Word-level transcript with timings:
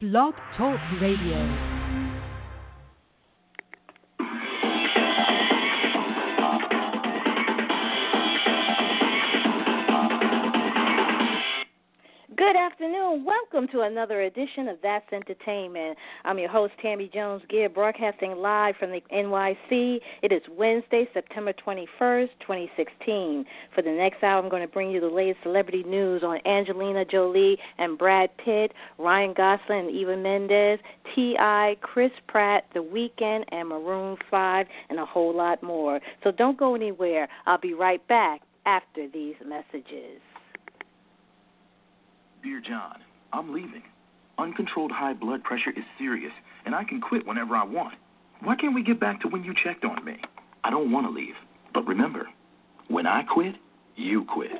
Blog 0.00 0.34
Talk 0.56 0.80
Radio. 1.00 1.73
Welcome 13.54 13.70
to 13.70 13.82
another 13.82 14.22
edition 14.22 14.66
of 14.66 14.78
That's 14.82 15.06
Entertainment. 15.12 15.96
I'm 16.24 16.40
your 16.40 16.48
host, 16.48 16.72
Tammy 16.82 17.08
Jones 17.14 17.40
Gibb, 17.48 17.72
broadcasting 17.72 18.32
live 18.32 18.74
from 18.80 18.90
the 18.90 19.00
NYC. 19.12 20.00
It 20.22 20.32
is 20.32 20.42
Wednesday, 20.50 21.08
September 21.14 21.52
21st, 21.64 22.30
2016. 22.40 23.44
For 23.72 23.82
the 23.82 23.92
next 23.92 24.24
hour, 24.24 24.42
I'm 24.42 24.48
going 24.48 24.66
to 24.66 24.72
bring 24.72 24.90
you 24.90 25.00
the 25.00 25.06
latest 25.06 25.44
celebrity 25.44 25.84
news 25.84 26.24
on 26.24 26.44
Angelina 26.44 27.04
Jolie 27.04 27.56
and 27.78 27.96
Brad 27.96 28.36
Pitt, 28.44 28.72
Ryan 28.98 29.32
Gosling 29.34 29.86
and 29.86 29.90
Eva 29.90 30.16
Mendes, 30.16 30.80
T.I., 31.14 31.76
Chris 31.80 32.10
Pratt, 32.26 32.64
The 32.74 32.80
Weeknd, 32.80 33.44
and 33.52 33.68
Maroon 33.68 34.16
5, 34.32 34.66
and 34.90 34.98
a 34.98 35.06
whole 35.06 35.32
lot 35.32 35.62
more. 35.62 36.00
So 36.24 36.32
don't 36.32 36.58
go 36.58 36.74
anywhere. 36.74 37.28
I'll 37.46 37.58
be 37.58 37.72
right 37.72 38.04
back 38.08 38.40
after 38.66 39.06
these 39.08 39.36
messages. 39.46 40.20
Dear 42.42 42.60
John, 42.60 42.96
I'm 43.34 43.52
leaving. 43.52 43.82
Uncontrolled 44.38 44.92
high 44.92 45.12
blood 45.12 45.42
pressure 45.42 45.70
is 45.70 45.82
serious, 45.98 46.32
and 46.64 46.72
I 46.72 46.84
can 46.84 47.00
quit 47.00 47.26
whenever 47.26 47.56
I 47.56 47.64
want. 47.64 47.94
Why 48.44 48.54
can't 48.54 48.74
we 48.74 48.82
get 48.84 49.00
back 49.00 49.20
to 49.22 49.28
when 49.28 49.42
you 49.42 49.52
checked 49.64 49.84
on 49.84 50.04
me? 50.04 50.18
I 50.62 50.70
don't 50.70 50.92
want 50.92 51.06
to 51.06 51.10
leave, 51.10 51.34
but 51.72 51.84
remember, 51.84 52.28
when 52.86 53.08
I 53.08 53.24
quit, 53.24 53.56
you 53.96 54.24
quit. 54.32 54.52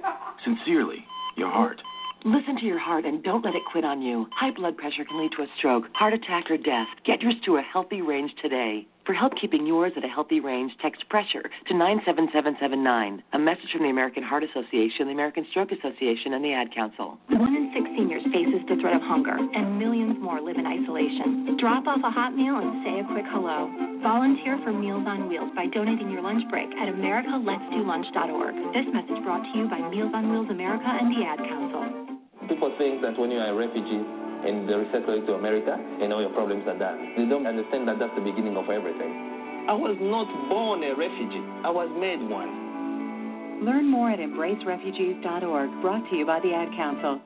Sincerely, 0.44 1.04
your 1.36 1.50
heart. 1.50 1.80
Listen 2.24 2.56
to 2.58 2.66
your 2.66 2.80
heart 2.80 3.04
and 3.04 3.22
don't 3.22 3.44
let 3.44 3.54
it 3.54 3.62
quit 3.70 3.84
on 3.84 4.02
you. 4.02 4.26
High 4.34 4.50
blood 4.50 4.76
pressure 4.76 5.04
can 5.04 5.20
lead 5.20 5.30
to 5.36 5.42
a 5.42 5.46
stroke, 5.58 5.84
heart 5.92 6.12
attack, 6.12 6.50
or 6.50 6.56
death. 6.56 6.88
Get 7.06 7.22
yours 7.22 7.36
to 7.44 7.58
a 7.58 7.62
healthy 7.62 8.02
range 8.02 8.32
today. 8.42 8.88
For 9.04 9.12
help 9.12 9.36
keeping 9.36 9.66
yours 9.66 9.92
at 9.96 10.04
a 10.04 10.08
healthy 10.08 10.40
range, 10.40 10.72
text 10.80 11.04
pressure 11.12 11.44
to 11.68 11.72
97779. 11.76 13.22
A 13.34 13.38
message 13.38 13.68
from 13.76 13.84
the 13.84 13.92
American 13.92 14.22
Heart 14.24 14.44
Association, 14.48 15.04
the 15.04 15.12
American 15.12 15.44
Stroke 15.50 15.72
Association, 15.76 16.32
and 16.32 16.40
the 16.40 16.56
Ad 16.56 16.72
Council. 16.72 17.20
One 17.28 17.52
in 17.52 17.68
six 17.76 17.84
seniors 17.92 18.24
faces 18.32 18.64
the 18.64 18.80
threat 18.80 18.96
of 18.96 19.04
hunger, 19.04 19.36
and 19.36 19.76
millions 19.76 20.16
more 20.24 20.40
live 20.40 20.56
in 20.56 20.64
isolation. 20.64 21.60
Drop 21.60 21.84
off 21.84 22.00
a 22.00 22.08
hot 22.08 22.32
meal 22.32 22.56
and 22.56 22.80
say 22.80 23.04
a 23.04 23.04
quick 23.04 23.28
hello. 23.28 23.68
Volunteer 24.00 24.56
for 24.64 24.72
Meals 24.72 25.04
on 25.04 25.28
Wheels 25.28 25.52
by 25.52 25.68
donating 25.68 26.08
your 26.08 26.24
lunch 26.24 26.48
break 26.48 26.72
at 26.80 26.88
americaletsdolunch.org. 26.88 28.54
This 28.72 28.88
message 28.88 29.20
brought 29.20 29.44
to 29.44 29.52
you 29.52 29.68
by 29.68 29.84
Meals 29.92 30.16
on 30.16 30.32
Wheels 30.32 30.48
America 30.48 30.88
and 30.88 31.12
the 31.12 31.28
Ad 31.28 31.44
Council. 31.44 32.08
People 32.48 32.72
think 32.80 33.04
that 33.04 33.20
when 33.20 33.28
you 33.30 33.36
are 33.36 33.52
a 33.52 33.56
refugee, 33.56 34.00
and 34.44 34.68
they 34.68 34.74
resettle 34.74 35.16
you 35.16 35.26
to 35.26 35.34
America, 35.34 35.72
and 35.74 36.12
all 36.12 36.20
your 36.20 36.32
problems 36.32 36.64
are 36.68 36.78
done. 36.78 37.16
They 37.16 37.24
don't 37.24 37.46
understand 37.46 37.88
that 37.88 37.98
that's 37.98 38.14
the 38.14 38.24
beginning 38.24 38.56
of 38.56 38.68
everything. 38.68 39.66
I 39.68 39.72
was 39.72 39.96
not 40.00 40.28
born 40.48 40.84
a 40.84 40.94
refugee. 40.94 41.44
I 41.64 41.70
was 41.70 41.88
made 41.96 42.20
one. 42.28 43.64
Learn 43.64 43.88
more 43.88 44.10
at 44.10 44.18
embracerefugees.org, 44.18 45.80
brought 45.80 46.04
to 46.10 46.16
you 46.16 46.26
by 46.26 46.40
the 46.40 46.52
Ad 46.52 46.68
Council. 46.76 47.20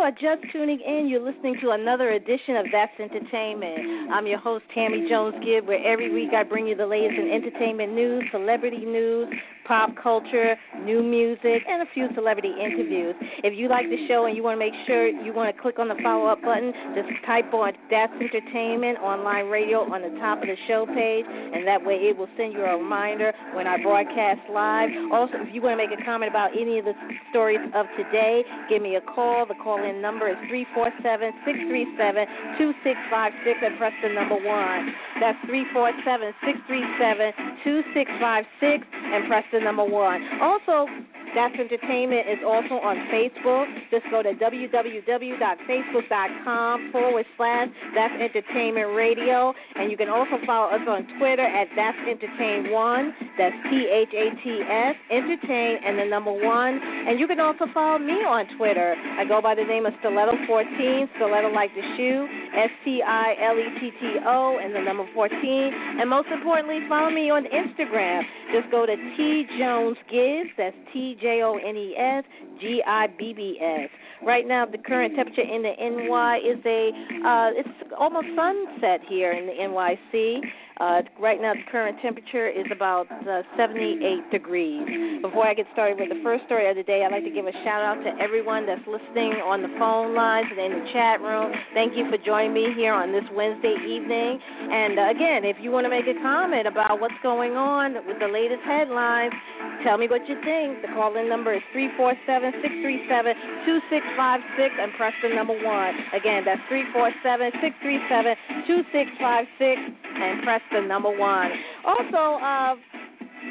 Are 0.00 0.10
just 0.10 0.50
tuning 0.50 0.80
in, 0.80 1.08
you're 1.08 1.20
listening 1.20 1.56
to 1.60 1.72
another 1.72 2.12
edition 2.12 2.56
of 2.56 2.64
That's 2.72 2.92
Entertainment. 2.98 4.10
I'm 4.10 4.26
your 4.26 4.38
host, 4.38 4.64
Tammy 4.74 5.06
Jones 5.10 5.34
Gibb, 5.44 5.66
where 5.66 5.84
every 5.84 6.10
week 6.10 6.30
I 6.34 6.42
bring 6.42 6.66
you 6.66 6.74
the 6.74 6.86
latest 6.86 7.20
in 7.20 7.30
entertainment 7.30 7.92
news, 7.92 8.24
celebrity 8.32 8.86
news, 8.86 9.28
pop 9.66 9.90
culture, 10.02 10.56
new 10.90 11.02
music, 11.02 11.62
and 11.68 11.82
a 11.82 11.88
few 11.94 12.08
celebrity 12.14 12.50
interviews. 12.50 13.14
If 13.46 13.54
you 13.56 13.68
like 13.68 13.86
the 13.86 14.08
show 14.08 14.26
and 14.26 14.34
you 14.36 14.42
want 14.42 14.58
to 14.58 14.62
make 14.66 14.74
sure 14.86 15.06
you 15.06 15.32
want 15.32 15.54
to 15.54 15.62
click 15.62 15.78
on 15.78 15.86
the 15.86 15.94
follow 16.02 16.26
up 16.26 16.42
button, 16.42 16.72
just 16.98 17.06
type 17.26 17.54
on 17.54 17.72
That's 17.90 18.12
Entertainment 18.18 18.98
Online 18.98 19.46
Radio 19.46 19.86
on 19.86 20.02
the 20.02 20.10
top 20.18 20.42
of 20.42 20.48
the 20.50 20.58
show 20.66 20.86
page, 20.86 21.24
and 21.28 21.66
that 21.66 21.78
way 21.78 22.10
it 22.10 22.18
will 22.18 22.30
send 22.36 22.52
you 22.54 22.66
a 22.66 22.76
reminder 22.76 23.32
when 23.54 23.66
I 23.66 23.80
broadcast 23.82 24.42
live. 24.50 24.90
Also, 25.12 25.38
if 25.46 25.54
you 25.54 25.62
want 25.62 25.78
to 25.78 25.80
make 25.86 25.94
a 25.94 26.02
comment 26.02 26.30
about 26.30 26.50
any 26.58 26.82
of 26.82 26.84
the 26.84 26.94
stories 27.30 27.62
of 27.74 27.86
today, 27.94 28.42
give 28.68 28.82
me 28.82 28.96
a 28.96 29.04
call. 29.14 29.46
The 29.46 29.58
call 29.62 29.78
in 29.78 30.02
number 30.02 30.26
is 30.26 30.38
347 30.50 30.98
637 31.46 32.58
2656 32.58 33.62
and 33.62 33.78
press 33.78 33.94
the 34.02 34.10
number 34.10 34.38
1. 34.42 35.22
That's 35.22 35.38
347 35.46 36.34
637 36.42 37.62
2656 37.62 38.90
and 38.90 39.28
press 39.28 39.44
the 39.52 39.60
number 39.60 39.84
1. 39.84 40.40
Also, 40.40 40.79
so 40.80 40.86
that's 41.34 41.54
Entertainment 41.54 42.28
is 42.28 42.38
also 42.44 42.74
on 42.82 42.96
Facebook. 43.12 43.66
Just 43.90 44.04
go 44.10 44.22
to 44.22 44.32
www.facebook.com 44.34 46.90
forward 46.90 47.26
slash 47.36 47.68
That's 47.94 48.14
Entertainment 48.20 48.96
Radio. 48.96 49.54
And 49.76 49.88
you 49.90 49.96
can 49.96 50.08
also 50.08 50.38
follow 50.46 50.70
us 50.74 50.80
on 50.88 51.06
Twitter 51.18 51.46
at 51.46 51.68
That's 51.76 51.98
Entertain 52.08 52.72
One. 52.72 53.14
That's 53.38 53.54
T 53.70 53.86
H 53.86 54.08
A 54.10 54.34
T 54.42 54.62
S, 54.66 54.96
Entertain, 55.10 55.78
and 55.84 55.98
the 55.98 56.06
number 56.06 56.32
one. 56.32 56.80
And 56.82 57.20
you 57.20 57.26
can 57.26 57.38
also 57.38 57.66
follow 57.72 57.98
me 57.98 58.24
on 58.26 58.46
Twitter. 58.56 58.96
I 59.18 59.24
go 59.24 59.40
by 59.40 59.54
the 59.54 59.62
name 59.64 59.86
of 59.86 59.92
Stiletto14, 60.02 61.08
Stiletto 61.16 61.50
like 61.52 61.72
the 61.74 61.82
shoe, 61.96 62.26
S 62.56 62.70
T 62.84 63.02
I 63.06 63.36
L 63.40 63.56
E 63.58 63.68
T 63.78 63.92
T 64.00 64.18
O, 64.26 64.58
and 64.62 64.74
the 64.74 64.80
number 64.80 65.06
14. 65.14 65.72
And 66.00 66.10
most 66.10 66.28
importantly, 66.28 66.80
follow 66.88 67.10
me 67.10 67.30
on 67.30 67.44
Instagram. 67.44 68.22
Just 68.52 68.70
go 68.70 68.86
to 68.86 68.96
T 69.16 69.46
Jones 69.58 69.96
Gibbs. 70.10 70.50
That's 70.58 70.76
T 70.92 71.16
J 71.20 71.42
O 71.42 71.56
N 71.56 71.76
E 71.76 71.94
S 71.96 72.24
G 72.60 72.82
I 72.86 73.06
B 73.18 73.32
B 73.34 73.58
S. 73.60 73.88
Right 74.24 74.46
now, 74.46 74.66
the 74.66 74.78
current 74.78 75.16
temperature 75.16 75.42
in 75.42 75.62
the 75.62 75.72
NY 75.78 76.38
is 76.38 76.58
a 76.66 76.90
uh, 77.26 77.50
it's 77.54 77.92
almost 77.98 78.26
sunset 78.36 79.00
here 79.08 79.32
in 79.32 79.46
the 79.46 79.52
NYC. 79.52 80.40
Uh, 80.80 81.02
right 81.20 81.42
now, 81.42 81.52
the 81.52 81.60
current 81.70 81.98
temperature 82.00 82.48
is 82.48 82.64
about 82.72 83.04
uh, 83.28 83.42
78 83.58 84.32
degrees. 84.32 85.20
Before 85.20 85.46
I 85.46 85.52
get 85.52 85.66
started 85.76 86.00
with 86.00 86.08
the 86.08 86.24
first 86.24 86.48
story 86.48 86.70
of 86.72 86.76
the 86.76 86.82
day, 86.82 87.04
I'd 87.04 87.12
like 87.12 87.24
to 87.24 87.30
give 87.30 87.44
a 87.44 87.52
shout 87.60 87.84
out 87.84 88.00
to 88.00 88.16
everyone 88.16 88.64
that's 88.64 88.80
listening 88.88 89.44
on 89.44 89.60
the 89.60 89.68
phone 89.76 90.16
lines 90.16 90.48
and 90.48 90.56
in 90.56 90.72
the 90.80 90.88
chat 90.96 91.20
room. 91.20 91.52
Thank 91.76 92.00
you 92.00 92.08
for 92.08 92.16
joining 92.16 92.56
me 92.56 92.72
here 92.72 92.96
on 92.96 93.12
this 93.12 93.28
Wednesday 93.36 93.76
evening. 93.76 94.40
And 94.40 94.96
uh, 94.96 95.12
again, 95.12 95.44
if 95.44 95.60
you 95.60 95.68
want 95.68 95.84
to 95.84 95.92
make 95.92 96.08
a 96.08 96.16
comment 96.24 96.64
about 96.64 96.96
what's 96.96 97.20
going 97.22 97.60
on 97.60 98.00
with 98.08 98.16
the 98.16 98.32
latest 98.32 98.64
headlines, 98.64 99.36
tell 99.84 100.00
me 100.00 100.08
what 100.08 100.24
you 100.32 100.40
think. 100.40 100.80
The 100.80 100.96
call 100.96 101.12
in 101.20 101.28
number 101.28 101.52
is 101.52 101.64
347 101.76 102.56
637 102.64 103.68
2656 103.68 104.80
and 104.80 104.96
press 104.96 105.12
the 105.20 105.28
number 105.28 105.52
1. 105.52 106.16
Again, 106.16 106.48
that's 106.48 106.64
347 106.72 107.52
637 107.60 108.64
2656 108.64 110.09
and 110.22 110.42
press 110.42 110.60
the 110.72 110.80
number 110.80 111.10
one. 111.10 111.50
Also, 111.84 112.42
uh, 112.42 112.74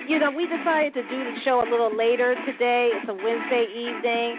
you 0.07 0.19
know, 0.19 0.31
we 0.31 0.45
decided 0.45 0.93
to 0.93 1.03
do 1.03 1.17
the 1.23 1.35
show 1.43 1.61
a 1.61 1.67
little 1.69 1.95
later 1.95 2.35
today. 2.45 2.89
It's 2.93 3.09
a 3.09 3.13
Wednesday 3.13 3.65
evening. 3.73 4.37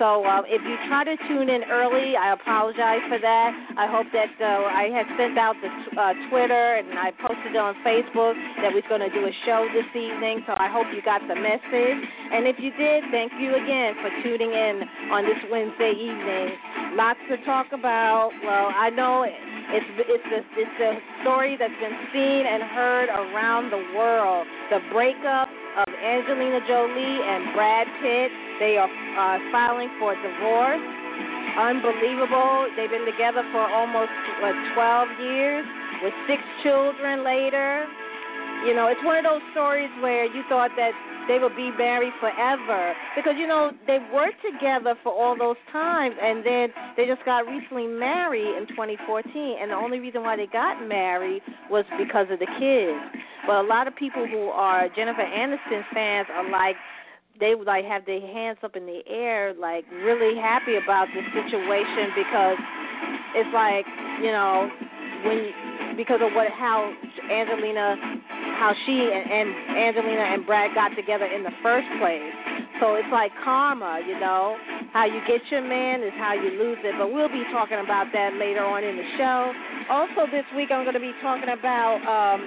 So 0.00 0.24
uh, 0.24 0.40
if 0.48 0.64
you 0.64 0.76
try 0.88 1.04
to 1.04 1.16
tune 1.28 1.52
in 1.52 1.64
early, 1.68 2.16
I 2.16 2.32
apologize 2.32 3.04
for 3.08 3.20
that. 3.20 3.50
I 3.76 3.84
hope 3.84 4.08
that 4.16 4.32
uh, 4.40 4.64
I 4.72 4.88
had 4.88 5.04
sent 5.20 5.36
out 5.36 5.56
the 5.60 5.68
uh, 5.68 6.16
Twitter 6.32 6.80
and 6.80 6.96
I 6.96 7.12
posted 7.20 7.52
on 7.56 7.76
Facebook 7.84 8.32
that 8.64 8.72
we're 8.72 8.88
going 8.88 9.04
to 9.04 9.12
do 9.12 9.28
a 9.28 9.34
show 9.44 9.68
this 9.76 9.88
evening. 9.92 10.40
So 10.48 10.56
I 10.56 10.72
hope 10.72 10.88
you 10.96 11.04
got 11.04 11.20
the 11.28 11.36
message. 11.36 12.00
And 12.32 12.48
if 12.48 12.56
you 12.56 12.72
did, 12.80 13.04
thank 13.12 13.36
you 13.36 13.60
again 13.60 14.00
for 14.00 14.08
tuning 14.24 14.52
in 14.56 14.88
on 15.12 15.28
this 15.28 15.40
Wednesday 15.52 15.92
evening. 15.92 16.56
Lots 16.96 17.20
to 17.28 17.36
talk 17.44 17.68
about. 17.76 18.32
Well, 18.40 18.72
I 18.72 18.88
know 18.88 19.28
it's 19.72 19.90
it's 20.10 20.30
a, 20.34 20.40
it's 20.58 20.78
a 20.82 20.92
story 21.22 21.56
that's 21.58 21.74
been 21.78 21.98
seen 22.12 22.42
and 22.46 22.62
heard 22.74 23.08
around 23.08 23.70
the 23.70 23.82
world. 23.94 24.46
The 24.70 24.80
breakup 24.90 25.48
of 25.78 25.88
Angelina 25.94 26.60
Jolie 26.66 27.18
and 27.22 27.54
Brad 27.54 27.86
Pitt. 28.02 28.30
They 28.58 28.76
are 28.76 28.90
uh, 28.90 29.38
filing 29.52 29.90
for 29.98 30.14
divorce. 30.18 30.82
Unbelievable. 31.58 32.70
They've 32.76 32.90
been 32.90 33.06
together 33.06 33.42
for 33.52 33.62
almost 33.62 34.10
what 34.42 34.54
12 34.74 35.08
years 35.22 35.66
with 36.02 36.14
six 36.26 36.42
children 36.62 37.24
later. 37.24 37.86
You 38.66 38.74
know, 38.74 38.88
it's 38.88 39.00
one 39.04 39.16
of 39.16 39.24
those 39.24 39.40
stories 39.52 39.88
where 40.02 40.24
you 40.24 40.42
thought 40.48 40.70
that 40.76 40.92
they 41.28 41.38
would 41.38 41.56
be 41.56 41.70
married 41.78 42.12
forever 42.20 42.92
because 43.14 43.34
you 43.38 43.46
know 43.46 43.70
they 43.86 43.98
worked 44.12 44.42
together 44.42 44.94
for 45.02 45.12
all 45.12 45.36
those 45.38 45.56
times 45.70 46.14
and 46.20 46.44
then 46.44 46.68
they 46.96 47.06
just 47.06 47.24
got 47.24 47.46
recently 47.46 47.86
married 47.86 48.56
in 48.56 48.66
2014 48.68 49.30
and 49.60 49.70
the 49.70 49.74
only 49.74 50.00
reason 50.00 50.22
why 50.22 50.36
they 50.36 50.46
got 50.46 50.82
married 50.86 51.42
was 51.70 51.84
because 51.98 52.26
of 52.30 52.38
the 52.38 52.50
kids. 52.58 52.98
But 53.46 53.64
a 53.64 53.66
lot 53.66 53.86
of 53.86 53.94
people 53.96 54.26
who 54.26 54.48
are 54.48 54.88
Jennifer 54.94 55.22
Aniston 55.22 55.82
fans 55.94 56.28
are 56.32 56.50
like 56.50 56.76
they 57.38 57.54
like 57.54 57.84
have 57.84 58.04
their 58.04 58.20
hands 58.20 58.58
up 58.62 58.76
in 58.76 58.84
the 58.84 59.00
air, 59.08 59.54
like 59.54 59.84
really 60.04 60.38
happy 60.38 60.76
about 60.76 61.08
the 61.14 61.22
situation 61.32 62.12
because 62.16 62.58
it's 63.34 63.54
like 63.54 63.86
you 64.20 64.32
know 64.32 64.68
when 65.24 65.96
because 65.96 66.20
of 66.22 66.32
what 66.34 66.48
how 66.52 66.92
Angelina 67.30 68.20
how 68.60 68.76
she 68.84 68.92
and, 68.92 69.24
and 69.24 69.48
Angelina 69.72 70.36
and 70.36 70.44
Brad 70.44 70.76
got 70.76 70.92
together 70.92 71.24
in 71.24 71.42
the 71.42 71.54
first 71.64 71.88
place. 71.96 72.28
So 72.76 72.92
it's 73.00 73.08
like 73.08 73.32
karma, 73.42 74.04
you 74.04 74.20
know. 74.20 74.56
How 74.92 75.08
you 75.08 75.24
get 75.24 75.40
your 75.48 75.64
man 75.64 76.02
is 76.02 76.12
how 76.20 76.36
you 76.36 76.52
lose 76.60 76.76
it. 76.84 76.92
But 76.98 77.08
we'll 77.08 77.32
be 77.32 77.44
talking 77.52 77.80
about 77.80 78.12
that 78.12 78.36
later 78.36 78.60
on 78.60 78.84
in 78.84 78.96
the 79.00 79.08
show. 79.16 79.52
Also, 79.88 80.28
this 80.28 80.44
week 80.52 80.68
I'm 80.68 80.84
going 80.84 80.98
to 80.98 81.00
be 81.00 81.16
talking 81.24 81.48
about 81.48 82.04
um, 82.04 82.40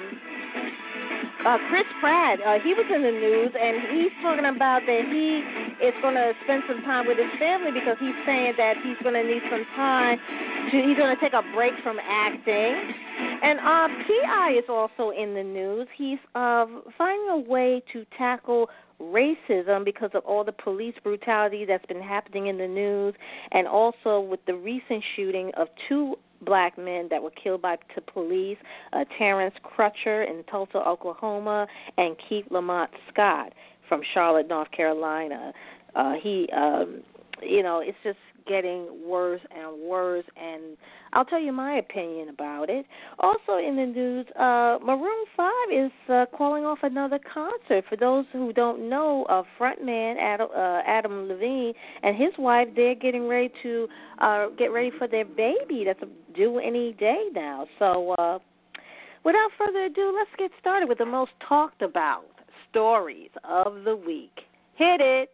uh, 1.49 1.57
Chris 1.69 1.87
Pratt. 1.97 2.37
Uh, 2.41 2.61
he 2.61 2.77
was 2.77 2.85
in 2.93 3.01
the 3.01 3.15
news, 3.15 3.51
and 3.57 3.97
he's 3.97 4.13
talking 4.21 4.45
about 4.45 4.85
that 4.85 5.03
he 5.09 5.41
is 5.81 5.95
going 6.05 6.15
to 6.15 6.37
spend 6.45 6.61
some 6.69 6.85
time 6.85 7.09
with 7.09 7.17
his 7.17 7.31
family 7.41 7.73
because 7.73 7.97
he's 7.97 8.17
saying 8.21 8.53
that 8.61 8.77
he's 8.85 8.99
going 9.01 9.17
to 9.17 9.25
need 9.25 9.41
some 9.49 9.65
time. 9.73 10.21
To, 10.69 10.75
he's 10.77 10.97
going 10.97 11.09
to 11.09 11.19
take 11.21 11.33
a 11.33 11.41
break 11.57 11.73
from 11.81 11.97
acting. 11.97 13.22
And 13.43 13.59
uh, 13.59 13.87
T.I. 14.07 14.55
is 14.57 14.65
also 14.69 15.11
in 15.11 15.33
the 15.33 15.43
news. 15.43 15.87
He's 15.97 16.19
uh, 16.33 16.65
finding 16.97 17.29
a 17.29 17.39
way 17.39 17.83
to 17.91 18.05
tackle 18.17 18.69
racism 19.01 19.83
because 19.83 20.11
of 20.13 20.23
all 20.23 20.45
the 20.45 20.53
police 20.53 20.95
brutality 21.03 21.65
that's 21.65 21.85
been 21.87 22.01
happening 22.01 22.47
in 22.47 22.57
the 22.57 22.67
news, 22.67 23.13
and 23.51 23.67
also 23.67 24.21
with 24.21 24.39
the 24.45 24.55
recent 24.55 25.03
shooting 25.15 25.51
of 25.57 25.67
two 25.89 26.15
black 26.45 26.77
men 26.77 27.07
that 27.09 27.21
were 27.21 27.31
killed 27.31 27.61
by 27.61 27.77
the 27.95 28.01
police, 28.01 28.57
uh, 28.93 29.03
Terrence 29.17 29.55
Crutcher 29.63 30.29
in 30.29 30.43
Tulsa, 30.49 30.77
Oklahoma, 30.77 31.67
and 31.97 32.15
Keith 32.29 32.45
Lamont 32.49 32.91
Scott 33.11 33.53
from 33.89 34.01
Charlotte, 34.13 34.47
North 34.47 34.71
Carolina. 34.71 35.51
Uh, 35.95 36.13
he, 36.21 36.47
um, 36.55 37.01
you 37.41 37.61
know, 37.61 37.81
it's 37.83 37.97
just 38.03 38.17
getting 38.47 38.87
worse 39.05 39.41
and 39.51 39.81
worse 39.81 40.25
and 40.35 40.77
I'll 41.13 41.25
tell 41.25 41.39
you 41.39 41.51
my 41.51 41.75
opinion 41.75 42.29
about 42.29 42.69
it. 42.69 42.85
Also 43.19 43.57
in 43.57 43.75
the 43.75 43.85
news, 43.85 44.25
uh 44.35 44.79
Maroon 44.83 45.25
5 45.37 45.51
is 45.71 45.91
uh, 46.09 46.25
calling 46.35 46.65
off 46.65 46.79
another 46.83 47.19
concert. 47.33 47.85
For 47.89 47.95
those 47.95 48.25
who 48.33 48.53
don't 48.53 48.89
know, 48.89 49.25
uh 49.29 49.43
frontman 49.59 50.17
Adam, 50.17 50.47
uh, 50.55 50.81
Adam 50.85 51.27
Levine 51.27 51.73
and 52.01 52.15
his 52.15 52.31
wife 52.37 52.67
they're 52.75 52.95
getting 52.95 53.27
ready 53.27 53.51
to 53.63 53.87
uh 54.19 54.47
get 54.57 54.67
ready 54.67 54.91
for 54.97 55.07
their 55.07 55.25
baby 55.25 55.83
that's 55.85 55.99
due 56.35 56.59
any 56.59 56.93
day 56.93 57.27
now. 57.33 57.67
So 57.79 58.11
uh 58.17 58.39
without 59.23 59.49
further 59.57 59.85
ado, 59.85 60.13
let's 60.15 60.31
get 60.37 60.51
started 60.59 60.89
with 60.89 60.97
the 60.97 61.05
most 61.05 61.31
talked 61.47 61.81
about 61.81 62.25
stories 62.69 63.29
of 63.43 63.83
the 63.83 63.95
week. 63.95 64.31
Hit 64.75 64.99
it. 64.99 65.29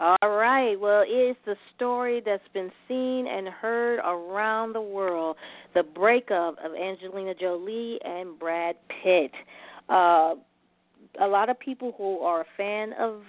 All 0.00 0.30
right. 0.30 0.78
Well, 0.78 1.02
it's 1.04 1.38
the 1.44 1.56
story 1.74 2.22
that's 2.24 2.46
been 2.54 2.70
seen 2.86 3.26
and 3.26 3.48
heard 3.48 3.98
around 3.98 4.72
the 4.72 4.80
world 4.80 5.36
the 5.74 5.82
breakup 5.82 6.56
of 6.64 6.72
Angelina 6.74 7.34
Jolie 7.34 7.98
and 8.04 8.38
Brad 8.38 8.76
Pitt. 9.02 9.32
Uh, 9.88 10.34
a 11.20 11.26
lot 11.26 11.50
of 11.50 11.58
people 11.58 11.94
who 11.98 12.20
are 12.20 12.42
a 12.42 12.44
fan 12.56 12.92
of 12.92 13.22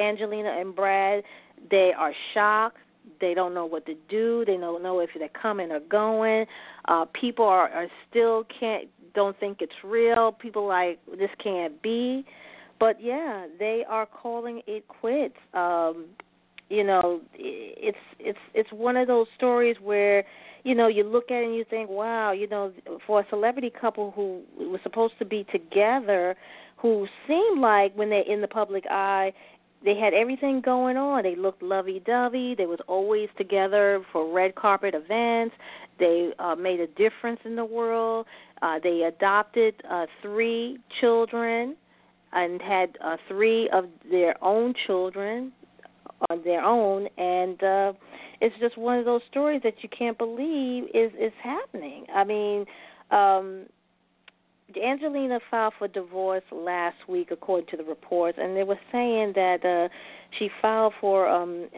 Angelina 0.00 0.56
and 0.60 0.76
Brad, 0.76 1.24
they 1.70 1.92
are 1.96 2.12
shocked. 2.34 2.78
They 3.20 3.34
don't 3.34 3.52
know 3.52 3.66
what 3.66 3.84
to 3.86 3.94
do. 4.08 4.44
They 4.46 4.56
don't 4.56 4.82
know 4.82 5.00
if 5.00 5.10
they're 5.18 5.28
coming 5.28 5.72
or 5.72 5.80
going. 5.80 6.46
Uh, 6.86 7.04
people 7.20 7.44
are, 7.44 7.68
are 7.68 7.88
still 8.08 8.44
can't 8.60 8.88
don't 9.14 9.38
think 9.40 9.58
it's 9.60 9.72
real. 9.84 10.32
People 10.32 10.66
like 10.66 11.00
this 11.18 11.30
can't 11.42 11.82
be. 11.82 12.24
But 12.78 13.00
yeah, 13.00 13.46
they 13.58 13.84
are 13.88 14.06
calling 14.06 14.62
it 14.66 14.86
quits. 14.88 15.36
Um, 15.54 16.06
you 16.68 16.84
know, 16.84 17.20
it's 17.34 17.98
it's 18.18 18.38
it's 18.54 18.72
one 18.72 18.96
of 18.96 19.06
those 19.06 19.26
stories 19.36 19.76
where 19.82 20.24
you 20.64 20.74
know 20.74 20.88
you 20.88 21.04
look 21.04 21.30
at 21.30 21.42
it 21.42 21.44
and 21.44 21.54
you 21.54 21.64
think, 21.68 21.90
wow, 21.90 22.32
you 22.32 22.48
know, 22.48 22.72
for 23.06 23.20
a 23.20 23.26
celebrity 23.28 23.70
couple 23.70 24.10
who 24.12 24.42
was 24.56 24.80
supposed 24.82 25.14
to 25.18 25.24
be 25.24 25.44
together, 25.52 26.34
who 26.78 27.06
seemed 27.28 27.60
like 27.60 27.94
when 27.94 28.10
they're 28.10 28.30
in 28.30 28.40
the 28.40 28.48
public 28.48 28.84
eye, 28.90 29.32
they 29.84 29.96
had 29.96 30.14
everything 30.14 30.60
going 30.60 30.96
on. 30.96 31.22
They 31.24 31.36
looked 31.36 31.62
lovey-dovey. 31.62 32.54
They 32.56 32.66
was 32.66 32.78
always 32.88 33.28
together 33.36 34.04
for 34.12 34.32
red 34.32 34.54
carpet 34.54 34.94
events. 34.94 35.54
They 35.98 36.30
uh, 36.38 36.54
made 36.54 36.80
a 36.80 36.86
difference 36.86 37.40
in 37.44 37.56
the 37.56 37.64
world. 37.64 38.26
Uh, 38.62 38.78
they 38.82 39.02
adopted 39.02 39.74
uh, 39.90 40.06
three 40.22 40.78
children 41.00 41.76
and 42.32 42.60
had 42.62 42.96
uh, 43.04 43.16
three 43.28 43.68
of 43.70 43.84
their 44.10 44.42
own 44.42 44.74
children 44.86 45.52
on 46.30 46.42
their 46.44 46.62
own, 46.64 47.08
and 47.18 47.62
uh, 47.62 47.92
it's 48.40 48.54
just 48.60 48.76
one 48.78 48.98
of 48.98 49.04
those 49.04 49.22
stories 49.30 49.60
that 49.64 49.74
you 49.82 49.88
can't 49.96 50.18
believe 50.18 50.84
is 50.94 51.12
is 51.18 51.32
happening. 51.42 52.06
I 52.14 52.24
mean, 52.24 52.64
um, 53.10 53.66
Angelina 54.80 55.38
filed 55.50 55.74
for 55.78 55.88
divorce 55.88 56.44
last 56.50 56.96
week, 57.08 57.28
according 57.30 57.66
to 57.68 57.76
the 57.76 57.84
reports, 57.84 58.38
and 58.40 58.56
they 58.56 58.62
were 58.62 58.78
saying 58.90 59.32
that 59.34 59.64
uh, 59.64 59.88
she 60.38 60.48
filed 60.60 60.94
for 61.00 61.28
um, 61.28 61.68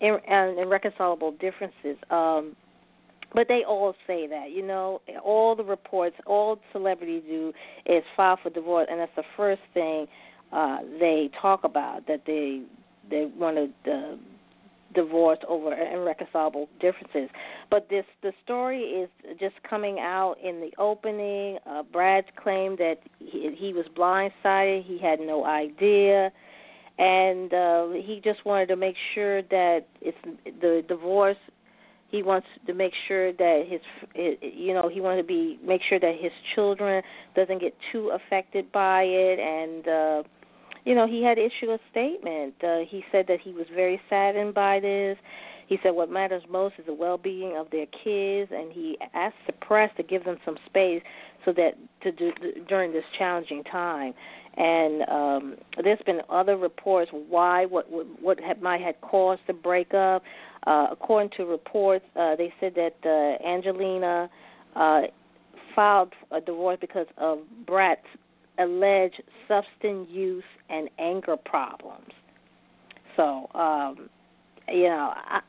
ir- 0.00 0.22
irreconcilable 0.28 1.32
differences. 1.32 1.96
Um, 2.10 2.56
but 3.34 3.48
they 3.48 3.64
all 3.66 3.94
say 4.06 4.26
that, 4.28 4.52
you 4.52 4.64
know, 4.64 5.00
all 5.22 5.56
the 5.56 5.64
reports, 5.64 6.16
all 6.26 6.58
celebrities 6.72 7.22
do 7.26 7.52
is 7.86 8.02
file 8.16 8.38
for 8.42 8.50
divorce, 8.50 8.86
and 8.90 9.00
that's 9.00 9.12
the 9.16 9.24
first 9.36 9.62
thing 9.72 10.06
uh, 10.52 10.78
they 11.00 11.30
talk 11.40 11.64
about 11.64 12.06
that 12.06 12.22
they 12.26 12.62
they 13.10 13.26
want 13.36 13.56
to 13.84 13.92
uh, 13.92 14.16
divorce 14.94 15.38
over 15.48 15.74
irreconcilable 15.74 16.68
differences. 16.80 17.28
But 17.70 17.88
this 17.90 18.04
the 18.22 18.32
story 18.44 18.82
is 18.82 19.10
just 19.40 19.56
coming 19.68 19.98
out 19.98 20.36
in 20.42 20.60
the 20.60 20.70
opening. 20.78 21.58
Uh, 21.68 21.82
Brad's 21.82 22.28
claimed 22.36 22.78
that 22.78 23.00
he, 23.18 23.54
he 23.56 23.72
was 23.72 23.86
blindsided; 23.96 24.84
he 24.84 24.98
had 24.98 25.18
no 25.18 25.44
idea, 25.44 26.30
and 26.98 27.52
uh, 27.52 27.88
he 27.90 28.20
just 28.22 28.44
wanted 28.46 28.68
to 28.68 28.76
make 28.76 28.96
sure 29.14 29.42
that 29.42 29.86
it's 30.00 30.16
the 30.60 30.84
divorce 30.86 31.36
he 32.14 32.22
wants 32.22 32.46
to 32.64 32.74
make 32.74 32.92
sure 33.08 33.32
that 33.32 33.64
his 33.68 33.80
you 34.40 34.72
know 34.72 34.88
he 34.88 35.00
wants 35.00 35.20
to 35.20 35.26
be 35.26 35.58
make 35.64 35.80
sure 35.88 35.98
that 35.98 36.14
his 36.20 36.30
children 36.54 37.02
doesn't 37.34 37.60
get 37.60 37.74
too 37.90 38.10
affected 38.14 38.70
by 38.70 39.02
it. 39.02 39.38
And 39.40 39.88
uh 39.88 40.22
you 40.84 40.94
know 40.94 41.08
he 41.08 41.24
had 41.24 41.38
issued 41.38 41.70
a 41.70 41.78
statement. 41.90 42.54
Uh 42.62 42.80
he 42.88 43.04
said 43.10 43.26
that 43.26 43.40
he 43.40 43.52
was 43.52 43.66
very 43.74 44.00
saddened 44.08 44.54
by 44.54 44.78
this. 44.78 45.18
He 45.66 45.78
said 45.82 45.90
what 45.90 46.08
matters 46.08 46.44
most 46.48 46.74
is 46.78 46.86
the 46.86 46.94
well-being 46.94 47.56
of 47.56 47.68
their 47.70 47.86
kids. 47.86 48.52
And 48.54 48.70
he 48.70 48.96
asked 49.12 49.42
the 49.46 49.54
press 49.54 49.90
to 49.96 50.04
give 50.04 50.24
them 50.24 50.36
some 50.44 50.56
space 50.66 51.02
so 51.44 51.52
that 51.54 51.72
to 52.02 52.12
do 52.12 52.30
during 52.68 52.92
this 52.92 53.04
challenging 53.18 53.64
time 53.64 54.14
and 54.56 55.08
um 55.08 55.56
there's 55.82 55.98
been 56.06 56.20
other 56.30 56.56
reports 56.56 57.10
why 57.28 57.66
what 57.66 57.86
what, 58.20 58.38
had, 58.40 58.62
might 58.62 58.80
have 58.80 58.94
caused 59.00 59.40
the 59.46 59.52
breakup 59.52 60.22
uh, 60.66 60.86
according 60.90 61.30
to 61.36 61.44
reports, 61.44 62.04
uh, 62.16 62.36
they 62.36 62.52
said 62.58 62.74
that 62.74 62.94
uh, 63.04 63.46
Angelina 63.46 64.30
uh, 64.74 65.02
filed 65.74 66.12
a 66.30 66.40
divorce 66.40 66.78
because 66.80 67.06
of 67.18 67.40
Brad's 67.66 68.00
alleged 68.58 69.22
substance 69.46 70.08
use 70.10 70.44
and 70.70 70.88
anger 70.98 71.36
problems. 71.36 72.10
So, 73.16 73.48
um, 73.54 74.08
you 74.68 74.84
know, 74.84 75.12
I, 75.14 75.40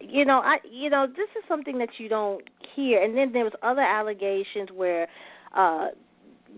you 0.00 0.24
know, 0.24 0.40
I, 0.42 0.56
you 0.70 0.88
know, 0.88 1.06
this 1.06 1.28
is 1.36 1.44
something 1.46 1.78
that 1.78 1.90
you 1.98 2.08
don't 2.08 2.42
hear. 2.74 3.02
And 3.02 3.16
then 3.16 3.32
there 3.32 3.44
was 3.44 3.52
other 3.62 3.82
allegations 3.82 4.70
where 4.74 5.06
uh, 5.54 5.88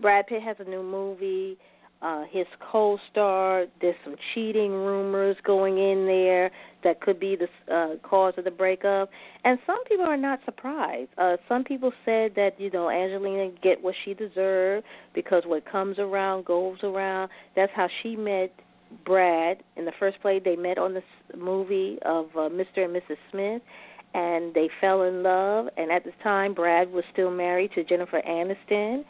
Brad 0.01 0.27
Pitt 0.27 0.41
has 0.41 0.57
a 0.59 0.69
new 0.69 0.83
movie 0.83 1.57
uh, 2.01 2.23
his 2.31 2.45
co-star. 2.71 3.65
There's 3.81 3.95
some 4.03 4.15
cheating 4.33 4.71
rumors 4.71 5.35
going 5.43 5.77
in 5.77 6.05
there 6.05 6.51
that 6.83 7.01
could 7.01 7.19
be 7.19 7.35
the 7.35 7.73
uh, 7.73 7.95
cause 8.07 8.33
of 8.37 8.43
the 8.43 8.51
breakup. 8.51 9.09
And 9.43 9.57
some 9.65 9.83
people 9.85 10.05
are 10.05 10.17
not 10.17 10.39
surprised. 10.45 11.09
Uh, 11.17 11.37
some 11.47 11.63
people 11.63 11.91
said 12.05 12.33
that 12.35 12.51
you 12.59 12.69
know 12.69 12.89
Angelina 12.89 13.51
get 13.63 13.81
what 13.81 13.95
she 14.05 14.13
deserved 14.13 14.85
because 15.13 15.43
what 15.45 15.69
comes 15.69 15.97
around 15.99 16.45
goes 16.45 16.77
around. 16.83 17.29
That's 17.55 17.71
how 17.75 17.87
she 18.03 18.15
met 18.15 18.53
Brad 19.05 19.63
in 19.75 19.85
the 19.85 19.93
first 19.99 20.21
place. 20.21 20.41
They 20.45 20.55
met 20.55 20.77
on 20.77 20.93
the 20.93 21.01
movie 21.37 21.97
of 22.05 22.27
uh, 22.35 22.49
Mr. 22.49 22.85
and 22.85 22.95
Mrs. 22.95 23.17
Smith. 23.31 23.61
And 24.13 24.53
they 24.53 24.69
fell 24.79 25.03
in 25.03 25.21
love, 25.21 25.67
and 25.75 25.91
at 25.91 26.03
the 26.05 26.13
time, 26.23 26.53
Brad 26.53 26.89
was 26.91 27.03
still 27.11 27.29
married 27.29 27.71
to 27.75 27.83
Jennifer 27.83 28.21
Aniston, 28.27 29.03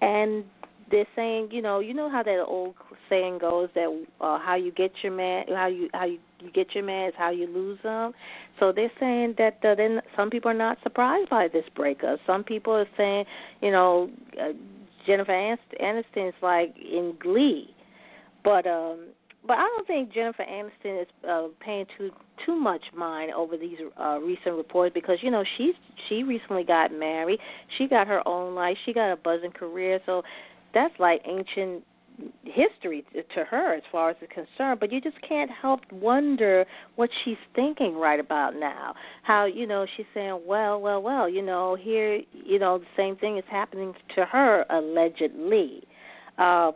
and 0.00 0.44
they're 0.90 1.06
saying, 1.14 1.48
you 1.50 1.62
know, 1.62 1.80
you 1.80 1.94
know 1.94 2.08
how 2.08 2.22
that 2.22 2.44
old 2.46 2.74
saying 3.08 3.38
goes 3.38 3.68
that 3.74 4.04
uh, 4.20 4.38
how 4.38 4.54
you 4.54 4.72
get 4.72 4.92
your 5.02 5.12
man, 5.12 5.44
how 5.48 5.66
you 5.66 5.88
how 5.92 6.04
you 6.04 6.18
you 6.40 6.50
get 6.52 6.74
your 6.74 6.84
man, 6.84 7.08
it's 7.08 7.16
how 7.16 7.30
you 7.30 7.46
lose 7.46 7.78
them. 7.82 8.12
So 8.60 8.72
they're 8.72 8.92
saying 9.00 9.34
that 9.38 9.58
uh, 9.64 9.74
then 9.74 10.00
some 10.16 10.30
people 10.30 10.50
are 10.50 10.54
not 10.54 10.78
surprised 10.82 11.30
by 11.30 11.48
this 11.48 11.64
breakup. 11.74 12.20
Some 12.26 12.44
people 12.44 12.74
are 12.74 12.88
saying, 12.96 13.24
you 13.60 13.70
know, 13.70 14.10
uh, 14.40 14.52
Jennifer 15.06 15.32
Aniston 15.32 16.28
is 16.28 16.34
like 16.42 16.74
in 16.76 17.14
glee, 17.20 17.74
but 18.44 18.66
um, 18.66 19.08
but 19.46 19.58
I 19.58 19.62
don't 19.62 19.86
think 19.86 20.12
Jennifer 20.12 20.44
Aniston 20.44 21.02
is 21.02 21.08
uh, 21.28 21.48
paying 21.60 21.86
too 21.96 22.10
too 22.44 22.56
much 22.56 22.82
mind 22.96 23.32
over 23.32 23.56
these 23.56 23.78
uh, 24.00 24.18
recent 24.20 24.56
reports 24.56 24.94
because 24.94 25.18
you 25.22 25.30
know 25.30 25.44
she's 25.56 25.74
she 26.08 26.22
recently 26.22 26.64
got 26.64 26.92
married. 26.92 27.38
She 27.76 27.86
got 27.86 28.06
her 28.06 28.26
own 28.26 28.54
life. 28.54 28.76
She 28.84 28.92
got 28.92 29.12
a 29.12 29.16
buzzing 29.16 29.52
career. 29.52 30.00
So 30.06 30.22
that's 30.74 30.94
like 30.98 31.22
ancient 31.24 31.84
history 32.42 33.04
to 33.12 33.44
her 33.44 33.74
as 33.74 33.82
far 33.92 34.10
as 34.10 34.16
it's 34.20 34.32
concerned 34.32 34.80
but 34.80 34.90
you 34.90 35.00
just 35.00 35.14
can't 35.22 35.48
help 35.52 35.80
wonder 35.92 36.66
what 36.96 37.08
she's 37.24 37.36
thinking 37.54 37.94
right 37.94 38.18
about 38.18 38.56
now 38.56 38.92
how 39.22 39.44
you 39.44 39.68
know 39.68 39.86
she's 39.96 40.04
saying 40.12 40.36
well 40.44 40.80
well 40.80 41.00
well 41.00 41.28
you 41.28 41.40
know 41.40 41.76
here 41.80 42.20
you 42.32 42.58
know 42.58 42.76
the 42.76 42.84
same 42.96 43.14
thing 43.14 43.38
is 43.38 43.44
happening 43.48 43.94
to 44.16 44.24
her 44.24 44.64
allegedly 44.68 45.84
uh 46.38 46.72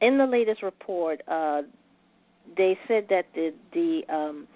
in 0.00 0.18
the 0.18 0.26
latest 0.26 0.62
report, 0.62 1.22
uh, 1.28 1.62
they 2.56 2.78
said 2.86 3.06
that 3.10 3.26
the 3.34 3.52
the 3.72 4.02
um, 4.14 4.46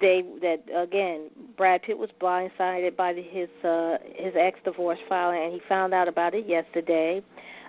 they 0.00 0.24
that 0.40 0.62
again 0.76 1.30
Brad 1.56 1.82
Pitt 1.82 1.98
was 1.98 2.10
blindsided 2.20 2.96
by 2.96 3.14
his 3.14 3.48
uh, 3.64 3.98
his 4.14 4.34
ex 4.38 4.58
divorce 4.64 4.98
filing, 5.08 5.42
and 5.42 5.52
he 5.52 5.60
found 5.68 5.94
out 5.94 6.08
about 6.08 6.34
it 6.34 6.46
yesterday. 6.46 7.22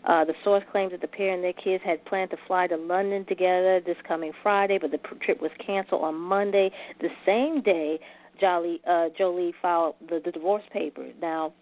Uh, 0.06 0.24
the 0.24 0.36
source 0.44 0.64
claims 0.72 0.92
that 0.92 1.02
the 1.02 1.08
pair 1.08 1.34
and 1.34 1.44
their 1.44 1.54
kids 1.54 1.84
had 1.84 2.04
planned 2.06 2.30
to 2.30 2.38
fly 2.46 2.68
to 2.68 2.78
London 2.78 3.26
together 3.26 3.82
this 3.84 3.98
coming 4.08 4.32
Friday, 4.44 4.78
but 4.80 4.92
the 4.92 5.00
trip 5.20 5.42
was 5.42 5.50
canceled 5.66 6.04
on 6.04 6.14
Monday, 6.14 6.70
the 7.02 7.10
same 7.26 7.60
day 7.64 8.00
Jolie 8.40 8.82
uh, 8.88 9.10
Jolie 9.18 9.54
filed 9.62 9.96
the, 10.08 10.22
the 10.24 10.32
divorce 10.32 10.64
papers. 10.72 11.14
Now, 11.22 11.54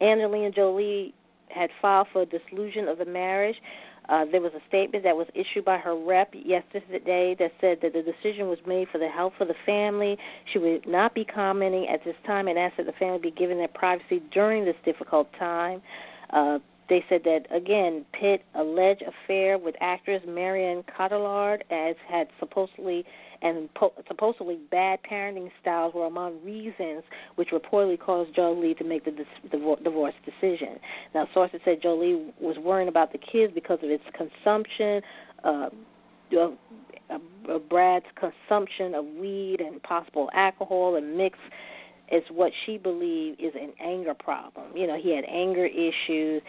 Angelina 0.00 0.50
Jolie 0.50 1.14
had 1.48 1.70
filed 1.80 2.08
for 2.12 2.24
dissolution 2.24 2.88
of 2.88 2.98
the 2.98 3.04
marriage. 3.04 3.56
Uh, 4.08 4.24
there 4.30 4.40
was 4.40 4.52
a 4.54 4.60
statement 4.68 5.04
that 5.04 5.16
was 5.16 5.26
issued 5.34 5.64
by 5.64 5.78
her 5.78 5.96
rep 5.96 6.32
yesterday 6.32 7.34
that 7.38 7.52
said 7.60 7.78
that 7.82 7.92
the 7.92 8.02
decision 8.02 8.48
was 8.48 8.58
made 8.66 8.88
for 8.90 8.98
the 8.98 9.08
health 9.08 9.32
of 9.40 9.48
the 9.48 9.54
family. 9.64 10.16
She 10.52 10.58
would 10.58 10.86
not 10.86 11.14
be 11.14 11.24
commenting 11.24 11.88
at 11.88 12.04
this 12.04 12.16
time 12.26 12.48
and 12.48 12.58
asked 12.58 12.76
that 12.76 12.86
the 12.86 12.92
family 12.92 13.18
be 13.18 13.30
given 13.30 13.58
their 13.58 13.68
privacy 13.68 14.22
during 14.32 14.64
this 14.64 14.76
difficult 14.84 15.28
time. 15.38 15.82
Uh, 16.30 16.58
they 16.88 17.04
said 17.08 17.22
that 17.24 17.46
again, 17.50 18.04
Pitt 18.12 18.44
alleged 18.54 19.02
affair 19.02 19.58
with 19.58 19.74
actress 19.80 20.22
Marion 20.26 20.84
Cotillard 20.84 21.62
as 21.70 21.96
had 22.08 22.28
supposedly 22.38 23.04
and 23.42 23.72
po- 23.74 23.92
supposedly 24.08 24.58
bad 24.70 24.98
parenting 25.08 25.50
styles 25.60 25.94
were 25.94 26.06
among 26.06 26.42
reasons 26.44 27.02
which 27.36 27.48
reportedly 27.50 27.98
caused 27.98 28.34
Jolie 28.34 28.74
to 28.74 28.84
make 28.84 29.04
the 29.04 29.10
dis- 29.10 29.60
divorce 29.82 30.14
decision. 30.24 30.78
Now, 31.14 31.28
sources 31.32 31.60
said 31.64 31.82
Jolie 31.82 32.32
was 32.40 32.56
worrying 32.58 32.88
about 32.88 33.12
the 33.12 33.18
kids 33.18 33.52
because 33.54 33.78
of 33.82 33.90
its 33.90 34.04
consumption. 34.16 35.02
Uh, 35.44 35.68
of, 36.36 36.54
of 37.48 37.68
Brad's 37.68 38.06
consumption 38.18 38.94
of 38.94 39.04
weed 39.04 39.60
and 39.60 39.80
possible 39.82 40.28
alcohol 40.34 40.96
and 40.96 41.16
mix 41.16 41.38
is 42.10 42.22
what 42.30 42.52
she 42.64 42.78
believed 42.78 43.40
is 43.40 43.52
an 43.54 43.72
anger 43.80 44.14
problem. 44.14 44.76
You 44.76 44.86
know, 44.86 44.98
he 45.00 45.14
had 45.14 45.24
anger 45.24 45.66
issues. 45.66 46.42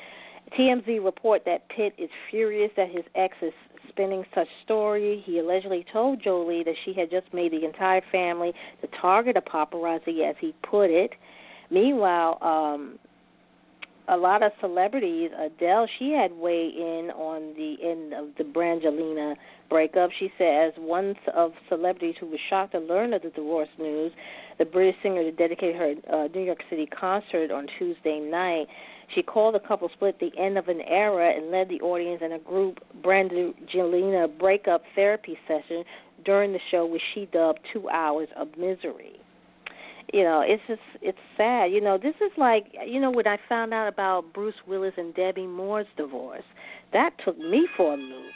TMZ 0.57 1.03
report 1.03 1.43
that 1.45 1.67
Pitt 1.69 1.93
is 1.97 2.09
furious 2.29 2.71
that 2.77 2.89
his 2.89 3.03
ex 3.15 3.35
is 3.41 3.53
spinning 3.97 4.23
such 4.35 4.47
story. 4.63 5.23
He 5.25 5.39
allegedly 5.39 5.85
told 5.91 6.23
Jolie 6.23 6.63
that 6.63 6.75
she 6.85 6.93
had 6.93 7.09
just 7.09 7.33
made 7.33 7.51
the 7.51 7.65
entire 7.65 8.01
family 8.11 8.53
the 8.81 8.87
target 9.01 9.37
of 9.37 9.45
paparazzi, 9.45 10.29
as 10.29 10.35
he 10.39 10.53
put 10.69 10.89
it. 10.91 11.11
Meanwhile, 11.71 12.37
um, 12.41 12.99
a 14.07 14.15
lot 14.15 14.41
of 14.41 14.51
celebrities, 14.61 15.31
Adele, 15.37 15.87
she 15.99 16.11
had 16.11 16.31
weighed 16.31 16.75
in 16.75 17.11
on 17.15 17.53
the 17.57 17.75
end 17.83 18.13
of 18.13 18.27
the 18.37 18.43
Brangelina 18.43 19.35
breakup. 19.69 20.11
She 20.17 20.31
said, 20.37 20.67
as 20.67 20.73
one 20.77 21.15
of 21.35 21.51
celebrities 21.67 22.15
who 22.19 22.27
was 22.27 22.39
shocked 22.49 22.71
to 22.71 22.79
learn 22.79 23.13
of 23.13 23.23
the 23.23 23.31
divorce 23.31 23.67
news, 23.77 24.13
the 24.59 24.65
British 24.65 24.95
singer 25.03 25.29
dedicated 25.31 25.75
her 25.75 25.93
uh, 26.13 26.27
New 26.33 26.43
York 26.43 26.59
City 26.69 26.85
concert 26.85 27.51
on 27.51 27.67
Tuesday 27.77 28.19
night. 28.19 28.67
She 29.13 29.23
called 29.23 29.55
the 29.55 29.59
couple 29.59 29.89
split 29.93 30.19
the 30.19 30.31
end 30.37 30.57
of 30.57 30.67
an 30.67 30.81
era 30.81 31.33
and 31.35 31.49
led 31.49 31.69
the 31.69 31.79
audience 31.81 32.21
in 32.23 32.33
a 32.33 32.39
group 32.39 32.79
Brangelina 33.01 34.37
breakup 34.37 34.83
therapy 34.95 35.37
session 35.47 35.83
during 36.25 36.51
the 36.51 36.59
show, 36.71 36.85
which 36.85 37.01
she 37.13 37.27
dubbed 37.31 37.59
Two 37.71 37.89
Hours 37.89 38.27
of 38.35 38.49
Misery. 38.57 39.19
You 40.13 40.23
know, 40.23 40.41
it's 40.45 40.63
just 40.67 40.81
it's 41.01 41.17
sad. 41.35 41.71
You 41.71 41.81
know, 41.81 41.97
this 41.97 42.15
is 42.15 42.31
like 42.37 42.65
you 42.85 42.99
know 42.99 43.11
when 43.11 43.27
I 43.27 43.37
found 43.49 43.73
out 43.73 43.87
about 43.87 44.33
Bruce 44.33 44.55
Willis 44.67 44.93
and 44.97 45.13
Demi 45.15 45.47
Moore's 45.47 45.87
divorce, 45.97 46.45
that 46.93 47.11
took 47.23 47.37
me 47.37 47.67
for 47.75 47.93
a 47.93 47.97
loop 47.97 48.33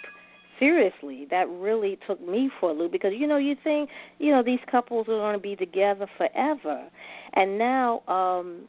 seriously 0.61 1.25
that 1.31 1.49
really 1.49 1.97
took 2.07 2.21
me 2.25 2.49
for 2.59 2.69
a 2.69 2.73
loop 2.73 2.91
because 2.91 3.11
you 3.15 3.25
know 3.25 3.37
you 3.37 3.55
think 3.63 3.89
you 4.19 4.29
know 4.31 4.43
these 4.43 4.59
couples 4.69 5.07
are 5.09 5.17
going 5.17 5.33
to 5.33 5.41
be 5.41 5.55
together 5.55 6.05
forever 6.17 6.87
and 7.33 7.57
now 7.57 8.01
um 8.07 8.67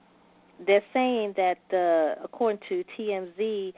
they're 0.67 0.85
saying 0.93 1.35
that 1.37 1.59
uh, 1.73 2.23
according 2.25 2.61
to 2.69 2.85
TMZ, 2.99 3.73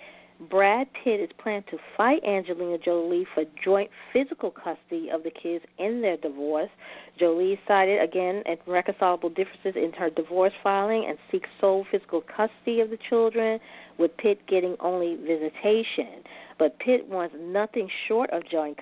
Brad 0.50 0.88
Pitt 0.92 1.20
is 1.20 1.30
planning 1.38 1.64
to 1.70 1.78
fight 1.96 2.22
Angelina 2.24 2.78
Jolie 2.78 3.26
for 3.34 3.44
joint 3.64 3.90
physical 4.12 4.50
custody 4.50 5.08
of 5.12 5.22
the 5.22 5.30
kids 5.30 5.64
in 5.78 6.00
their 6.02 6.16
divorce. 6.16 6.70
Jolie 7.18 7.58
cited 7.66 8.02
again 8.02 8.42
irreconcilable 8.66 9.30
differences 9.30 9.74
in 9.76 9.92
her 9.92 10.10
divorce 10.10 10.52
filing 10.62 11.06
and 11.08 11.18
seeks 11.30 11.48
sole 11.60 11.86
physical 11.90 12.20
custody 12.22 12.80
of 12.80 12.90
the 12.90 12.98
children, 13.08 13.60
with 13.98 14.16
Pitt 14.16 14.40
getting 14.48 14.76
only 14.80 15.16
visitation. 15.16 16.22
But 16.58 16.78
Pitt 16.78 17.08
wants 17.08 17.34
nothing 17.38 17.88
short 18.08 18.30
of 18.30 18.42
joint 18.48 18.78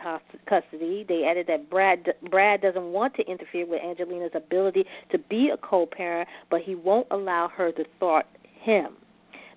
custody. 0.49 1.05
They 1.07 1.25
added 1.25 1.47
that 1.49 1.69
Brad 1.71 2.15
Brad 2.31 2.63
doesn't 2.63 2.93
want 2.93 3.15
to 3.17 3.23
interfere 3.31 3.67
with 3.67 3.83
Angelina's 3.83 4.33
ability 4.35 4.85
to 5.11 5.19
be 5.19 5.51
a 5.51 5.57
co-parent, 5.57 6.29
but 6.51 6.63
he 6.63 6.75
won't 6.75 7.07
allow 7.11 7.49
her 7.49 7.73
to 7.73 7.85
thwart 7.99 8.27
him. 8.63 8.97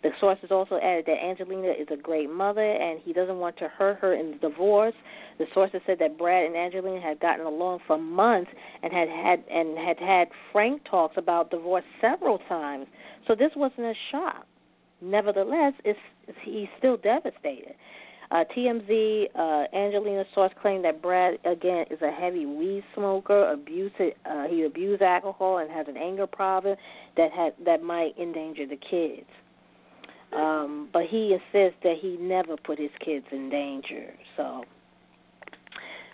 The 0.05 0.11
sources 0.19 0.51
also 0.51 0.77
added 0.77 1.05
that 1.07 1.17
Angelina 1.17 1.69
is 1.69 1.87
a 1.89 1.97
great 1.97 2.29
mother 2.29 2.61
and 2.61 2.99
he 3.03 3.11
doesn't 3.11 3.39
want 3.39 3.57
to 3.57 3.67
hurt 3.67 3.97
her 4.01 4.13
in 4.13 4.33
the 4.33 4.37
divorce. 4.37 4.93
The 5.39 5.45
sources 5.51 5.81
said 5.87 5.97
that 5.97 6.15
Brad 6.15 6.45
and 6.45 6.55
Angelina 6.55 7.01
had 7.01 7.19
gotten 7.19 7.43
along 7.43 7.79
for 7.87 7.97
months 7.97 8.51
and 8.83 8.93
had 8.93 9.09
had 9.09 9.43
and 9.49 9.75
had 9.75 9.97
had 9.97 10.27
frank 10.51 10.83
talks 10.87 11.17
about 11.17 11.49
divorce 11.49 11.83
several 11.99 12.37
times. 12.47 12.85
So 13.27 13.33
this 13.33 13.49
wasn't 13.55 13.87
a 13.87 13.93
shock. 14.11 14.45
Nevertheless, 15.01 15.73
it's, 15.83 15.97
he's 16.43 16.67
still 16.77 16.97
devastated. 16.97 17.73
Uh, 18.29 18.43
TMZ, 18.55 19.29
uh, 19.33 19.75
Angelina's 19.75 20.27
source 20.35 20.53
claimed 20.61 20.85
that 20.85 21.01
Brad 21.01 21.39
again 21.45 21.85
is 21.89 21.99
a 22.03 22.11
heavy 22.11 22.45
weed 22.45 22.83
smoker, 22.93 23.51
abuse 23.51 23.91
uh, 23.99 24.43
he 24.51 24.65
abused 24.65 25.01
alcohol 25.01 25.57
and 25.57 25.71
has 25.71 25.87
an 25.87 25.97
anger 25.97 26.27
problem 26.27 26.77
that 27.17 27.31
had 27.31 27.53
that 27.65 27.81
might 27.81 28.15
endanger 28.19 28.67
the 28.67 28.77
kids. 28.77 29.25
Um, 30.35 30.89
but 30.91 31.03
he 31.05 31.33
insists 31.33 31.79
that 31.83 31.95
he 32.01 32.17
never 32.19 32.57
put 32.57 32.77
his 32.77 32.91
kids 33.03 33.25
in 33.31 33.49
danger. 33.49 34.13
So 34.35 34.65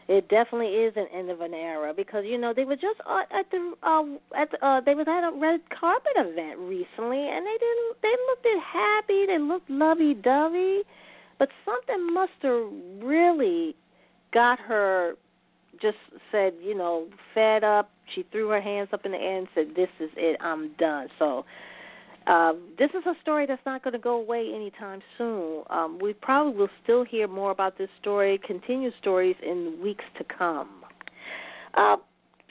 it 0.08 0.30
definitely 0.30 0.68
is 0.68 0.94
an 0.96 1.08
end 1.14 1.32
of 1.32 1.42
an 1.42 1.54
era 1.54 1.94
because 1.96 2.24
you 2.26 2.38
know 2.38 2.54
they 2.56 2.66
were 2.66 2.76
just 2.76 3.00
at 3.08 3.50
the 3.52 3.74
uh, 3.82 4.04
at 4.40 4.52
the, 4.52 4.66
uh, 4.66 4.82
they 4.82 4.94
was 4.94 5.08
at 5.08 5.28
a 5.28 5.32
red 5.40 5.62
carpet 5.78 6.12
event 6.18 6.60
recently 6.60 7.28
and 7.28 7.46
they 7.46 7.58
didn't 7.60 8.02
they 8.02 8.16
looked 8.28 8.48
happy 8.62 9.26
they 9.26 9.40
looked 9.40 9.70
lovey 9.70 10.14
dovey 10.14 10.82
but 11.40 11.50
something 11.66 12.14
must 12.14 12.32
have 12.42 12.68
really 13.02 13.76
got 14.34 14.60
her 14.60 15.16
just 15.82 15.98
said, 16.32 16.54
you 16.62 16.76
know, 16.76 17.08
fed 17.34 17.64
up. 17.64 17.90
She 18.14 18.24
threw 18.32 18.50
her 18.50 18.62
hands 18.62 18.90
up 18.94 19.06
in 19.06 19.12
the 19.12 19.18
air 19.18 19.38
and 19.38 19.48
said, 19.56 19.76
"This 19.76 19.90
is 20.00 20.12
it. 20.16 20.38
I'm 20.42 20.74
done." 20.74 21.10
So 21.18 21.46
um, 22.28 22.62
this 22.78 22.90
is 22.92 23.04
a 23.06 23.14
story 23.22 23.46
that's 23.46 23.66
not 23.66 23.84
going 23.84 23.94
to 23.94 24.00
go 24.00 24.16
away 24.20 24.52
anytime 24.54 25.02
soon. 25.18 25.64
Um, 25.70 26.00
we 26.02 26.14
probably 26.14 26.56
will 26.56 26.70
still 26.84 27.04
hear 27.04 27.28
more 27.28 27.52
about 27.52 27.78
this 27.78 27.90
story, 28.00 28.40
continued 28.46 28.94
stories 29.00 29.36
in 29.42 29.80
weeks 29.82 30.06
to 30.18 30.24
come. 30.24 30.84
Uh, 31.74 31.98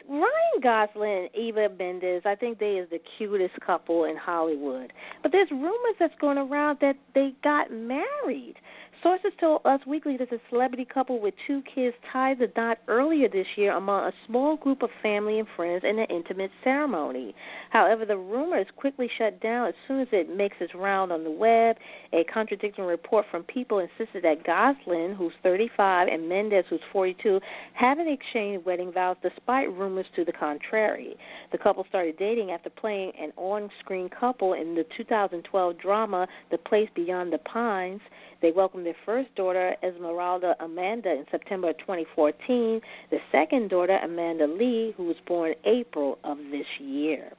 Ryan 0.08 0.60
Gosling 0.60 1.28
and 1.32 1.34
Eva 1.40 1.68
Mendes, 1.78 2.22
I 2.24 2.34
think 2.34 2.58
they 2.58 2.72
is 2.72 2.90
the 2.90 2.98
cutest 3.16 3.54
couple 3.64 4.04
in 4.04 4.16
Hollywood. 4.16 4.92
But 5.22 5.30
there's 5.30 5.50
rumors 5.52 5.94
that's 6.00 6.14
going 6.20 6.36
around 6.36 6.78
that 6.80 6.96
they 7.14 7.32
got 7.44 7.70
married. 7.70 8.56
Sources 9.02 9.32
told 9.40 9.62
Us 9.64 9.80
Weekly 9.86 10.18
that 10.18 10.28
the 10.28 10.38
celebrity 10.50 10.84
couple 10.84 11.20
with 11.20 11.32
two 11.46 11.62
kids 11.74 11.96
tied 12.12 12.38
the 12.38 12.52
knot 12.54 12.78
earlier 12.86 13.30
this 13.30 13.46
year 13.56 13.74
among 13.74 14.04
a 14.04 14.12
small 14.26 14.58
group 14.58 14.82
of 14.82 14.90
family 15.02 15.38
and 15.38 15.48
friends 15.56 15.84
in 15.88 15.98
an 15.98 16.06
intimate 16.10 16.50
ceremony. 16.62 17.34
However, 17.70 18.04
the 18.04 18.18
rumor 18.18 18.58
is 18.58 18.66
quickly 18.76 19.08
shut 19.16 19.40
down 19.40 19.68
as 19.68 19.74
soon 19.88 20.00
as 20.00 20.08
it 20.12 20.28
makes 20.36 20.56
its 20.60 20.74
round 20.74 21.12
on 21.12 21.24
the 21.24 21.30
web. 21.30 21.76
A 22.12 22.24
contradicting 22.24 22.84
report 22.84 23.24
from 23.30 23.42
People 23.44 23.78
insisted 23.78 24.22
that 24.22 24.44
Gosling, 24.44 25.14
who's 25.14 25.32
35, 25.42 26.08
and 26.08 26.28
Mendes, 26.28 26.64
who's 26.68 26.80
42, 26.92 27.40
haven't 27.72 28.08
exchanged 28.08 28.66
wedding 28.66 28.92
vows 28.92 29.16
despite 29.22 29.72
rumors 29.72 30.06
to 30.14 30.26
the 30.26 30.32
contrary. 30.32 31.16
The 31.52 31.58
couple 31.58 31.86
started 31.88 32.18
dating 32.18 32.50
after 32.50 32.68
playing 32.68 33.12
an 33.18 33.32
on 33.38 33.70
screen 33.80 34.10
couple 34.10 34.52
in 34.52 34.74
the 34.74 34.84
2012 34.98 35.78
drama 35.78 36.26
The 36.50 36.58
Place 36.58 36.90
Beyond 36.94 37.32
the 37.32 37.38
Pines. 37.38 38.02
They 38.42 38.52
welcomed 38.52 38.86
their 38.90 38.96
first 39.06 39.34
daughter, 39.36 39.76
Esmeralda 39.82 40.54
Amanda, 40.60 41.10
in 41.10 41.24
September 41.30 41.72
2014. 41.74 42.80
The 43.10 43.18
second 43.30 43.70
daughter, 43.70 43.98
Amanda 44.02 44.46
Lee, 44.46 44.94
who 44.96 45.04
was 45.04 45.16
born 45.26 45.54
April 45.64 46.18
of 46.24 46.38
this 46.50 46.66
year. 46.80 47.30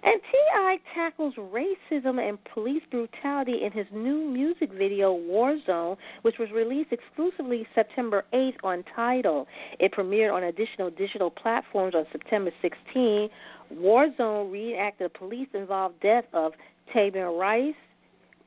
And 0.00 0.20
T.I. 0.30 0.78
tackles 0.94 1.34
racism 1.34 2.20
and 2.20 2.38
police 2.54 2.82
brutality 2.90 3.64
in 3.64 3.72
his 3.72 3.86
new 3.92 4.30
music 4.30 4.70
video, 4.72 5.16
Warzone, 5.16 5.96
which 6.22 6.36
was 6.38 6.50
released 6.54 6.92
exclusively 6.92 7.66
September 7.74 8.24
8th 8.32 8.62
on 8.62 8.84
Tidal. 8.94 9.46
It 9.80 9.92
premiered 9.92 10.32
on 10.32 10.44
additional 10.44 10.90
digital 10.90 11.30
platforms 11.30 11.94
on 11.96 12.04
September 12.12 12.52
16. 12.62 13.28
Warzone 13.74 14.52
reenacted 14.52 15.10
the 15.12 15.18
police 15.18 15.48
involved 15.52 15.96
death 16.00 16.24
of 16.32 16.52
Tamir 16.94 17.36
Rice, 17.36 17.74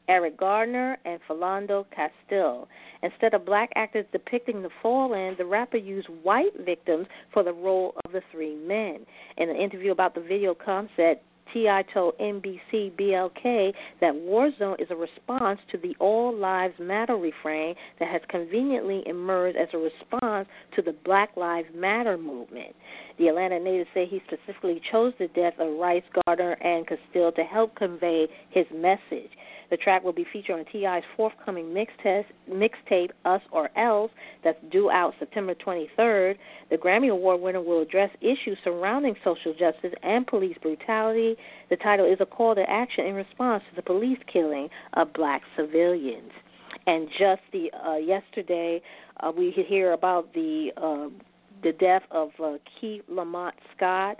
Eric 0.08 0.38
Gardner, 0.38 0.98
and 1.06 1.20
Philando 1.30 1.86
Castile. 1.96 2.68
Instead 3.04 3.34
of 3.34 3.46
black 3.46 3.70
actors 3.76 4.06
depicting 4.12 4.62
the 4.62 4.70
fallen, 4.82 5.36
the 5.38 5.46
rapper 5.46 5.78
used 5.78 6.08
white 6.24 6.54
victims 6.66 7.08
for 7.34 7.44
the 7.44 7.54
role 7.54 7.94
of 8.06 8.12
the 8.12 8.22
three 8.32 8.56
men. 8.56 9.06
In 9.38 9.50
an 9.50 9.56
interview 9.56 9.92
about 9.92 10.16
the 10.16 10.22
video 10.22 10.54
concept, 10.54 11.24
T.I. 11.54 11.84
told 11.94 12.18
NBC 12.18 12.94
BLK 12.98 13.74
that 14.00 14.14
Warzone 14.14 14.80
is 14.82 14.88
a 14.90 14.96
response 14.96 15.60
to 15.72 15.78
the 15.78 15.96
All 16.00 16.34
Lives 16.34 16.76
Matter 16.80 17.18
refrain 17.18 17.76
that 18.00 18.10
has 18.10 18.22
conveniently 18.30 19.04
emerged 19.06 19.58
as 19.58 19.68
a 19.74 19.78
response 19.78 20.48
to 20.76 20.82
the 20.82 20.96
Black 21.04 21.36
Lives 21.36 21.68
Matter 21.76 22.18
movement. 22.18 22.74
The 23.18 23.28
Atlanta 23.28 23.60
native 23.60 23.88
said 23.94 24.08
he 24.08 24.22
specifically 24.28 24.82
chose 24.92 25.14
the 25.20 25.28
death 25.30 25.54
of 25.60 25.78
Rice, 25.78 26.04
Gardner, 26.26 26.54
and 26.54 26.88
Castile 26.88 27.34
to 27.34 27.44
help 27.44 27.76
convey 27.76 28.28
his 28.52 28.66
message. 28.74 29.32
The 29.72 29.78
track 29.78 30.04
will 30.04 30.12
be 30.12 30.26
featured 30.32 30.60
on 30.60 30.66
T.I.'s 30.66 31.04
forthcoming 31.16 31.74
mixtape, 31.74 33.10
Us 33.24 33.42
or 33.52 33.70
Else, 33.78 34.12
that's 34.44 34.60
due 34.70 34.92
out 34.92 35.14
September 35.18 35.56
23rd. 35.56 36.36
The 36.70 36.78
Grammy 36.78 37.10
Award 37.10 37.40
winner 37.40 37.62
will 37.62 37.82
address 37.82 38.10
issues 38.20 38.58
surrounding 38.66 39.16
social 39.24 39.54
justice 39.54 39.94
and 40.04 40.28
police 40.28 40.58
brutality. 40.62 41.38
The 41.70 41.78
title 41.78 42.06
is 42.06 42.18
a 42.20 42.26
call 42.26 42.54
to 42.54 42.70
action 42.70 43.06
in 43.06 43.16
response 43.16 43.64
to 43.70 43.76
the 43.78 43.82
police 43.82 44.20
killing 44.32 44.68
of 44.94 45.14
black 45.14 45.42
civilians. 45.56 46.32
And 46.86 47.08
just 47.18 47.42
the 47.54 47.72
uh, 47.74 47.96
yesterday, 47.96 48.82
uh, 49.22 49.32
we 49.36 49.52
hear 49.52 49.94
about 49.94 50.34
the 50.34 50.72
uh, 50.76 51.08
the 51.64 51.72
death 51.74 52.02
of 52.12 52.32
uh, 52.44 52.54
Keith 52.80 53.04
Lamont 53.08 53.54
Scott, 53.78 54.20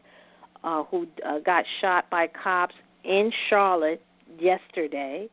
uh, 0.64 0.84
who 0.84 1.08
uh, 1.26 1.40
got 1.40 1.66
shot 1.82 2.10
by 2.10 2.28
cops 2.28 2.76
in 3.04 3.32
Charlotte 3.50 4.02
yesterday. 4.40 5.28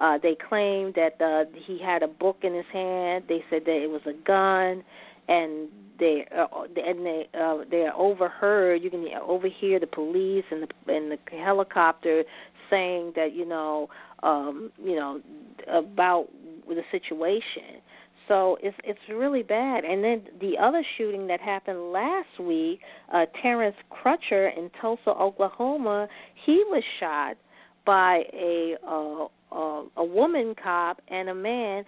Uh, 0.00 0.18
they 0.22 0.36
claimed 0.48 0.94
that 0.94 1.20
uh, 1.20 1.44
he 1.66 1.78
had 1.78 2.02
a 2.02 2.08
book 2.08 2.38
in 2.42 2.54
his 2.54 2.64
hand. 2.72 3.24
They 3.28 3.44
said 3.50 3.62
that 3.66 3.82
it 3.82 3.90
was 3.90 4.00
a 4.06 4.14
gun, 4.26 4.82
and 5.28 5.68
they 5.98 6.26
uh, 6.36 6.46
and 6.76 7.04
they 7.04 7.28
uh, 7.38 7.58
they 7.70 7.82
are 7.82 7.94
overheard. 7.94 8.82
You 8.82 8.90
can 8.90 9.06
overhear 9.22 9.78
the 9.78 9.86
police 9.86 10.44
and 10.50 10.62
the 10.62 10.92
and 10.92 11.12
the 11.12 11.18
helicopter 11.36 12.24
saying 12.70 13.12
that 13.16 13.34
you 13.34 13.44
know 13.44 13.88
um, 14.22 14.72
you 14.82 14.96
know 14.96 15.20
about 15.68 16.28
the 16.66 16.82
situation. 16.90 17.82
So 18.26 18.56
it's 18.62 18.76
it's 18.84 19.00
really 19.10 19.42
bad. 19.42 19.84
And 19.84 20.02
then 20.02 20.22
the 20.40 20.56
other 20.58 20.84
shooting 20.96 21.26
that 21.26 21.40
happened 21.40 21.92
last 21.92 22.38
week, 22.40 22.80
uh, 23.12 23.26
Terrence 23.42 23.76
Crutcher 23.90 24.56
in 24.56 24.70
Tulsa, 24.80 25.10
Oklahoma, 25.10 26.08
he 26.46 26.62
was 26.68 26.82
shot 27.00 27.36
by 27.84 28.22
a 28.32 28.76
uh, 28.86 29.26
uh, 29.52 29.82
a 29.96 30.04
woman 30.04 30.54
cop 30.62 31.00
and 31.08 31.28
a 31.28 31.34
man 31.34 31.84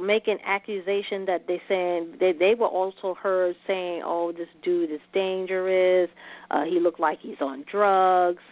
making 0.00 0.38
accusation 0.44 1.24
that 1.26 1.46
they 1.46 1.60
saying 1.68 2.14
they 2.20 2.32
they 2.32 2.54
were 2.54 2.66
also 2.66 3.14
heard 3.14 3.56
saying, 3.66 4.02
"Oh, 4.04 4.32
this 4.32 4.48
dude 4.62 4.90
is 4.90 5.00
dangerous. 5.12 6.10
Uh, 6.50 6.64
he 6.64 6.80
looked 6.80 7.00
like 7.00 7.18
he's 7.20 7.40
on 7.40 7.64
drugs," 7.70 8.42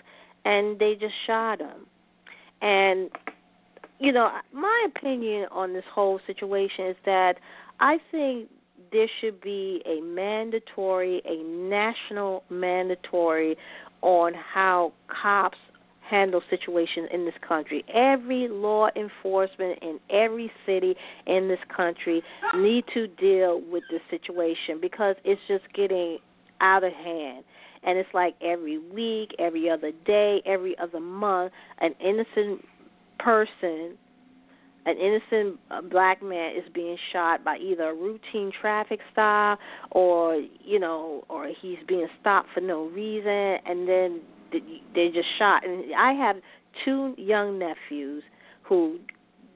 and 0.45 0.79
they 0.79 0.95
just 0.95 1.15
shot 1.27 1.61
him. 1.61 1.87
And 2.63 3.11
you 3.99 4.13
know, 4.13 4.31
my 4.53 4.87
opinion 4.89 5.47
on 5.51 5.73
this 5.73 5.85
whole 5.93 6.21
situation 6.27 6.87
is 6.87 6.97
that 7.05 7.37
I 7.81 7.99
think 8.11 8.49
there 8.93 9.09
should 9.21 9.41
be 9.41 9.83
a 9.87 10.01
mandatory, 10.01 11.23
a 11.25 11.43
national 11.43 12.45
mandatory 12.51 13.57
on 14.03 14.33
how 14.35 14.93
cops 15.09 15.59
handle 16.09 16.43
situations 16.51 17.09
in 17.13 17.25
this 17.25 17.35
country. 17.47 17.85
Every 17.93 18.49
law 18.49 18.89
enforcement 18.97 19.79
in 19.83 19.99
every 20.11 20.51
city 20.65 20.95
in 21.27 21.49
this 21.49 21.59
country 21.75 22.23
need 22.55 22.85
to 22.95 23.07
deal 23.07 23.61
with 23.71 23.83
this 23.91 24.03
situation 24.11 24.79
because 24.81 25.17
it's 25.25 25.41
just 25.49 25.65
getting 25.75 26.19
out 26.61 26.85
of 26.85 26.93
hand. 26.93 27.45
And 27.83 27.99
it's 27.99 28.09
like 28.15 28.35
every 28.41 28.79
week, 28.79 29.31
every 29.39 29.71
other 29.71 29.93
day, 30.05 30.43
every 30.45 30.77
other 30.79 31.01
month, 31.01 31.53
an 31.81 31.95
innocent 32.01 32.65
person 33.19 33.97
an 34.87 34.97
innocent 34.99 35.59
uh, 35.73 35.83
black 35.83 36.23
man 36.23 36.53
is 36.57 36.63
being 36.73 36.97
shot 37.13 37.45
by 37.45 37.57
either 37.59 37.91
a 37.91 37.95
routine 37.95 38.53
traffic 38.61 39.01
stop 39.13 39.59
or 39.91 40.41
you 40.65 40.79
know 40.79 41.25
or 41.29 41.51
he's 41.61 41.79
being 41.89 42.07
stopped 42.21 42.49
for 42.55 42.61
no 42.61 42.87
reason 42.87 43.59
and 43.67 43.89
then 43.89 44.21
they 44.53 45.09
just 45.09 45.29
shot. 45.39 45.67
And 45.67 45.95
I 45.95 46.13
have 46.13 46.37
two 46.85 47.15
young 47.17 47.59
nephews 47.59 48.23
who 48.63 48.99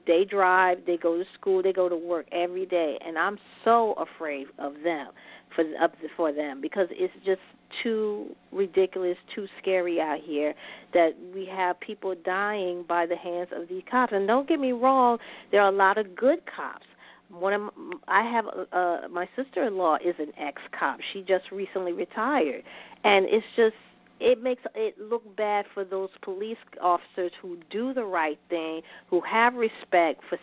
they 0.07 0.25
drive, 0.25 0.79
they 0.87 0.97
go 0.97 1.17
to 1.17 1.23
school, 1.39 1.61
they 1.61 1.73
go 1.73 1.87
to 1.87 1.95
work 1.95 2.25
every 2.31 2.65
day, 2.65 2.97
and 3.05 3.17
I'm 3.17 3.37
so 3.63 3.93
afraid 3.93 4.47
of 4.57 4.73
them 4.83 5.09
for 5.55 5.63
up 5.81 5.93
for 6.17 6.31
them 6.33 6.61
because 6.61 6.87
it's 6.91 7.13
just 7.25 7.41
too 7.83 8.35
ridiculous, 8.51 9.17
too 9.35 9.47
scary 9.61 10.01
out 10.01 10.19
here 10.23 10.53
that 10.93 11.11
we 11.33 11.45
have 11.45 11.79
people 11.79 12.15
dying 12.25 12.83
by 12.87 13.05
the 13.05 13.15
hands 13.15 13.49
of 13.55 13.67
these 13.69 13.83
cops. 13.89 14.11
And 14.13 14.27
don't 14.27 14.47
get 14.47 14.59
me 14.59 14.71
wrong, 14.71 15.19
there 15.51 15.61
are 15.61 15.71
a 15.71 15.75
lot 15.75 15.97
of 15.97 16.15
good 16.15 16.39
cops. 16.53 16.85
One 17.29 17.53
of 17.53 17.61
I 18.07 18.23
have 18.23 18.45
uh 18.73 19.07
my 19.09 19.29
sister-in-law 19.35 19.97
is 20.05 20.15
an 20.19 20.31
ex-cop. 20.37 20.99
She 21.13 21.21
just 21.21 21.45
recently 21.51 21.93
retired, 21.93 22.63
and 23.03 23.25
it's 23.25 23.45
just 23.55 23.75
it 24.21 24.41
makes 24.41 24.61
it 24.75 24.95
look 24.99 25.35
bad 25.35 25.65
for 25.73 25.83
those 25.83 26.09
police 26.21 26.57
officers 26.79 27.31
who 27.41 27.57
do 27.71 27.93
the 27.93 28.03
right 28.03 28.39
thing, 28.49 28.81
who 29.09 29.19
have 29.21 29.55
respect 29.55 30.21
for 30.29 30.37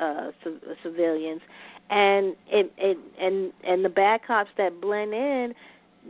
uh, 0.00 0.32
civilians, 0.82 1.40
and 1.90 2.34
it, 2.48 2.72
it, 2.76 2.98
and 3.20 3.52
and 3.64 3.84
the 3.84 3.88
bad 3.88 4.20
cops 4.26 4.50
that 4.58 4.80
blend 4.80 5.14
in. 5.14 5.54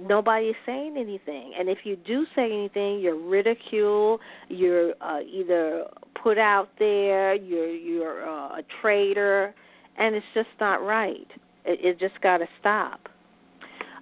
Nobody 0.01 0.47
is 0.47 0.57
saying 0.65 0.97
anything, 0.97 1.53
and 1.59 1.69
if 1.69 1.79
you 1.85 1.97
do 1.97 2.25
say 2.35 2.45
anything, 2.45 3.01
you're 3.01 3.21
ridiculed. 3.21 4.21
You're 4.49 4.95
uh, 5.01 5.21
either 5.21 5.85
put 6.23 6.39
out 6.39 6.71
there. 6.79 7.35
You're 7.35 7.75
you're 7.75 8.29
uh, 8.29 8.59
a 8.59 8.63
traitor, 8.81 9.53
and 9.99 10.15
it's 10.15 10.27
just 10.33 10.49
not 10.59 10.83
right. 10.83 11.27
It, 11.67 11.85
it 11.85 12.01
just 12.01 12.21
got 12.23 12.39
to 12.39 12.47
stop. 12.61 13.09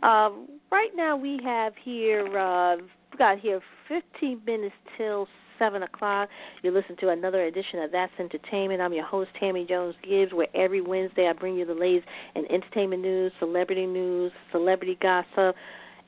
Um, 0.02 0.46
right 0.70 0.90
now, 0.94 1.16
we 1.16 1.40
have 1.42 1.72
here 1.82 2.38
uh, 2.38 2.76
got 3.18 3.38
here 3.40 3.60
15 3.88 4.42
minutes 4.46 4.74
till 4.96 5.26
7 5.58 5.82
o'clock. 5.82 6.28
You 6.62 6.70
listen 6.70 6.96
to 6.98 7.08
another 7.08 7.44
edition 7.44 7.80
of 7.80 7.90
That's 7.90 8.12
Entertainment. 8.18 8.80
I'm 8.80 8.92
your 8.92 9.04
host, 9.04 9.30
Tammy 9.40 9.66
Jones 9.68 9.96
Gibbs, 10.08 10.32
where 10.32 10.46
every 10.54 10.80
Wednesday 10.80 11.28
I 11.28 11.32
bring 11.32 11.56
you 11.56 11.66
the 11.66 11.74
latest 11.74 12.06
in 12.36 12.44
entertainment 12.50 13.02
news, 13.02 13.32
celebrity 13.40 13.86
news, 13.86 14.30
celebrity 14.52 14.96
gossip, 15.02 15.56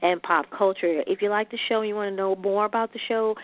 and 0.03 0.23
pop 0.23 0.47
culture. 0.57 1.03
If 1.07 1.21
you 1.21 1.31
like 1.31 1.51
the 1.51 1.59
show 1.69 1.81
and 1.81 1.89
you 1.89 1.97
want 1.97 2.13
to 2.13 2.17
know 2.17 2.37
more 2.37 2.65
about 2.65 2.93
the 2.93 3.01
show, 3.09 3.35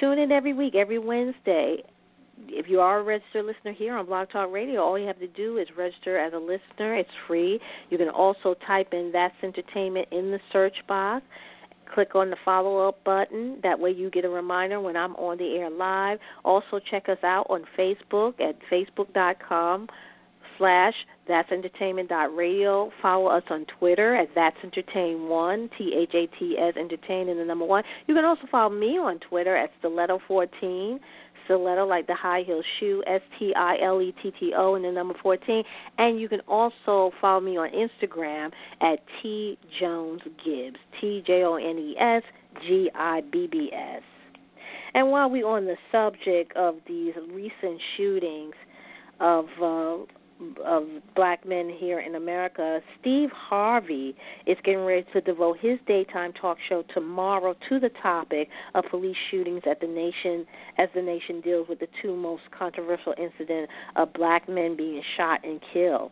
tune 0.00 0.18
in 0.18 0.32
every 0.32 0.52
week, 0.52 0.74
every 0.74 0.98
Wednesday. 0.98 1.84
if 2.48 2.68
you 2.68 2.80
are 2.80 3.00
a 3.00 3.02
registered 3.02 3.44
listener 3.44 3.72
here 3.72 3.96
on 3.96 4.06
Blog 4.06 4.30
Talk 4.30 4.50
Radio, 4.52 4.82
all 4.82 4.98
you 4.98 5.06
have 5.06 5.20
to 5.20 5.28
do 5.28 5.58
is 5.58 5.68
register 5.76 6.18
as 6.18 6.32
a 6.32 6.38
listener. 6.38 6.96
It's 6.96 7.08
free. 7.26 7.60
You 7.90 7.98
can 7.98 8.08
also 8.08 8.54
type 8.66 8.88
in 8.92 9.10
That's 9.12 9.34
Entertainment 9.42 10.08
in 10.10 10.30
the 10.30 10.40
search 10.52 10.74
box. 10.88 11.24
Click 11.92 12.14
on 12.14 12.30
the 12.30 12.36
follow 12.44 12.88
up 12.88 13.04
button. 13.04 13.58
That 13.62 13.78
way 13.78 13.90
you 13.90 14.10
get 14.10 14.24
a 14.24 14.28
reminder 14.28 14.80
when 14.80 14.96
I'm 14.96 15.14
on 15.16 15.36
the 15.38 15.56
air 15.56 15.70
live. 15.70 16.18
Also, 16.44 16.80
check 16.90 17.08
us 17.08 17.18
out 17.22 17.46
on 17.50 17.64
Facebook 17.78 18.40
at 18.40 18.56
facebook.com 18.70 19.88
slash 20.58 20.94
that's 21.28 21.50
entertainment 21.50 22.10
radio. 22.34 22.90
Follow 23.00 23.26
us 23.26 23.42
on 23.50 23.66
Twitter 23.78 24.14
at 24.14 24.28
that's 24.34 24.56
entertain 24.62 25.28
one 25.28 25.70
T 25.76 25.94
H 25.96 26.14
A 26.14 26.26
T 26.38 26.56
S 26.58 26.74
entertain 26.76 27.28
and 27.28 27.38
the 27.38 27.44
number 27.44 27.64
one. 27.64 27.84
You 28.06 28.14
can 28.14 28.24
also 28.24 28.42
follow 28.50 28.74
me 28.74 28.98
on 28.98 29.18
Twitter 29.28 29.56
at 29.56 29.70
stiletto 29.78 30.20
fourteen. 30.26 31.00
Stiletto 31.44 31.86
like 31.86 32.06
the 32.06 32.14
high 32.14 32.42
heel 32.46 32.62
shoe, 32.78 33.02
S 33.06 33.20
T 33.38 33.52
I 33.54 33.76
L 33.82 34.00
E 34.00 34.14
T 34.22 34.32
T 34.38 34.52
O 34.56 34.74
and 34.74 34.84
the 34.84 34.92
number 34.92 35.14
fourteen. 35.22 35.64
And 35.98 36.20
you 36.20 36.28
can 36.28 36.40
also 36.48 37.12
follow 37.20 37.40
me 37.40 37.56
on 37.56 37.70
Instagram 37.70 38.50
at 38.80 38.98
T 39.22 39.58
Jones 39.80 40.22
Gibbs. 40.44 40.78
T 41.00 41.22
J 41.26 41.44
O 41.44 41.56
N 41.56 41.78
E 41.78 41.96
S 41.98 42.22
G 42.66 42.90
I 42.94 43.22
B 43.32 43.48
B 43.50 43.70
S. 43.72 44.02
And 44.94 45.10
while 45.10 45.30
we're 45.30 45.46
on 45.46 45.64
the 45.64 45.76
subject 45.90 46.54
of 46.56 46.76
these 46.86 47.14
recent 47.32 47.80
shootings 47.96 48.54
of 49.20 49.46
uh, 49.62 49.96
of 50.64 50.84
black 51.14 51.46
men 51.46 51.70
here 51.78 52.00
in 52.00 52.14
America, 52.14 52.80
Steve 53.00 53.30
Harvey 53.30 54.14
is 54.46 54.56
getting 54.64 54.84
ready 54.84 55.06
to 55.12 55.20
devote 55.20 55.58
his 55.60 55.78
daytime 55.86 56.32
talk 56.32 56.58
show 56.68 56.84
tomorrow 56.94 57.54
to 57.68 57.80
the 57.80 57.90
topic 58.02 58.48
of 58.74 58.84
police 58.90 59.16
shootings 59.30 59.62
at 59.68 59.80
the 59.80 59.86
nation 59.86 60.46
as 60.78 60.88
the 60.94 61.02
nation 61.02 61.40
deals 61.40 61.68
with 61.68 61.80
the 61.80 61.88
two 62.00 62.16
most 62.16 62.42
controversial 62.56 63.14
incidents 63.18 63.72
of 63.96 64.12
black 64.12 64.48
men 64.48 64.76
being 64.76 65.02
shot 65.16 65.40
and 65.44 65.60
killed. 65.72 66.10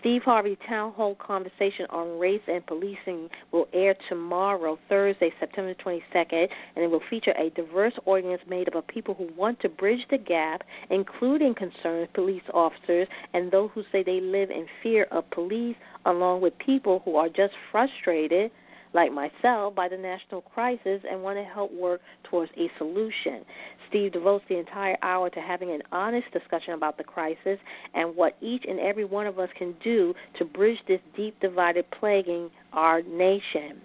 Steve 0.00 0.22
Harvey 0.22 0.56
Town 0.66 0.92
Hall 0.92 1.14
Conversation 1.16 1.84
on 1.90 2.18
Race 2.18 2.40
and 2.48 2.64
Policing 2.66 3.28
will 3.52 3.68
air 3.74 3.94
tomorrow, 4.08 4.78
Thursday, 4.88 5.30
September 5.38 5.74
22nd, 5.74 6.48
and 6.74 6.84
it 6.84 6.90
will 6.90 7.02
feature 7.10 7.34
a 7.38 7.50
diverse 7.50 7.92
audience 8.06 8.40
made 8.48 8.66
up 8.68 8.76
of 8.76 8.86
people 8.86 9.12
who 9.12 9.28
want 9.36 9.60
to 9.60 9.68
bridge 9.68 10.00
the 10.10 10.16
gap, 10.16 10.62
including 10.88 11.54
concerned 11.54 12.08
police 12.14 12.42
officers 12.54 13.08
and 13.34 13.52
those 13.52 13.69
who 13.74 13.82
say 13.92 14.02
they 14.02 14.20
live 14.20 14.50
in 14.50 14.66
fear 14.82 15.06
of 15.10 15.30
police, 15.30 15.76
along 16.06 16.40
with 16.40 16.52
people 16.58 17.02
who 17.04 17.16
are 17.16 17.28
just 17.28 17.52
frustrated 17.70 18.50
like 18.92 19.12
myself, 19.12 19.74
by 19.74 19.88
the 19.88 19.96
national 19.96 20.40
crisis 20.40 21.00
and 21.08 21.22
want 21.22 21.38
to 21.38 21.44
help 21.44 21.72
work 21.72 22.00
towards 22.24 22.50
a 22.56 22.68
solution. 22.76 23.44
Steve 23.88 24.12
devotes 24.12 24.44
the 24.48 24.58
entire 24.58 24.96
hour 25.02 25.30
to 25.30 25.40
having 25.40 25.70
an 25.70 25.82
honest 25.92 26.26
discussion 26.32 26.74
about 26.74 26.98
the 26.98 27.04
crisis 27.04 27.58
and 27.94 28.16
what 28.16 28.36
each 28.40 28.64
and 28.68 28.80
every 28.80 29.04
one 29.04 29.26
of 29.26 29.38
us 29.38 29.48
can 29.56 29.74
do 29.82 30.14
to 30.38 30.44
bridge 30.44 30.78
this 30.88 31.00
deep 31.16 31.38
divided 31.40 31.84
plaguing 31.98 32.50
our 32.72 33.02
nation. 33.02 33.80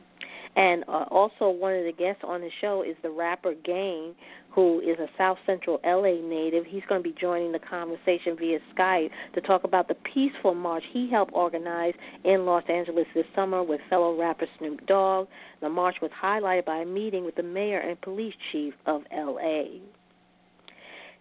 And 0.56 0.86
uh, 0.88 1.06
also, 1.12 1.50
one 1.50 1.74
of 1.74 1.84
the 1.84 1.92
guests 1.92 2.22
on 2.26 2.40
the 2.40 2.50
show 2.62 2.82
is 2.82 2.96
the 3.04 3.10
rapper 3.10 3.54
Game, 3.66 4.16
who 4.56 4.80
is 4.80 4.98
a 5.00 5.08
South 5.18 5.38
Central 5.46 5.82
LA 5.86 6.26
native. 6.26 6.66
He's 6.66 6.84
going 6.88 7.04
to 7.04 7.10
be 7.10 7.14
joining 7.20 7.52
the 7.52 7.60
conversation 7.60 8.38
via 8.40 8.60
Skype 8.74 9.10
to 9.34 9.42
talk 9.42 9.66
about 9.66 9.90
the 9.90 9.96
peaceful 10.14 10.56
march 10.56 10.84
he 10.94 11.10
helped 11.10 11.34
organize 11.34 11.94
in 12.24 12.46
Los 12.46 12.64
Angeles 12.70 13.06
this 13.14 13.26
summer 13.36 13.62
with 13.62 13.82
fellow 13.90 14.18
rapper 14.18 14.48
Snoop 14.58 14.88
Dogg. 14.88 15.28
The 15.62 15.70
march 15.70 15.98
was 16.02 16.12
highlighted 16.24 16.66
by 16.66 16.78
a 16.78 16.86
meeting 16.86 17.26
with 17.26 17.36
the 17.36 17.44
mayor 17.44 17.80
and 17.80 18.00
police 18.00 18.34
chief 18.52 18.74
of 18.86 19.02
LA. 19.14 19.64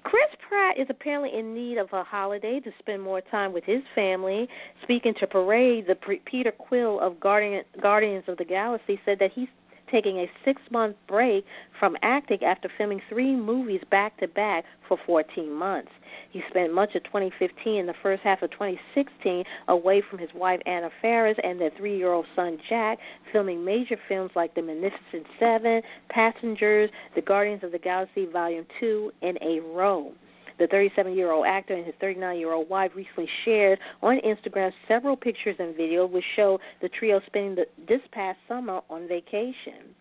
Chris 0.04 0.28
Pratt 0.46 0.78
is 0.78 0.86
apparently 0.90 1.36
in 1.36 1.54
need 1.54 1.78
of 1.78 1.88
a 1.92 2.04
holiday 2.04 2.60
to 2.60 2.70
spend 2.78 3.02
more 3.02 3.22
time 3.22 3.54
with 3.54 3.64
his 3.64 3.82
family. 3.94 4.46
Speaking 4.82 5.14
to 5.18 5.26
Parade, 5.26 5.86
the 5.86 5.96
Peter 6.26 6.52
Quill 6.52 7.00
of 7.00 7.18
Guardian, 7.18 7.64
Guardians 7.80 8.24
of 8.28 8.36
the 8.36 8.44
Galaxy 8.44 9.00
said 9.06 9.18
that 9.20 9.32
he's 9.34 9.48
taking 9.90 10.18
a 10.18 10.30
six 10.44 10.60
month 10.70 10.96
break 11.08 11.44
from 11.78 11.96
acting 12.02 12.42
after 12.42 12.68
filming 12.76 13.00
three 13.08 13.34
movies 13.34 13.80
back 13.90 14.18
to 14.18 14.28
back 14.28 14.64
for 14.88 14.98
14 15.06 15.52
months. 15.52 15.90
He 16.30 16.42
spent 16.50 16.74
much 16.74 16.94
of 16.96 17.04
2015 17.04 17.78
and 17.78 17.88
the 17.88 17.94
first 18.02 18.22
half 18.22 18.42
of 18.42 18.50
2016 18.50 19.44
away 19.68 20.02
from 20.08 20.18
his 20.18 20.30
wife 20.34 20.60
Anna 20.66 20.90
Faris 21.00 21.36
and 21.42 21.60
their 21.60 21.70
three 21.76 21.96
year 21.96 22.12
old 22.12 22.26
son 22.34 22.58
Jack, 22.68 22.98
filming 23.32 23.64
major 23.64 23.96
films 24.08 24.32
like 24.34 24.54
The 24.54 24.62
Magnificent 24.62 25.26
Seven, 25.38 25.82
Passengers, 26.08 26.90
The 27.14 27.22
Guardians 27.22 27.62
of 27.62 27.72
the 27.72 27.78
Galaxy 27.78 28.26
Volume 28.26 28.66
2 28.80 29.12
in 29.22 29.38
a 29.42 29.60
row. 29.60 30.12
The 30.58 30.66
37 30.68 31.14
year 31.14 31.32
old 31.32 31.46
actor 31.46 31.74
and 31.74 31.84
his 31.84 31.94
39 32.00 32.38
year 32.38 32.52
old 32.52 32.68
wife 32.68 32.92
recently 32.94 33.28
shared 33.44 33.78
on 34.02 34.20
Instagram 34.20 34.72
several 34.86 35.16
pictures 35.16 35.56
and 35.58 35.74
videos 35.74 36.10
which 36.10 36.24
show 36.36 36.60
the 36.80 36.88
trio 36.88 37.20
spending 37.26 37.56
the, 37.56 37.66
this 37.88 38.00
past 38.12 38.38
summer 38.48 38.80
on 38.88 39.08
vacation. 39.08 39.94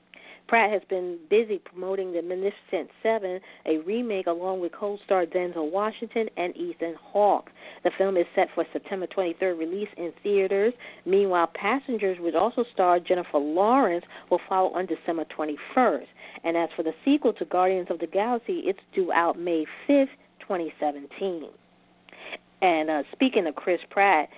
Pratt 0.47 0.71
has 0.71 0.81
been 0.89 1.17
busy 1.29 1.57
promoting 1.57 2.11
The 2.11 2.21
Magnificent 2.21 2.89
Seven, 3.01 3.39
a 3.65 3.77
remake 3.79 4.27
along 4.27 4.59
with 4.59 4.73
co-star 4.73 5.25
Denzel 5.25 5.71
Washington 5.71 6.27
and 6.37 6.55
Ethan 6.55 6.95
Hawke. 7.01 7.49
The 7.83 7.91
film 7.97 8.17
is 8.17 8.25
set 8.35 8.49
for 8.53 8.65
September 8.73 9.07
23rd 9.07 9.57
release 9.57 9.87
in 9.97 10.11
theaters. 10.21 10.73
Meanwhile, 11.05 11.51
Passengers, 11.55 12.17
which 12.19 12.35
also 12.35 12.65
star 12.73 12.99
Jennifer 12.99 13.37
Lawrence, 13.37 14.05
will 14.29 14.41
follow 14.49 14.69
on 14.73 14.85
December 14.85 15.25
21st. 15.35 16.07
And 16.43 16.57
as 16.57 16.69
for 16.75 16.83
the 16.83 16.93
sequel 17.05 17.33
to 17.33 17.45
Guardians 17.45 17.87
of 17.89 17.99
the 17.99 18.07
Galaxy, 18.07 18.63
it's 18.65 18.79
due 18.93 19.11
out 19.13 19.39
May 19.39 19.65
5th 19.87 20.09
2017. 20.47 21.49
And 22.61 22.89
uh, 22.89 23.03
speaking 23.11 23.47
of 23.47 23.55
Chris 23.55 23.79
Pratt, 23.89 24.29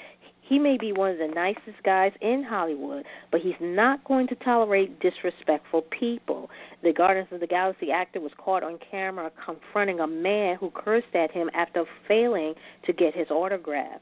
he 0.48 0.60
may 0.60 0.78
be 0.78 0.92
one 0.92 1.12
of 1.12 1.18
the 1.18 1.28
nicest 1.28 1.82
guys 1.84 2.12
in 2.22 2.44
Hollywood, 2.44 3.04
but 3.32 3.42
he's 3.42 3.56
not 3.60 4.04
going 4.04 4.28
to 4.28 4.36
tolerate 4.36 5.00
disrespectful 5.00 5.84
people. 5.84 6.50
The 6.84 6.94
Guardians 6.94 7.30
of 7.32 7.40
the 7.40 7.48
Galaxy 7.48 7.92
actor 7.92 8.22
was 8.22 8.32
caught 8.38 8.64
on 8.64 8.78
camera 8.92 9.32
confronting 9.44 10.00
a 10.00 10.08
man 10.08 10.58
who 10.60 10.70
cursed 10.72 11.16
at 11.16 11.32
him 11.32 11.50
after 11.56 11.86
failing 12.08 12.54
to 12.86 12.94
get 12.94 13.16
his 13.16 13.30
autograph. 13.32 14.02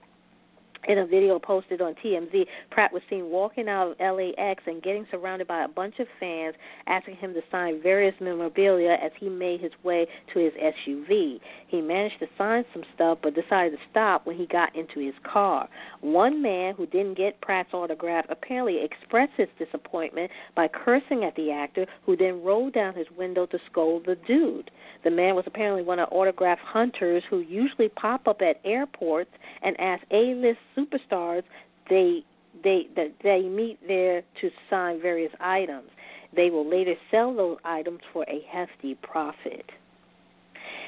In 0.85 0.97
a 0.97 1.05
video 1.05 1.39
posted 1.39 1.81
on 1.81 1.95
TMZ, 2.03 2.45
Pratt 2.69 2.91
was 2.91 3.01
seen 3.09 3.29
walking 3.29 3.69
out 3.69 3.91
of 3.91 3.97
LAX 3.99 4.63
and 4.67 4.83
getting 4.83 5.07
surrounded 5.09 5.47
by 5.47 5.63
a 5.63 5.67
bunch 5.67 5.97
of 5.99 6.07
fans 6.19 6.55
asking 6.87 7.15
him 7.15 7.33
to 7.33 7.41
sign 7.49 7.81
various 7.81 8.13
memorabilia 8.19 8.97
as 9.01 9.11
he 9.17 9.29
made 9.29 9.61
his 9.61 9.71
way 9.83 10.05
to 10.33 10.39
his 10.39 10.51
SUV. 10.53 11.39
He 11.67 11.79
managed 11.79 12.19
to 12.19 12.27
sign 12.37 12.65
some 12.73 12.83
stuff 12.95 13.19
but 13.23 13.33
decided 13.33 13.77
to 13.77 13.83
stop 13.89 14.25
when 14.25 14.35
he 14.35 14.45
got 14.45 14.75
into 14.75 14.99
his 14.99 15.15
car. 15.23 15.69
One 16.01 16.41
man 16.41 16.73
who 16.75 16.85
didn't 16.85 17.17
get 17.17 17.39
Pratt's 17.39 17.73
autograph 17.73 18.25
apparently 18.27 18.83
expressed 18.83 19.33
his 19.37 19.47
disappointment 19.57 20.31
by 20.53 20.67
cursing 20.67 21.23
at 21.23 21.35
the 21.35 21.49
actor, 21.51 21.85
who 22.05 22.17
then 22.17 22.43
rolled 22.43 22.73
down 22.73 22.93
his 22.93 23.07
window 23.17 23.45
to 23.45 23.59
scold 23.71 24.05
the 24.05 24.17
dude. 24.27 24.69
The 25.05 25.11
man 25.11 25.35
was 25.35 25.45
apparently 25.47 25.83
one 25.83 25.99
of 25.99 26.09
autograph 26.11 26.59
hunters 26.59 27.23
who 27.29 27.39
usually 27.39 27.89
pop 27.89 28.27
up 28.27 28.41
at 28.41 28.59
airports 28.65 29.31
and 29.61 29.79
ask 29.79 30.03
A-list 30.11 30.59
superstars 30.77 31.43
they 31.89 32.23
they 32.63 32.88
that 32.95 33.13
they 33.23 33.41
meet 33.41 33.79
there 33.88 34.21
to 34.41 34.49
sign 34.69 35.01
various 35.01 35.31
items. 35.39 35.89
They 36.36 36.49
will 36.49 36.69
later 36.69 36.95
sell 37.12 37.33
those 37.36 37.57
items 37.63 37.99
for 38.12 38.23
a 38.23 38.43
hefty 38.49 38.95
profit. 38.95 39.65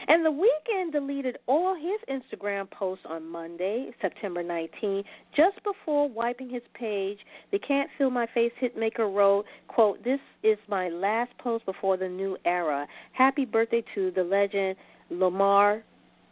And 0.08 0.24
The 0.24 0.30
Weeknd 0.30 0.92
deleted 0.92 1.40
all 1.48 1.76
his 1.76 2.00
Instagram 2.22 2.70
posts 2.70 3.06
on 3.10 3.28
Monday, 3.28 3.92
September 4.02 4.44
19, 4.44 5.04
just 5.36 5.58
before 5.64 6.08
wiping 6.08 6.50
his 6.50 6.62
page. 6.76 7.18
The 7.52 7.58
Can't 7.58 7.90
Feel 7.98 8.12
My 8.12 8.28
Face 8.34 8.52
hitmaker 8.62 9.12
wrote, 9.12 9.46
quote, 9.68 10.04
This 10.04 10.20
is 10.44 10.58
my 10.68 10.90
last 10.90 11.36
post 11.40 11.66
before 11.66 11.98
the 11.98 12.08
new 12.08 12.38
era. 12.46 12.88
Happy 13.14 13.46
birthday 13.46 13.84
to 13.96 14.12
the 14.12 14.24
legend 14.24 14.76
Lamar 15.10 15.84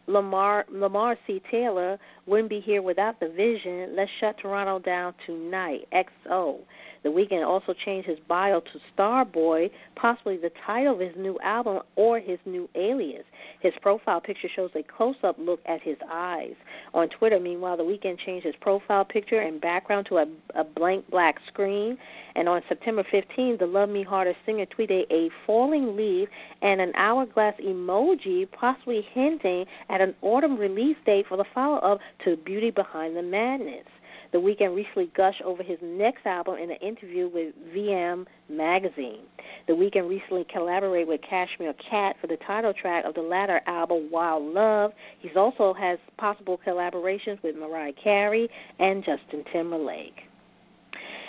Lamar 0.08 0.66
Lamar 0.70 1.18
C. 1.26 1.42
Taylor 1.50 1.98
wouldn't 2.26 2.50
be 2.50 2.60
here 2.60 2.82
without 2.82 3.20
the 3.20 3.30
vision. 3.30 3.96
Let's 3.96 4.12
shut 4.20 4.38
Toronto 4.42 4.80
down 4.80 5.13
tonight. 5.26 5.88
XO. 5.94 6.60
The 7.04 7.10
Weeknd 7.10 7.46
also 7.46 7.74
changed 7.86 8.08
his 8.08 8.18
bio 8.28 8.62
to 8.62 8.80
Starboy, 8.96 9.70
possibly 9.96 10.38
the 10.38 10.52
title 10.66 10.94
of 10.94 11.00
his 11.02 11.16
new 11.18 11.38
album 11.44 11.80
or 11.98 12.20
his 12.20 12.39
new 12.46 12.70
alias. 12.76 13.26
His 13.60 13.74
profile 13.82 14.22
picture 14.22 14.48
shows 14.56 14.72
a 14.76 14.84
close-up 14.84 15.36
look 15.38 15.60
at 15.66 15.82
his 15.82 15.98
eyes. 16.10 16.54
On 16.94 17.10
Twitter, 17.10 17.39
meanwhile, 17.39 17.76
The 17.76 17.84
Weeknd 17.84 18.20
changed 18.26 18.46
his 18.46 18.56
profile 18.62 19.04
picture 19.04 19.39
and 19.39 19.60
background 19.60 20.08
to 20.10 20.18
a, 20.18 20.26
a 20.56 20.63
blank 20.63 21.10
black 21.10 21.36
screen. 21.48 21.98
And 22.36 22.48
on 22.48 22.62
September 22.70 23.04
15, 23.12 23.58
the 23.60 23.68
Love 23.68 23.89
Me 23.89 24.04
Harder 24.04 24.34
singer 24.46 24.66
tweeted 24.66 25.04
a 25.12 25.30
falling 25.46 25.96
leaf 25.98 26.30
and 26.62 26.80
an 26.80 26.94
hourglass 26.96 27.56
emoji, 27.63 28.50
possibly 28.52 29.06
hinting 29.13 29.66
at 29.89 30.02
an 30.02 30.16
autumn 30.22 30.58
release 30.58 30.98
date 31.06 31.26
for 31.28 31.38
the 31.38 31.46
follow-up 31.54 32.00
to 32.24 32.38
Beauty 32.38 32.72
Behind 32.72 33.16
the 33.16 33.22
Madness. 33.22 33.86
The 34.34 34.39
Weeknd 34.39 34.76
recently 34.76 35.12
gushed 35.15 35.43
over 35.43 35.62
his 35.62 35.78
next 35.84 36.26
album 36.26 36.56
in 36.56 36.72
an 36.72 36.78
interview 36.78 37.30
with 37.32 37.54
VM 37.72 38.26
magazine. 38.50 39.22
The 39.67 39.74
Weeknd 39.74 40.10
recently 40.10 40.43
collaborated 40.52 41.08
with 41.08 41.22
Cashmere 41.22 41.76
Cat 41.88 42.15
for 42.19 42.26
the 42.26 42.38
title 42.48 42.74
track 42.74 43.06
of 43.06 43.13
the 43.13 43.22
latter 43.22 43.62
album, 43.67 44.10
Wild 44.12 44.52
Love. 44.52 44.91
He's 45.19 45.38
also 45.38 45.72
has 45.76 46.00
possible 46.17 46.60
collaborations 46.65 47.43
with 47.43 47.56
Mariah 47.56 47.93
Carey 48.04 48.50
and 48.80 49.06
Justin 49.06 49.43
Timberlake. 49.54 50.24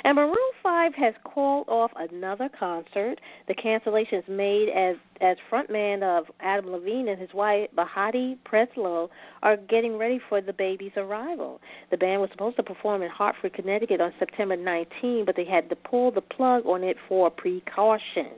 And 0.04 0.16
Maroon 0.16 0.36
5 0.62 0.94
has 0.96 1.14
called 1.24 1.66
off 1.66 1.90
another 1.96 2.50
concert. 2.58 3.16
The 3.48 3.54
cancellation 3.54 4.18
is 4.18 4.24
made 4.28 4.68
as 4.68 4.96
as 5.22 5.38
frontman 5.50 6.02
of 6.02 6.26
Adam 6.40 6.70
Levine 6.70 7.08
and 7.08 7.18
his 7.18 7.32
wife 7.32 7.70
Behati 7.74 8.36
Prinsloo 8.44 9.08
are 9.42 9.56
getting 9.56 9.96
ready 9.96 10.20
for 10.28 10.42
the 10.42 10.52
baby's 10.52 10.92
arrival. 10.98 11.60
The 11.90 11.96
band 11.96 12.20
was 12.20 12.28
supposed 12.32 12.56
to 12.56 12.62
perform 12.62 13.00
in 13.00 13.10
Hartford, 13.10 13.54
Connecticut 13.54 14.02
on 14.02 14.12
September 14.18 14.56
19, 14.56 15.24
but 15.24 15.36
they 15.36 15.46
had 15.46 15.70
to 15.70 15.76
pull 15.76 16.10
the 16.10 16.20
plug 16.20 16.66
on 16.66 16.84
it 16.84 16.98
for 17.08 17.30
precaution. 17.30 18.32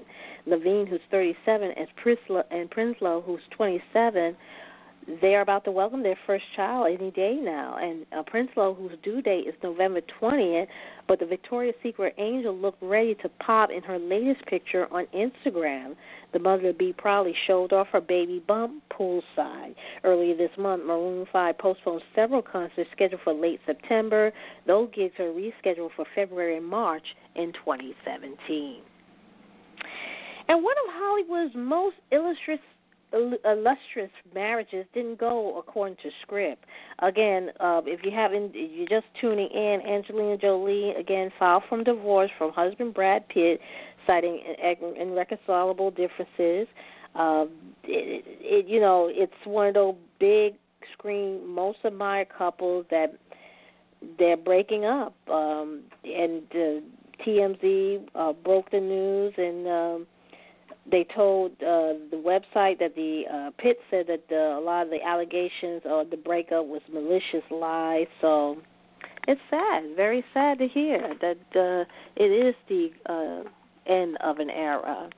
Levine, 0.46 0.86
who's 0.86 1.00
37, 1.10 1.72
and 1.76 1.88
Prinsloo, 1.96 2.44
and 2.52 2.70
Prinsloo, 2.70 3.24
who's 3.24 3.40
27, 3.56 4.36
they're 5.20 5.40
about 5.40 5.64
to 5.64 5.70
welcome 5.70 6.02
their 6.02 6.18
first 6.26 6.44
child 6.56 6.88
any 6.98 7.10
day 7.12 7.38
now. 7.40 7.76
And 7.80 8.04
uh, 8.12 8.22
Prinsloo, 8.24 8.76
whose 8.76 8.92
due 9.04 9.22
date 9.22 9.46
is 9.46 9.54
November 9.62 10.00
20th, 10.20 10.66
but 11.06 11.20
the 11.20 11.26
Victoria's 11.26 11.76
Secret 11.82 12.14
angel 12.18 12.56
looked 12.56 12.82
ready 12.82 13.14
to 13.22 13.28
pop 13.44 13.70
in 13.70 13.82
her 13.84 13.98
latest 13.98 14.44
picture 14.46 14.88
on 14.92 15.06
Instagram. 15.14 15.94
The 16.32 16.40
mother 16.40 16.72
to 16.72 16.72
be 16.72 16.92
proudly 16.92 17.34
showed 17.46 17.72
off 17.72 17.86
her 17.92 18.00
baby 18.00 18.42
bump 18.46 18.82
poolside. 18.90 19.74
Earlier 20.02 20.36
this 20.36 20.50
month, 20.58 20.84
Maroon 20.84 21.26
5 21.32 21.58
postponed 21.58 22.02
several 22.14 22.42
concerts 22.42 22.90
scheduled 22.92 23.20
for 23.22 23.32
late 23.32 23.60
September. 23.64 24.32
Those 24.66 24.90
gigs 24.94 25.14
are 25.20 25.32
rescheduled 25.32 25.90
for 25.94 26.04
February 26.14 26.56
and 26.56 26.66
March 26.66 27.04
in 27.36 27.52
2017. 27.64 28.80
And 30.48 30.62
one 30.62 30.74
of 30.86 30.94
Hollywood's 30.94 31.54
most 31.56 31.96
illustrious 32.10 32.60
illustrious 33.44 34.10
marriages 34.34 34.86
didn't 34.94 35.18
go 35.18 35.58
according 35.58 35.96
to 35.96 36.10
script. 36.22 36.64
Again, 37.00 37.50
uh, 37.60 37.80
if 37.84 38.00
you 38.04 38.10
haven't, 38.10 38.52
you're 38.54 38.88
just 38.88 39.06
tuning 39.20 39.48
in. 39.52 39.80
Angelina 39.86 40.36
Jolie 40.36 40.90
again 40.98 41.30
filed 41.38 41.64
from 41.68 41.84
divorce 41.84 42.30
from 42.38 42.52
husband 42.52 42.94
Brad 42.94 43.28
Pitt, 43.28 43.60
citing 44.06 44.42
irreconcilable 44.98 45.90
differences. 45.90 46.66
Uh, 47.14 47.46
it, 47.84 48.24
it, 48.40 48.66
you 48.68 48.80
know, 48.80 49.08
it's 49.10 49.32
one 49.44 49.68
of 49.68 49.74
those 49.74 49.94
big 50.20 50.54
screen, 50.92 51.46
most 51.46 51.78
admired 51.84 52.28
couples 52.36 52.86
that 52.90 53.14
they're 54.18 54.36
breaking 54.36 54.84
up. 54.84 55.14
Um, 55.30 55.82
and 56.04 56.42
uh, 56.52 57.24
TMZ 57.26 58.06
uh, 58.14 58.32
broke 58.32 58.70
the 58.70 58.80
news 58.80 59.34
and. 59.36 59.66
Um, 59.66 60.06
they 60.90 61.06
told 61.14 61.52
uh, 61.54 61.98
the 62.10 62.22
website 62.24 62.78
that 62.78 62.94
the 62.94 63.24
uh, 63.32 63.50
Pitt 63.58 63.78
said 63.90 64.06
that 64.08 64.28
the, 64.28 64.56
a 64.58 64.62
lot 64.62 64.82
of 64.82 64.90
the 64.90 65.02
allegations 65.04 65.82
of 65.84 66.10
the 66.10 66.16
breakup 66.16 66.66
was 66.66 66.80
malicious 66.92 67.42
lies. 67.50 68.06
So 68.20 68.58
it's 69.26 69.40
sad, 69.50 69.96
very 69.96 70.24
sad 70.32 70.58
to 70.58 70.68
hear 70.68 71.14
that 71.20 71.58
uh, 71.58 71.84
it 72.16 72.30
is 72.30 72.54
the 72.68 72.90
uh, 73.06 73.90
end 73.92 74.16
of 74.22 74.38
an 74.38 74.50
era. 74.50 75.10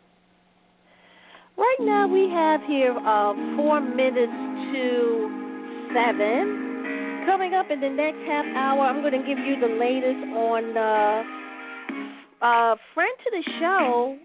Right 1.56 1.76
now 1.80 2.06
we 2.06 2.30
have 2.30 2.60
here 2.66 2.96
uh, 2.96 3.34
four 3.56 3.80
minutes 3.80 4.32
to 4.72 5.90
seven. 5.92 7.24
Coming 7.26 7.52
up 7.52 7.66
in 7.70 7.80
the 7.80 7.90
next 7.90 8.18
half 8.26 8.46
hour, 8.56 8.86
I'm 8.86 9.02
going 9.02 9.12
to 9.12 9.26
give 9.26 9.38
you 9.38 9.60
the 9.60 9.74
latest 9.74 10.24
on 10.34 10.76
uh, 10.76 12.44
uh, 12.46 12.76
friend 12.94 13.12
to 13.24 13.30
the 13.30 13.52
show 13.60 14.18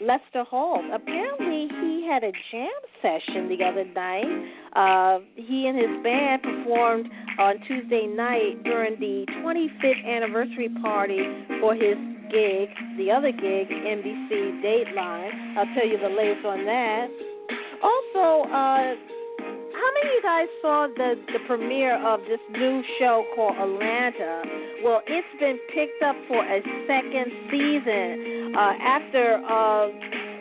Lester 0.00 0.44
Holt. 0.44 0.84
Apparently, 0.92 1.68
he 1.80 2.06
had 2.08 2.24
a 2.24 2.32
jam 2.50 2.70
session 3.00 3.48
the 3.48 3.64
other 3.64 3.84
night. 3.84 4.26
Uh, 4.74 5.18
he 5.36 5.66
and 5.66 5.78
his 5.78 6.02
band 6.02 6.42
performed 6.42 7.08
on 7.38 7.56
Tuesday 7.66 8.06
night 8.06 8.62
during 8.64 8.98
the 9.00 9.24
25th 9.42 10.04
anniversary 10.06 10.68
party 10.82 11.20
for 11.60 11.74
his 11.74 11.96
gig, 12.30 12.68
the 12.98 13.10
other 13.10 13.30
gig, 13.30 13.68
NBC 13.70 14.62
Dateline. 14.62 15.56
I'll 15.56 15.72
tell 15.74 15.86
you 15.86 15.98
the 15.98 16.08
latest 16.08 16.44
on 16.44 16.64
that. 16.66 17.06
Also, 17.82 18.48
uh, 18.48 18.94
how 19.74 19.90
many 19.92 20.08
of 20.08 20.14
you 20.14 20.22
guys 20.22 20.48
saw 20.62 20.86
the 20.96 21.14
the 21.32 21.40
premiere 21.46 22.00
of 22.06 22.20
this 22.20 22.40
new 22.52 22.82
show 22.98 23.24
called 23.34 23.56
Atlanta? 23.56 24.42
Well, 24.82 25.02
it's 25.06 25.28
been 25.38 25.58
picked 25.74 26.02
up 26.02 26.16
for 26.28 26.42
a 26.44 26.62
second 26.86 27.26
season 27.50 28.43
uh, 28.54 28.72
after 28.78 29.42
uh, 29.44 29.90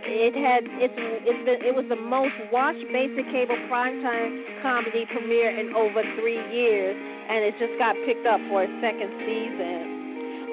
it 0.06 0.36
had 0.36 0.63
it's 0.78 0.99
it's 1.26 1.43
been 1.45 1.60
it 1.65 1.73
was 1.73 1.86
the 1.89 1.97
most 1.99 2.36
watched 2.52 2.84
basic 2.93 3.26
cable 3.34 3.58
primetime 3.71 4.43
comedy 4.62 5.06
premiere 5.10 5.49
in 5.49 5.73
over 5.73 6.04
three 6.19 6.41
years, 6.54 6.93
and 6.93 7.41
it 7.43 7.56
just 7.58 7.73
got 7.80 7.95
picked 8.06 8.28
up 8.28 8.39
for 8.52 8.63
a 8.63 8.71
second 8.84 9.10
season. 9.26 9.93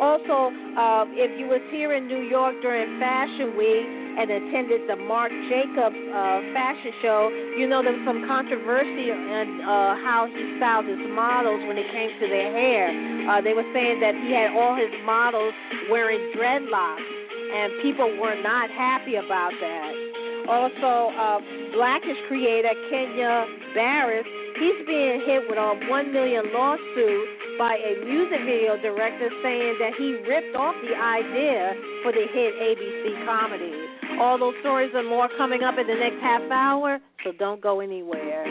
Also, 0.01 0.49
uh, 0.81 1.05
if 1.13 1.29
you 1.37 1.45
was 1.45 1.61
here 1.69 1.93
in 1.93 2.09
New 2.09 2.25
York 2.25 2.57
during 2.65 2.89
Fashion 2.97 3.53
Week 3.53 3.85
and 4.17 4.33
attended 4.33 4.89
the 4.89 4.97
Marc 4.97 5.29
Jacobs 5.53 5.93
uh, 5.93 6.41
fashion 6.57 6.93
show, 7.05 7.29
you 7.61 7.69
know 7.69 7.85
there 7.85 7.93
was 7.93 8.01
some 8.09 8.25
controversy 8.25 9.13
on 9.13 9.61
uh, 9.61 10.01
how 10.01 10.25
he 10.25 10.41
styled 10.57 10.89
his 10.89 11.05
models 11.13 11.61
when 11.69 11.77
it 11.77 11.85
came 11.93 12.17
to 12.17 12.27
their 12.33 12.49
hair. 12.49 12.89
Uh, 13.29 13.45
they 13.45 13.53
were 13.53 13.69
saying 13.77 14.01
that 14.01 14.17
he 14.17 14.33
had 14.33 14.57
all 14.57 14.73
his 14.73 14.89
models 15.05 15.53
wearing 15.93 16.33
dreadlocks, 16.33 17.20
and 17.51 17.83
people 17.83 18.09
were 18.21 18.41
not 18.43 18.71
happy 18.71 19.17
about 19.17 19.53
that. 19.61 19.93
Also, 20.49 21.15
uh, 21.15 21.39
Blackish 21.75 22.19
creator 22.29 22.75
Kenya 22.91 23.47
Barris, 23.75 24.27
he's 24.59 24.87
being 24.87 25.23
hit 25.27 25.49
with 25.49 25.59
a 25.59 25.79
one 25.89 26.13
million 26.13 26.45
lawsuit 26.53 27.29
by 27.59 27.77
a 27.77 28.05
music 28.05 28.41
video 28.47 28.81
director 28.81 29.29
saying 29.43 29.77
that 29.79 29.93
he 29.99 30.17
ripped 30.27 30.57
off 30.57 30.75
the 30.81 30.97
idea 30.97 31.75
for 32.03 32.13
the 32.13 32.25
hit 32.33 32.55
ABC 32.57 33.27
comedy. 33.27 33.73
All 34.19 34.39
those 34.39 34.55
stories 34.61 34.91
and 34.95 35.07
more 35.07 35.29
coming 35.37 35.63
up 35.63 35.77
in 35.79 35.87
the 35.87 35.95
next 35.95 36.21
half 36.21 36.43
hour, 36.51 36.99
so 37.23 37.33
don't 37.39 37.61
go 37.61 37.81
anywhere. 37.81 38.47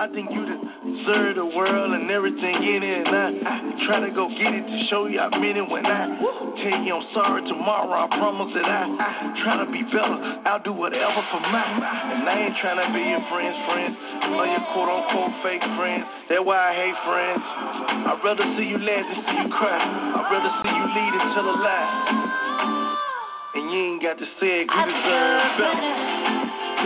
I 0.00 0.08
think 0.16 0.32
you 0.32 0.40
deserve 0.40 1.36
the 1.36 1.44
world 1.44 1.92
and 1.92 2.08
everything 2.08 2.56
in 2.56 2.80
it. 2.80 3.04
And 3.04 3.12
I, 3.12 3.28
I 3.36 3.56
try 3.84 4.00
to 4.00 4.08
go 4.08 4.32
get 4.32 4.48
it 4.48 4.64
to 4.64 4.78
show 4.88 5.04
you 5.04 5.20
I 5.20 5.28
mean 5.36 5.60
it 5.60 5.68
when 5.68 5.84
I 5.84 6.08
tell 6.56 6.80
you 6.80 6.96
I'm 6.96 7.04
sorry 7.12 7.44
tomorrow. 7.44 7.92
I 7.92 8.08
promise 8.08 8.48
that 8.56 8.64
I, 8.64 8.88
I 8.96 9.28
try 9.44 9.60
to 9.60 9.68
be 9.68 9.84
better. 9.92 10.16
I'll 10.48 10.64
do 10.64 10.72
whatever 10.72 11.20
for 11.28 11.44
my. 11.44 11.60
And 12.16 12.24
I 12.24 12.32
ain't 12.32 12.56
trying 12.64 12.80
to 12.80 12.88
be 12.96 13.02
your 13.12 13.20
friend's 13.28 13.60
friend 13.68 13.92
or 14.40 14.48
your 14.48 14.64
quote 14.72 14.88
unquote 14.88 15.36
fake 15.44 15.68
friend. 15.76 16.00
That's 16.32 16.48
why 16.48 16.56
I 16.56 16.72
hate 16.80 16.96
friends. 17.04 17.44
I'd 17.44 18.24
rather 18.24 18.46
see 18.56 18.72
you 18.72 18.80
laugh 18.80 19.04
than 19.04 19.20
see 19.20 19.36
you 19.36 19.52
cry. 19.52 19.84
I'd 19.84 20.32
rather 20.32 20.52
see 20.64 20.72
you 20.80 20.86
lead 20.96 21.12
and 21.12 21.28
tell 21.36 21.44
a 21.44 21.56
lie. 21.60 21.92
And 23.52 23.68
you 23.68 23.80
ain't 23.84 24.00
got 24.00 24.16
to 24.16 24.24
say 24.40 24.64
it, 24.64 24.66
you 24.72 24.80
deserve 24.80 25.60
better. 25.60 25.84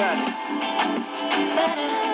Got 0.02 0.18
it. 0.18 0.34
Better 1.54 2.13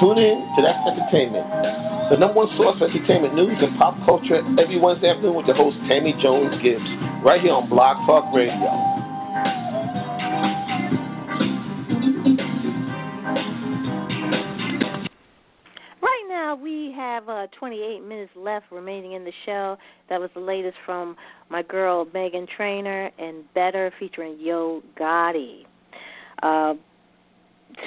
Tune 0.00 0.16
in 0.16 0.48
to 0.56 0.62
That's 0.62 0.80
Entertainment, 0.88 1.44
the 2.08 2.16
number 2.16 2.40
one 2.40 2.48
source 2.56 2.78
for 2.78 2.88
entertainment 2.88 3.34
news 3.34 3.52
and 3.60 3.78
pop 3.78 3.94
culture 4.06 4.40
every 4.58 4.80
Wednesday 4.80 5.10
afternoon 5.10 5.34
with 5.34 5.44
your 5.44 5.56
host 5.56 5.76
Tammy 5.90 6.14
Jones 6.22 6.56
Gibbs, 6.62 6.88
right 7.22 7.38
here 7.38 7.52
on 7.52 7.68
Blog 7.68 7.98
Talk 8.06 8.34
Radio. 8.34 8.64
Right 16.00 16.24
now, 16.30 16.56
we 16.56 16.94
have 16.96 17.28
uh, 17.28 17.48
28 17.58 18.02
minutes 18.02 18.32
left 18.34 18.72
remaining 18.72 19.12
in 19.12 19.24
the 19.24 19.32
show. 19.44 19.76
That 20.08 20.18
was 20.18 20.30
the 20.32 20.40
latest 20.40 20.78
from 20.86 21.14
my 21.50 21.62
girl 21.62 22.06
Meghan 22.06 22.48
Trainor 22.56 23.10
and 23.18 23.44
Better 23.52 23.92
featuring 23.98 24.38
Yo 24.40 24.82
Gotti. 24.98 25.66
Uh, 26.42 26.72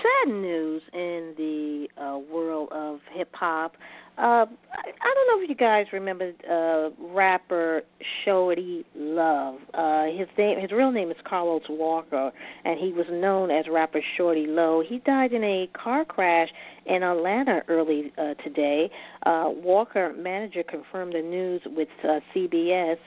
sad 0.02 0.34
news 0.34 0.82
in 0.94 1.34
the 1.38 1.88
uh, 2.02 2.18
world 2.18 2.70
of 2.72 3.00
hip 3.12 3.30
hop. 3.34 3.76
Uh, 4.16 4.46
I, 4.72 5.14
don't 5.16 5.28
know 5.28 5.44
if 5.44 5.50
you 5.50 5.56
guys 5.56 5.88
remember 5.92 6.32
uh, 6.50 6.90
rapper 7.14 7.82
Shorty 8.24 8.86
Love. 8.96 9.56
Uh, 9.74 10.06
his 10.06 10.28
name, 10.38 10.60
his 10.60 10.72
real 10.72 10.92
name 10.92 11.10
is 11.10 11.18
Carlos 11.28 11.64
Walker, 11.68 12.32
and 12.64 12.80
he 12.80 12.94
was 12.94 13.08
known 13.10 13.50
as 13.50 13.66
rapper 13.72 14.02
Shawty 14.16 14.46
Lo. 14.48 14.84
He 14.88 15.00
died 15.00 15.34
in 15.34 15.44
a 15.44 15.68
car 15.74 16.06
crash 16.06 16.50
in 16.86 17.02
Atlanta 17.02 17.62
early 17.68 18.14
uh, 18.20 18.36
today. 18.44 18.92
Uh, 19.26 19.46
Walker 19.48 20.14
manager 20.14 20.62
confirmed 20.62 21.16
the 21.16 21.22
news 21.22 21.62
with 21.66 21.90
uh, 22.04 22.20
CBS. 22.36 22.98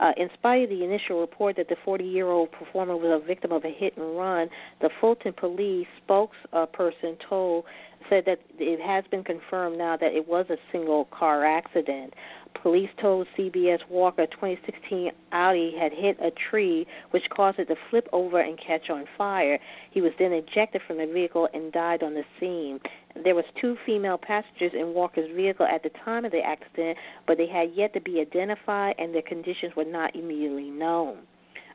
Uh, 0.00 0.12
in 0.16 0.28
spite 0.34 0.64
of 0.64 0.70
the 0.70 0.84
initial 0.84 1.20
report 1.20 1.56
that 1.56 1.68
the 1.68 1.76
40-year-old 1.86 2.50
performer 2.50 2.96
was 2.96 3.22
a 3.22 3.26
victim 3.26 3.52
of 3.52 3.64
a 3.64 3.70
hit 3.70 3.96
and 3.96 4.16
run, 4.16 4.48
the 4.80 4.90
Fulton 5.00 5.32
police 5.32 5.86
spokesperson 6.08 7.16
told 7.28 7.64
said 8.08 8.24
that 8.26 8.40
it 8.58 8.80
has 8.80 9.04
been 9.10 9.24
confirmed 9.24 9.78
now 9.78 9.96
that 9.96 10.12
it 10.12 10.26
was 10.26 10.46
a 10.50 10.56
single 10.72 11.06
car 11.06 11.44
accident. 11.44 12.14
Police 12.62 12.90
told 13.00 13.26
CBS 13.38 13.80
Walker 13.88 14.22
a 14.22 14.26
2016 14.26 15.12
Audi 15.32 15.74
had 15.78 15.92
hit 15.92 16.18
a 16.20 16.30
tree, 16.50 16.86
which 17.10 17.28
caused 17.30 17.58
it 17.58 17.66
to 17.66 17.76
flip 17.90 18.08
over 18.12 18.40
and 18.40 18.58
catch 18.58 18.90
on 18.90 19.04
fire. 19.16 19.58
He 19.90 20.00
was 20.00 20.12
then 20.18 20.32
ejected 20.32 20.82
from 20.86 20.98
the 20.98 21.06
vehicle 21.06 21.48
and 21.52 21.72
died 21.72 22.02
on 22.02 22.14
the 22.14 22.24
scene. 22.40 22.80
There 23.22 23.34
was 23.34 23.44
two 23.60 23.76
female 23.84 24.18
passengers 24.18 24.72
in 24.74 24.94
Walker's 24.94 25.30
vehicle 25.34 25.66
at 25.66 25.82
the 25.82 25.90
time 26.04 26.24
of 26.24 26.32
the 26.32 26.42
accident, 26.42 26.98
but 27.26 27.38
they 27.38 27.46
had 27.46 27.72
yet 27.74 27.92
to 27.94 28.00
be 28.00 28.20
identified 28.20 28.94
and 28.98 29.14
their 29.14 29.22
conditions 29.22 29.76
were 29.76 29.84
not 29.84 30.16
immediately 30.16 30.70
known. 30.70 31.18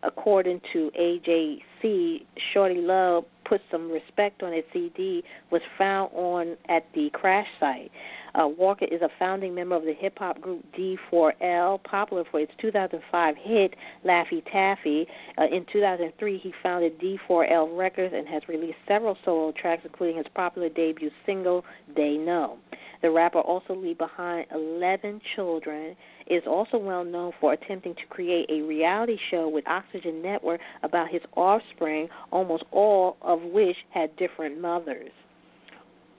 According 0.04 0.62
to 0.74 0.92
AJC, 1.00 2.26
Shorty 2.54 2.82
Love 2.82 3.26
put 3.46 3.62
some 3.70 3.92
respect 3.92 4.42
on 4.44 4.54
his 4.54 4.64
CD 4.74 5.24
was 5.52 5.62
found 5.78 6.12
on 6.14 6.56
at 6.70 6.86
the 6.96 7.10
crash 7.12 7.48
site. 7.60 7.92
Uh, 8.34 8.48
Walker 8.48 8.86
is 8.86 9.02
a 9.02 9.10
founding 9.20 9.54
member 9.54 9.76
of 9.76 9.84
the 9.84 9.94
hip 9.94 10.18
hop 10.18 10.40
group 10.40 10.64
D4L, 10.78 11.84
popular 11.84 12.24
for 12.30 12.40
its 12.40 12.52
2005 12.62 13.36
hit 13.38 13.76
Laffy 14.06 14.44
Taffy. 14.52 15.06
Uh, 15.38 15.46
in 15.46 15.66
2003, 15.72 16.38
he 16.38 16.54
founded 16.64 17.00
D4L 17.00 17.78
Records 17.78 18.14
and 18.16 18.28
has 18.28 18.42
released 18.48 18.78
several 18.88 19.18
solo 19.26 19.52
tracks, 19.52 19.84
including 19.86 20.18
his 20.18 20.28
popular 20.34 20.70
debut 20.70 21.12
single 21.26 21.66
"They 21.96 22.18
Know." 22.18 22.58
The 23.02 23.10
rapper 23.10 23.40
also 23.40 23.74
leaves 23.74 23.98
behind 23.98 24.46
11 24.54 25.22
children. 25.36 25.96
Is 26.28 26.44
also 26.48 26.78
well 26.78 27.04
known 27.04 27.34
for 27.42 27.52
attempting 27.52 27.94
to 27.96 28.06
create 28.10 28.50
a 28.50 28.62
reality 28.62 29.18
show 29.30 29.50
with 29.50 29.68
Oxygen 29.68 30.22
Network 30.22 30.62
about 30.82 31.10
his 31.10 31.22
offspring, 31.36 32.08
almost 32.32 32.64
all 32.72 33.18
of 33.22 33.42
which 33.42 33.76
had 33.90 34.16
different 34.16 34.62
mothers. 34.62 35.12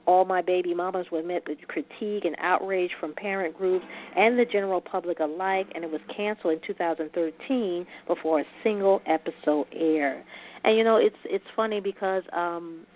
All 0.06 0.24
My 0.24 0.42
Baby 0.42 0.74
Mamas 0.74 1.06
were 1.10 1.22
met 1.22 1.42
with 1.48 1.58
critique 1.68 2.24
and 2.24 2.36
outrage 2.38 2.90
from 2.98 3.14
parent 3.14 3.56
groups 3.56 3.84
and 4.16 4.38
the 4.38 4.44
general 4.44 4.80
public 4.80 5.20
alike, 5.20 5.66
and 5.74 5.84
it 5.84 5.90
was 5.90 6.00
canceled 6.14 6.54
in 6.54 6.60
2013 6.66 7.86
before 8.06 8.40
a 8.40 8.44
single 8.62 9.00
episode 9.06 9.66
aired. 9.72 10.24
And 10.64 10.76
you 10.76 10.84
know, 10.84 10.96
it's 10.96 11.16
it's 11.24 11.44
funny 11.56 11.80
because 11.80 12.22
um 12.32 12.86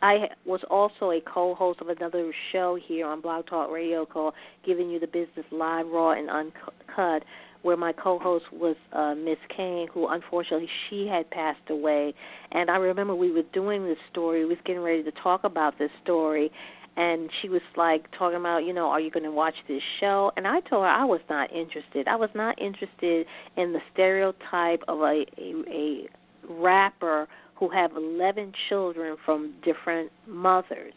I 0.00 0.28
was 0.46 0.60
also 0.70 1.10
a 1.10 1.20
co-host 1.20 1.80
of 1.80 1.88
another 1.88 2.32
show 2.52 2.78
here 2.80 3.06
on 3.06 3.20
Blog 3.20 3.46
Talk 3.46 3.70
Radio 3.70 4.06
called 4.06 4.34
"Giving 4.64 4.90
You 4.90 5.00
the 5.00 5.08
Business 5.08 5.46
Live, 5.50 5.86
Raw, 5.88 6.12
and 6.12 6.30
Uncut," 6.30 7.24
where 7.62 7.76
my 7.76 7.92
co-host 7.92 8.44
was 8.52 8.76
uh, 8.92 9.14
Miss 9.14 9.38
Kane, 9.54 9.88
who 9.92 10.08
unfortunately 10.08 10.68
she 10.88 11.06
had 11.06 11.28
passed 11.30 11.70
away. 11.70 12.14
And 12.52 12.70
I 12.70 12.76
remember 12.76 13.14
we 13.14 13.32
were 13.32 13.42
doing 13.52 13.84
this 13.84 13.98
story. 14.10 14.40
We 14.40 14.50
was 14.50 14.58
getting 14.64 14.82
ready 14.82 15.02
to 15.02 15.12
talk 15.22 15.44
about 15.44 15.78
this 15.78 15.90
story, 16.02 16.50
and 16.96 17.30
she 17.40 17.48
was 17.48 17.62
like 17.76 18.10
talking 18.18 18.38
about, 18.38 18.58
you 18.58 18.72
know, 18.72 18.86
are 18.88 19.00
you 19.00 19.10
going 19.10 19.24
to 19.24 19.30
watch 19.30 19.54
this 19.68 19.82
show? 20.00 20.32
And 20.36 20.46
I 20.46 20.60
told 20.60 20.82
her 20.82 20.88
I 20.88 21.04
was 21.04 21.20
not 21.28 21.52
interested. 21.52 22.08
I 22.08 22.16
was 22.16 22.30
not 22.34 22.60
interested 22.60 23.26
in 23.56 23.72
the 23.72 23.80
stereotype 23.92 24.82
of 24.88 25.00
a 25.00 25.24
a, 25.36 25.54
a 25.68 26.08
rapper 26.48 27.28
who 27.56 27.68
have 27.70 27.92
11 27.96 28.52
children 28.68 29.16
from 29.24 29.52
different 29.64 30.10
mothers. 30.26 30.92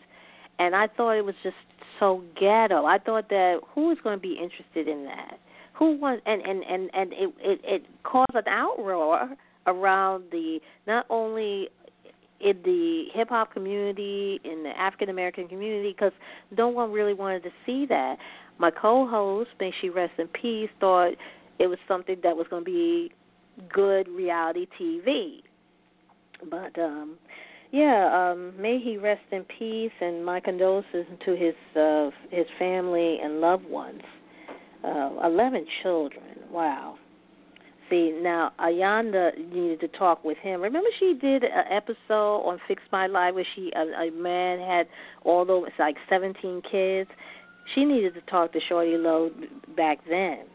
And 0.60 0.76
I 0.76 0.88
thought 0.88 1.14
it 1.14 1.26
was 1.26 1.36
just 1.44 1.56
so 2.00 2.24
ghetto. 2.40 2.86
I 2.86 3.00
thought 3.00 3.30
that 3.30 3.62
who 3.74 3.92
is 3.92 3.98
going 4.04 4.18
to 4.18 4.22
be 4.22 4.34
interested 4.34 4.88
in 4.88 5.06
that? 5.06 5.40
Who 5.82 5.98
wants 5.98 6.22
and 6.28 6.44
and 6.44 6.64
and 6.64 6.92
and 6.94 7.12
it 7.12 7.34
it, 7.40 7.62
it 7.64 7.86
caused 8.04 8.36
an 8.36 8.44
outroar 8.48 9.32
around 9.66 10.26
the 10.32 10.60
not 10.86 11.08
only 11.10 11.70
in 12.40 12.62
the 12.64 13.06
hip 13.16 13.30
hop 13.30 13.52
community, 13.52 14.40
in 14.44 14.62
the 14.62 14.70
African 14.80 15.10
American 15.10 15.48
community, 15.48 15.92
because 15.92 16.12
no 16.56 16.68
one 16.68 16.92
really 16.92 17.16
wanted 17.16 17.42
to 17.42 17.50
see 17.66 17.88
that. 17.88 18.18
My 18.60 18.70
co-host, 18.70 19.50
may 19.60 19.72
she 19.82 19.90
rest 19.90 20.14
in 20.20 20.28
peace, 20.28 20.70
thought 20.80 21.14
it 21.58 21.66
was 21.66 21.80
something 21.88 22.18
that 22.22 22.38
was 22.38 22.46
going 22.52 22.64
to 22.64 22.72
be 22.72 23.12
good 23.74 24.08
reality 24.08 24.68
TV. 24.80 25.42
But 26.48 26.80
um 26.80 27.18
yeah, 27.72 28.30
um 28.32 28.54
may 28.62 28.78
he 28.78 28.98
rest 28.98 29.24
in 29.32 29.46
peace 29.46 29.92
and 30.00 30.24
my 30.24 30.42
condolences 30.42 31.08
to 31.26 31.36
his 31.36 31.56
uh 31.76 32.12
his 32.30 32.46
family 32.60 33.18
and 33.24 33.42
loved 33.42 33.66
ones. 33.66 34.04
Uh 34.84 35.12
eleven 35.24 35.66
children. 35.82 36.24
Wow. 36.52 36.98
See, 37.92 38.18
now 38.22 38.54
Iyanla 38.58 39.38
needed 39.54 39.82
to 39.82 39.90
talk 39.90 40.24
with 40.24 40.38
him. 40.38 40.62
Remember 40.62 40.88
she 40.98 41.14
did 41.20 41.44
an 41.44 41.66
episode 41.70 42.38
on 42.38 42.58
Fix 42.66 42.82
My 42.90 43.06
Life 43.06 43.36
where 43.36 43.46
she 43.54 43.70
a, 43.76 43.82
a 43.82 44.12
man 44.12 44.60
had 44.60 44.88
all 45.26 45.44
those 45.44 45.68
like 45.78 45.98
17 46.10 46.62
kids. 46.72 47.10
She 47.76 47.84
needed 47.84 48.14
to 48.14 48.22
talk 48.22 48.54
to 48.54 48.60
Shawty 48.70 48.98
Lo 48.98 49.30
back 49.76 50.00
then. 50.10 50.46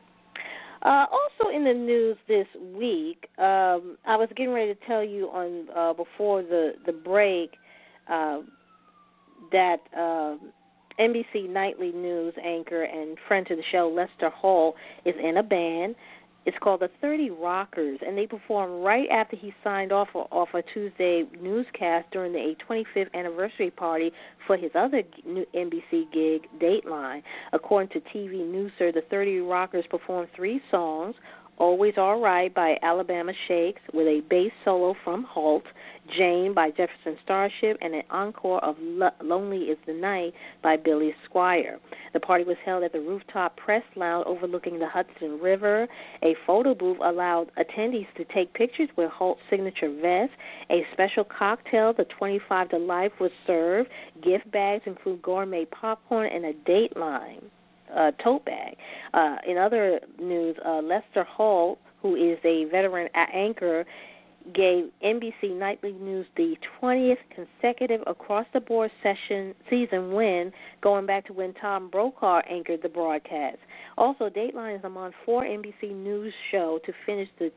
Uh, 0.83 1.05
also 1.11 1.55
in 1.55 1.65
the 1.65 1.75
news 1.75 2.17
this 2.27 2.47
week, 2.75 3.29
um, 3.39 3.99
I 4.07 4.17
was 4.17 4.29
getting 4.35 4.55
ready 4.55 4.73
to 4.73 4.81
tell 4.87 5.05
you 5.05 5.27
on 5.27 5.67
uh, 5.77 5.93
before 5.93 6.43
the 6.43 6.73
the 6.87 6.93
break 6.93 7.51
uh, 8.09 8.39
that 9.53 9.79
uh, 9.95 10.37
NBC 10.99 11.49
Nightly 11.49 11.93
News 11.93 12.35
anchor 12.43 12.85
and 12.85 13.17
friend 13.29 13.47
to 13.47 13.57
the 13.57 13.63
show, 13.71 13.93
Lester 13.95 14.31
Holt, 14.31 14.75
is 15.05 15.15
in 15.23 15.37
a 15.37 15.43
band. 15.43 15.95
It's 16.47 16.57
called 16.61 16.81
the 16.81 16.91
30 17.01 17.31
Rockers, 17.31 17.99
and 18.07 18.17
they 18.17 18.27
performed 18.29 18.85
right 18.85 19.09
after 19.11 19.35
he 19.35 19.53
signed 19.65 19.91
off 19.91 20.09
off 20.15 20.49
a 20.55 20.63
Tuesday 20.63 21.25
newscast 21.43 22.07
during 22.13 22.33
the 22.33 22.55
25th 22.69 23.13
anniversary 23.15 23.73
party 23.73 24.13
for 24.47 24.57
his 24.57 24.71
other 24.77 25.03
NBC 25.27 26.13
gig, 26.13 26.47
Dateline. 26.61 27.23
According 27.53 27.89
to 27.89 28.01
TV 28.17 28.49
Newser, 28.49 28.95
the 28.95 29.03
30 29.11 29.41
Rockers 29.41 29.87
performed 29.91 30.29
three 30.37 30.61
songs, 30.71 31.17
Always 31.59 31.95
All 31.97 32.21
Right 32.21 32.53
by 32.55 32.77
Alabama 32.83 33.33
Shakes 33.49 33.81
with 33.95 34.07
a 34.07 34.21
bass 34.29 34.53
solo 34.63 34.95
from 35.03 35.25
Holt, 35.25 35.65
Jane 36.15 36.53
by 36.53 36.71
Jefferson 36.71 37.17
Starship, 37.25 37.79
and 37.81 37.95
an 37.95 38.03
encore 38.11 38.63
of 38.63 38.77
Lonely 39.23 39.63
is 39.71 39.79
the 39.87 39.95
Night 39.95 40.35
by 40.63 40.77
Billy 40.77 41.15
Squier. 41.27 41.79
The 42.13 42.21
party 42.21 42.45
was 42.45 42.59
held 42.63 42.85
at 42.85 42.93
the 42.93 43.01
rooftop 43.01 43.57
press 43.57 43.83
lounge 43.97 44.27
overlooking 44.27 44.79
the 44.79 44.89
Hudson 44.89 45.41
River. 45.41 45.89
A 46.23 46.37
photo 46.47 46.75
booth 46.75 46.99
allowed 47.03 47.51
attendees 47.57 48.07
to 48.19 48.25
take 48.35 48.53
pictures 48.53 48.91
with 48.97 49.11
Holt's 49.11 49.41
signature 49.49 49.91
vest. 49.91 50.33
A 50.71 50.85
special 50.93 51.25
cocktail, 51.25 51.95
the 51.95 52.05
25 52.19 52.69
to 52.69 52.79
Life, 52.79 53.13
was 53.19 53.33
served. 53.47 53.89
Gift 54.23 54.51
bags 54.51 54.83
include 54.85 55.23
gourmet 55.23 55.65
popcorn 55.65 56.29
and 56.31 56.45
a 56.45 56.53
Dateline 56.53 57.45
uh, 57.95 58.13
tote 58.23 58.45
bag. 58.45 58.77
Uh, 59.15 59.37
in 59.47 59.59
other 59.59 60.01
news, 60.21 60.57
uh, 60.65 60.81
Lester 60.83 61.25
Holt, 61.25 61.79
who 62.03 62.15
is 62.15 62.39
a 62.45 62.65
veteran 62.71 63.09
anchor, 63.15 63.85
gave 64.55 64.91
NBC 65.05 65.57
Nightly 65.57 65.93
News 65.93 66.27
the 66.37 66.57
20th 66.81 67.17
consecutive 67.35 68.01
across-the-board 68.07 68.91
session 69.03 69.55
season 69.69 70.13
win, 70.13 70.53
going 70.83 71.07
back 71.07 71.27
to 71.27 71.33
when 71.33 71.53
Tom 71.55 71.91
Brokaw 71.91 72.41
anchored 72.49 72.81
the 72.83 72.89
broadcast. 72.89 73.59
Also, 73.99 74.29
Dateline 74.29 74.79
is 74.79 74.85
among 74.85 75.13
four 75.25 75.45
NBC 75.45 75.93
News 75.95 76.33
show 76.51 76.79
to 76.85 76.93
finish 77.05 77.29
the 77.39 77.51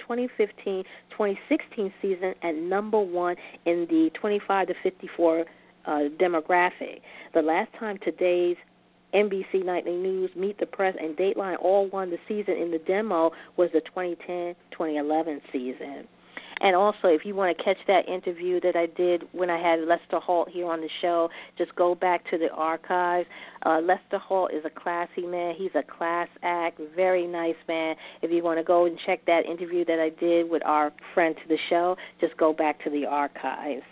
2015-2016 1.20 1.94
season 2.02 2.34
at 2.42 2.56
number 2.56 3.00
one 3.00 3.36
in 3.66 3.86
the 3.90 4.10
25 4.20 4.68
to 4.68 4.74
54 4.82 5.46
uh, 5.86 5.92
demographic. 6.20 7.02
The 7.34 7.42
last 7.42 7.70
time 7.80 7.98
today's 8.04 8.58
NBC 9.14 9.66
Nightly 9.66 9.96
News, 9.96 10.32
Meet 10.36 10.60
the 10.60 10.66
Press, 10.66 10.96
and 11.00 11.16
Dateline 11.16 11.58
all 11.62 11.90
won 11.90 12.10
the 12.10 12.18
season 12.28 12.56
in 12.56 12.72
the 12.72 12.80
demo 12.80 13.32
was 13.58 13.70
the 13.74 13.82
2010-2011 13.96 15.42
season. 15.52 16.08
And 16.62 16.76
also, 16.76 17.08
if 17.08 17.24
you 17.24 17.36
want 17.36 17.58
to 17.58 17.64
catch 17.64 17.78
that 17.88 18.08
interview 18.10 18.60
that 18.62 18.76
I 18.76 18.88
did 18.88 19.24
when 19.32 19.50
I 19.50 19.58
had 19.58 19.80
Lester 19.88 20.20
Holt 20.20 20.50
here 20.50 20.68
on 20.68 20.82
the 20.82 20.90
show, 21.02 21.30
just 21.58 21.74
go 21.76 21.96
back 21.96 22.30
to 22.32 22.38
the 22.38 22.50
archives. 22.50 23.28
Uh, 23.66 23.80
Lester 23.80 24.18
Holt 24.18 24.52
is 24.54 24.64
a 24.66 24.70
classy 24.70 25.26
man. 25.26 25.56
He's 25.58 25.72
a 25.76 25.84
class 25.84 26.28
act, 26.44 26.82
very 26.96 27.28
nice 27.28 27.56
man. 27.68 27.96
If 28.22 28.32
you 28.32 28.44
want 28.44 28.60
to 28.60 28.64
go 28.64 28.86
and 28.86 29.00
check 29.06 29.26
that 29.26 29.46
interview 29.46 29.86
that 29.86 30.00
I 30.00 30.10
did 30.20 30.50
with 30.50 30.62
our 30.66 30.92
friend 31.14 31.36
to 31.42 31.48
the 31.48 31.58
show, 31.70 31.96
just 32.20 32.36
go 32.36 32.52
back 32.52 32.84
to 32.84 32.90
the 32.90 33.06
archives. 33.06 33.84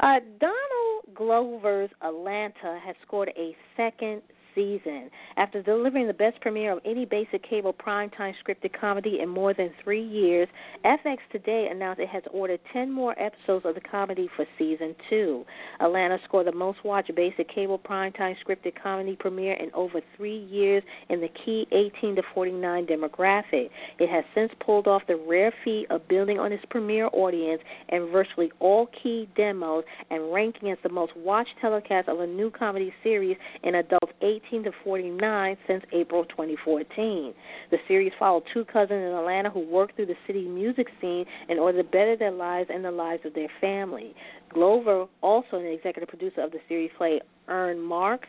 Uh, 0.00 0.20
Donald 0.38 1.14
Glover's 1.14 1.90
Atlanta 2.02 2.78
has 2.84 2.94
scored 3.06 3.32
a 3.36 3.56
second 3.76 4.22
season. 4.54 5.10
After 5.36 5.62
delivering 5.62 6.06
the 6.06 6.12
best 6.12 6.40
premiere 6.40 6.72
of 6.72 6.80
any 6.84 7.04
basic 7.04 7.48
cable 7.48 7.72
primetime 7.72 8.34
scripted 8.44 8.78
comedy 8.78 9.20
in 9.20 9.28
more 9.28 9.54
than 9.54 9.70
three 9.84 10.02
years, 10.02 10.48
FX 10.84 11.18
today 11.30 11.68
announced 11.70 12.00
it 12.00 12.08
has 12.08 12.22
ordered 12.32 12.60
10 12.72 12.90
more 12.90 13.14
episodes 13.20 13.64
of 13.64 13.74
the 13.74 13.80
comedy 13.80 14.28
for 14.34 14.46
season 14.58 14.94
two. 15.08 15.44
Atlanta 15.80 16.18
scored 16.24 16.46
the 16.46 16.52
most 16.52 16.78
watched 16.84 17.14
basic 17.14 17.48
cable 17.54 17.78
primetime 17.78 18.34
scripted 18.44 18.72
comedy 18.82 19.16
premiere 19.18 19.54
in 19.54 19.70
over 19.74 20.00
three 20.16 20.38
years 20.46 20.82
in 21.08 21.20
the 21.20 21.28
key 21.44 21.66
18 21.72 22.16
to 22.16 22.22
49 22.34 22.86
demographic. 22.86 23.70
It 23.98 24.08
has 24.08 24.24
since 24.34 24.50
pulled 24.64 24.88
off 24.88 25.02
the 25.06 25.16
rare 25.16 25.52
feat 25.64 25.86
of 25.90 26.06
building 26.08 26.38
on 26.38 26.52
its 26.52 26.64
premiere 26.70 27.08
audience 27.12 27.62
and 27.90 28.10
virtually 28.10 28.50
all 28.60 28.88
key 29.02 29.28
demos 29.36 29.84
and 30.10 30.32
ranking 30.32 30.70
as 30.70 30.78
the 30.82 30.88
most 30.88 31.16
watched 31.16 31.54
telecast 31.60 32.08
of 32.08 32.20
a 32.20 32.26
new 32.26 32.50
comedy 32.50 32.92
series 33.02 33.36
in 33.62 33.76
adults 33.76 34.12
18 34.22 34.47
18 34.48 34.64
to 34.64 34.70
49 34.84 35.56
since 35.66 35.84
April 35.92 36.24
2014. 36.24 37.34
The 37.70 37.76
series 37.86 38.12
followed 38.18 38.44
two 38.52 38.64
cousins 38.64 38.92
in 38.92 39.12
Atlanta 39.14 39.50
who 39.50 39.60
worked 39.60 39.96
through 39.96 40.06
the 40.06 40.16
city 40.26 40.46
music 40.46 40.88
scene 41.00 41.24
in 41.48 41.58
order 41.58 41.82
to 41.82 41.88
better 41.88 42.16
their 42.16 42.30
lives 42.30 42.70
and 42.72 42.84
the 42.84 42.90
lives 42.90 43.22
of 43.24 43.34
their 43.34 43.48
family. 43.60 44.14
Glover, 44.52 45.06
also 45.20 45.56
an 45.56 45.66
executive 45.66 46.08
producer 46.08 46.40
of 46.40 46.50
the 46.50 46.58
series, 46.68 46.90
played 46.96 47.22
Earn 47.48 47.80
Marks, 47.80 48.28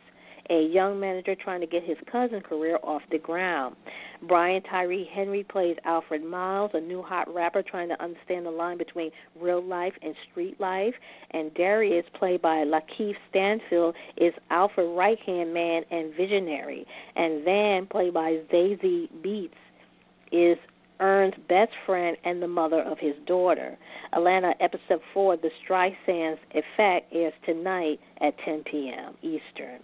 a 0.50 0.68
young 0.68 1.00
manager 1.00 1.36
trying 1.36 1.62
to 1.62 1.68
get 1.68 1.84
his 1.84 1.98
cousin 2.12 2.42
career 2.42 2.80
off 2.84 3.02
the 3.12 3.18
ground. 3.18 3.76
Brian 4.28 4.62
Tyree 4.64 5.10
Henry 5.14 5.44
plays 5.44 5.78
Alfred 5.86 6.24
Miles, 6.24 6.72
a 6.74 6.82
new 6.82 7.02
hot 7.02 7.34
rapper 7.34 7.64
trying 7.64 7.90
to 7.90 8.02
understand 8.04 8.46
the 8.46 8.52
line 8.52 8.78
between 8.78 9.12
real 9.40 9.64
life 9.64 9.94
and 10.02 10.14
street 10.30 10.60
life. 10.60 10.94
And 11.32 11.54
Darius, 11.54 12.06
played 12.18 12.42
by 12.42 12.66
Lakeith 12.66 13.16
Stanfield, 13.30 13.96
is 14.18 14.34
Alfred 14.50 14.98
right 14.98 15.20
hand 15.26 15.54
man 15.54 15.84
and 15.92 16.14
visionary. 16.16 16.86
And 17.16 17.46
Van, 17.46 17.86
played 17.86 18.14
by 18.14 18.40
Zazie 18.52 19.10
Beetz, 19.24 19.52
is 20.32 20.58
Earn's 21.00 21.36
best 21.48 21.72
friend 21.86 22.18
and 22.26 22.42
the 22.42 22.48
mother 22.48 22.82
of 22.82 22.98
his 23.00 23.16
daughter. 23.26 23.78
Atlanta 24.12 24.54
episode 24.60 25.02
4, 25.14 25.38
The 25.38 25.50
Streisand's 25.64 26.42
Effect, 26.52 27.14
airs 27.14 27.34
tonight 27.46 28.00
at 28.22 28.34
10 28.44 28.64
p.m. 28.70 29.16
Eastern. 29.22 29.80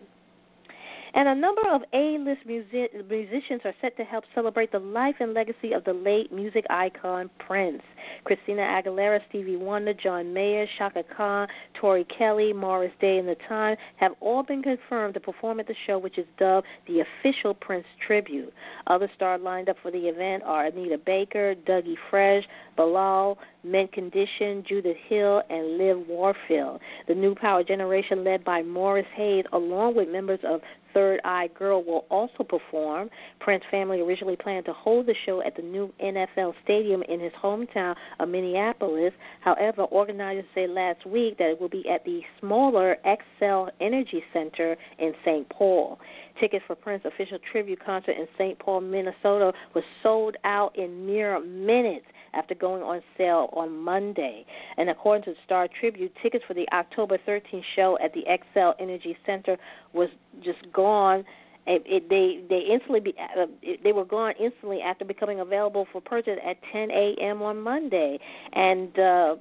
And 1.15 1.29
a 1.29 1.33
number 1.33 1.61
of 1.71 1.81
A-list 1.93 2.45
music- 2.45 3.09
musicians 3.09 3.61
are 3.63 3.73
set 3.79 3.95
to 3.95 4.03
help 4.03 4.25
celebrate 4.35 4.73
the 4.73 4.79
life 4.79 5.15
and 5.21 5.33
legacy 5.33 5.71
of 5.71 5.85
the 5.85 5.93
late 5.93 6.29
music 6.29 6.65
icon 6.69 7.29
Prince. 7.39 7.81
Christina 8.25 8.61
Aguilera, 8.61 9.21
Stevie 9.29 9.55
Wonder, 9.55 9.93
John 9.93 10.33
Mayer, 10.33 10.67
Chaka 10.77 11.03
Khan, 11.03 11.47
Tori 11.73 12.03
Kelly, 12.05 12.51
Morris 12.51 12.91
Day, 12.99 13.17
and 13.17 13.29
The 13.29 13.37
Time 13.47 13.77
have 13.95 14.11
all 14.19 14.43
been 14.43 14.61
confirmed 14.61 15.13
to 15.13 15.21
perform 15.21 15.61
at 15.61 15.67
the 15.67 15.75
show, 15.87 15.97
which 15.97 16.17
is 16.17 16.25
dubbed 16.37 16.67
the 16.85 16.99
official 16.99 17.53
Prince 17.53 17.85
tribute. 18.05 18.53
Other 18.87 19.09
stars 19.15 19.39
lined 19.41 19.69
up 19.69 19.77
for 19.81 19.91
the 19.91 20.09
event 20.09 20.43
are 20.43 20.65
Anita 20.65 20.97
Baker, 20.97 21.55
Dougie 21.65 21.95
Fresh, 22.09 22.43
Bilal, 22.75 23.37
Mint 23.63 23.91
Condition, 23.93 24.65
Judith 24.67 24.97
Hill, 25.07 25.41
and 25.49 25.77
Liv 25.77 26.09
Warfield. 26.09 26.81
The 27.07 27.15
new 27.15 27.35
power 27.35 27.63
generation, 27.63 28.25
led 28.25 28.43
by 28.43 28.63
Morris 28.63 29.07
Hayes, 29.15 29.45
along 29.53 29.95
with 29.95 30.09
members 30.09 30.39
of 30.43 30.61
Third 30.95 31.19
Eye 31.25 31.49
Girl 31.59 31.83
will 31.83 32.05
also 32.09 32.43
perform. 32.43 33.09
Prince 33.39 33.63
family 33.69 33.99
originally 34.01 34.37
planned 34.37 34.65
to 34.65 34.73
hold 34.73 35.05
the 35.05 35.13
show 35.25 35.43
at 35.45 35.55
the 35.55 35.61
new 35.61 35.93
NFL 36.01 36.53
stadium 36.63 37.03
in 37.03 37.19
his 37.19 37.33
hometown 37.33 37.95
of 38.19 38.29
Minneapolis. 38.29 39.13
However, 39.41 39.83
organizers 39.83 40.45
said 40.55 40.69
last 40.71 41.05
week 41.05 41.37
that 41.37 41.49
it 41.49 41.61
will 41.61 41.69
be 41.69 41.87
at 41.89 42.05
the 42.05 42.21
smaller 42.39 42.95
Xcel 43.05 43.69
Energy 43.81 44.23
Center 44.33 44.77
in 44.97 45.13
St. 45.25 45.47
Paul. 45.49 45.99
Tickets 46.39 46.63
for 46.65 46.75
Prince 46.75 47.03
official 47.05 47.37
tribute 47.51 47.83
concert 47.85 48.15
in 48.17 48.27
St. 48.37 48.57
Paul, 48.57 48.81
Minnesota 48.81 49.51
was 49.73 49.83
sold 50.01 50.37
out 50.45 50.77
in 50.77 51.05
mere 51.05 51.39
minutes 51.41 52.05
after 52.35 52.55
going 52.55 52.83
on 52.83 53.01
sale 53.17 53.49
on 53.53 53.77
Monday. 53.77 54.45
And 54.77 54.89
according 54.89 55.23
to 55.25 55.39
Star 55.45 55.67
Tribune, 55.79 56.09
tickets 56.21 56.43
for 56.47 56.53
the 56.53 56.65
October 56.73 57.17
13th 57.27 57.63
show 57.75 57.97
at 58.03 58.13
the 58.13 58.23
Xcel 58.29 58.73
Energy 58.79 59.17
Center 59.25 59.57
was 59.93 60.09
just 60.43 60.59
gone. 60.73 61.23
It, 61.67 61.81
it, 61.87 62.09
they 62.09 62.45
they 62.47 62.61
instantly 62.71 62.99
be, 62.99 63.15
uh, 63.19 63.47
it, 63.63 63.83
they 63.83 63.91
were 63.91 64.05
gone 64.05 64.33
instantly 64.39 64.81
after 64.81 65.03
becoming 65.03 65.39
available 65.39 65.87
for 65.91 65.99
purchase 65.99 66.37
at 66.47 66.57
10 66.71 66.91
a.m. 66.91 67.41
on 67.41 67.59
Monday, 67.59 68.19
and 68.53 68.89
uh, 68.99 69.35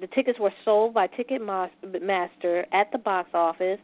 the 0.00 0.06
tickets 0.14 0.38
were 0.38 0.52
sold 0.64 0.94
by 0.94 1.06
Ticketmaster 1.06 2.64
at 2.72 2.90
the 2.92 2.98
box 2.98 3.30
office. 3.34 3.78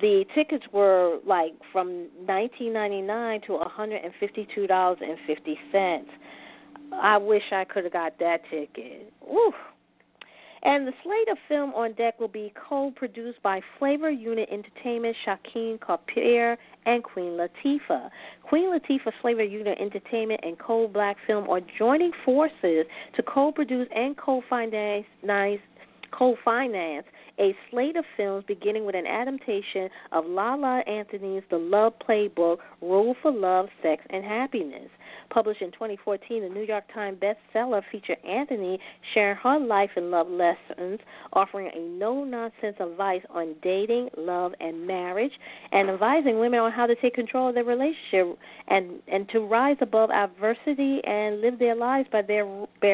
The 0.00 0.24
tickets 0.34 0.64
were 0.72 1.18
like 1.26 1.52
from 1.72 2.08
19.99 2.24 3.46
to 3.46 3.52
152 3.52 4.66
dollars 4.66 4.98
and 5.00 5.16
fifty 5.26 5.58
cents. 5.70 6.08
I 7.00 7.16
wish 7.18 7.42
I 7.52 7.64
could 7.64 7.84
have 7.84 7.92
got 7.92 8.18
that 8.18 8.42
ticket. 8.50 9.12
Woo. 9.26 9.52
And 10.64 10.86
the 10.86 10.92
slate 11.02 11.28
of 11.28 11.38
film 11.48 11.74
on 11.74 11.92
deck 11.94 12.20
will 12.20 12.28
be 12.28 12.52
co-produced 12.68 13.42
by 13.42 13.60
Flavor 13.78 14.10
Unit 14.10 14.48
Entertainment, 14.52 15.16
Shakim 15.26 15.80
Compere, 15.80 16.56
and 16.86 17.02
Queen 17.02 17.32
Latifah. 17.32 18.10
Queen 18.44 18.70
Latifah, 18.70 19.12
Flavor 19.20 19.42
Unit 19.42 19.76
Entertainment, 19.80 20.40
and 20.44 20.56
Codeblack 20.58 21.16
Film 21.26 21.50
are 21.50 21.60
joining 21.76 22.12
forces 22.24 22.86
to 23.16 23.22
co-produce 23.24 23.88
and 23.92 24.16
co-finance 24.16 25.04
co-finance 26.12 27.06
a 27.38 27.56
slate 27.70 27.96
of 27.96 28.04
films 28.16 28.44
beginning 28.46 28.84
with 28.84 28.94
an 28.94 29.06
adaptation 29.06 29.88
of 30.12 30.26
La 30.26 30.54
La 30.54 30.80
Anthony's 30.80 31.42
The 31.50 31.56
Love 31.56 31.94
Playbook, 32.06 32.58
Rule 32.80 33.16
for 33.22 33.32
Love, 33.32 33.68
Sex, 33.82 34.04
and 34.10 34.22
Happiness. 34.22 34.90
Published 35.32 35.62
in 35.62 35.72
2014, 35.72 36.42
the 36.42 36.48
New 36.50 36.64
York 36.64 36.84
Times 36.92 37.18
bestseller 37.18 37.80
featured 37.90 38.18
Anthony 38.22 38.78
sharing 39.14 39.36
her 39.36 39.58
life 39.58 39.88
and 39.96 40.10
love 40.10 40.28
lessons, 40.28 41.00
offering 41.32 41.70
a 41.74 41.78
no 41.78 42.22
nonsense 42.22 42.76
advice 42.78 43.22
on 43.30 43.54
dating, 43.62 44.10
love, 44.18 44.52
and 44.60 44.86
marriage, 44.86 45.32
and 45.72 45.88
advising 45.88 46.38
women 46.38 46.60
on 46.60 46.70
how 46.70 46.86
to 46.86 46.94
take 46.96 47.14
control 47.14 47.48
of 47.48 47.54
their 47.54 47.64
relationship 47.64 48.38
and, 48.68 49.00
and 49.08 49.26
to 49.30 49.40
rise 49.40 49.78
above 49.80 50.10
adversity 50.10 51.00
and 51.04 51.40
live 51.40 51.58
their 51.58 51.76
lives 51.76 52.08
by 52.12 52.20
their, 52.20 52.44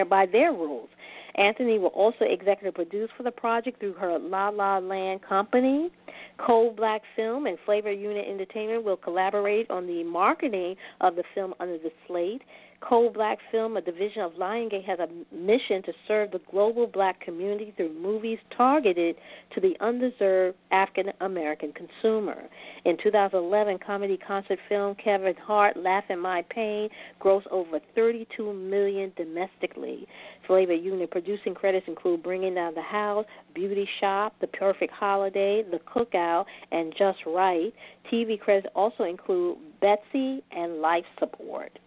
by 0.04 0.24
their 0.24 0.52
rules. 0.52 0.88
Anthony 1.34 1.78
will 1.78 1.88
also 1.88 2.24
executive 2.24 2.74
produce 2.74 3.10
for 3.16 3.22
the 3.22 3.30
project 3.30 3.80
through 3.80 3.94
her 3.94 4.18
La 4.18 4.48
La 4.48 4.78
Land 4.78 5.20
company. 5.22 5.90
Codeblack 6.38 7.00
Film 7.16 7.46
and 7.46 7.58
Flavor 7.64 7.92
Unit 7.92 8.26
Entertainment 8.28 8.84
will 8.84 8.96
collaborate 8.96 9.70
on 9.70 9.86
the 9.86 10.04
marketing 10.04 10.76
of 11.00 11.16
the 11.16 11.24
film 11.34 11.54
under 11.60 11.78
the 11.78 11.90
slate. 12.06 12.42
Codeblack 12.80 13.38
Film, 13.50 13.76
a 13.76 13.80
division 13.80 14.22
of 14.22 14.32
Lionsgate, 14.34 14.84
has 14.84 14.98
a 15.00 15.08
mission 15.34 15.82
to 15.82 15.92
serve 16.06 16.30
the 16.30 16.40
global 16.50 16.86
black 16.86 17.20
community 17.20 17.72
through 17.76 17.92
movies 17.92 18.38
targeted 18.56 19.16
to 19.54 19.60
the 19.60 19.74
undeserved 19.80 20.56
African 20.70 21.12
American 21.20 21.72
consumer. 21.72 22.44
In 22.84 22.96
2011, 23.02 23.78
comedy 23.84 24.16
concert 24.16 24.58
film 24.68 24.94
Kevin 24.94 25.34
Hart 25.36 25.76
Laugh 25.76 26.04
at 26.08 26.18
My 26.18 26.42
Pain 26.50 26.88
grossed 27.20 27.48
over 27.50 27.80
32 27.94 28.52
million 28.52 29.12
domestically. 29.16 30.06
Flavor 30.46 30.74
Unit 30.74 31.10
producing 31.10 31.54
credits 31.54 31.88
include 31.88 32.22
Bringing 32.22 32.54
Down 32.54 32.74
the 32.74 32.82
House, 32.82 33.26
Beauty 33.54 33.88
Shop, 34.00 34.34
The 34.40 34.46
Perfect 34.46 34.92
Holiday, 34.92 35.64
The 35.68 35.80
Cookout, 35.80 36.44
and 36.70 36.94
Just 36.96 37.18
Wright. 37.26 37.74
TV 38.10 38.38
credits 38.38 38.68
also 38.74 39.02
include 39.02 39.58
Betsy 39.80 40.42
and 40.52 40.80
Life 40.80 41.04
Support. 41.18 41.78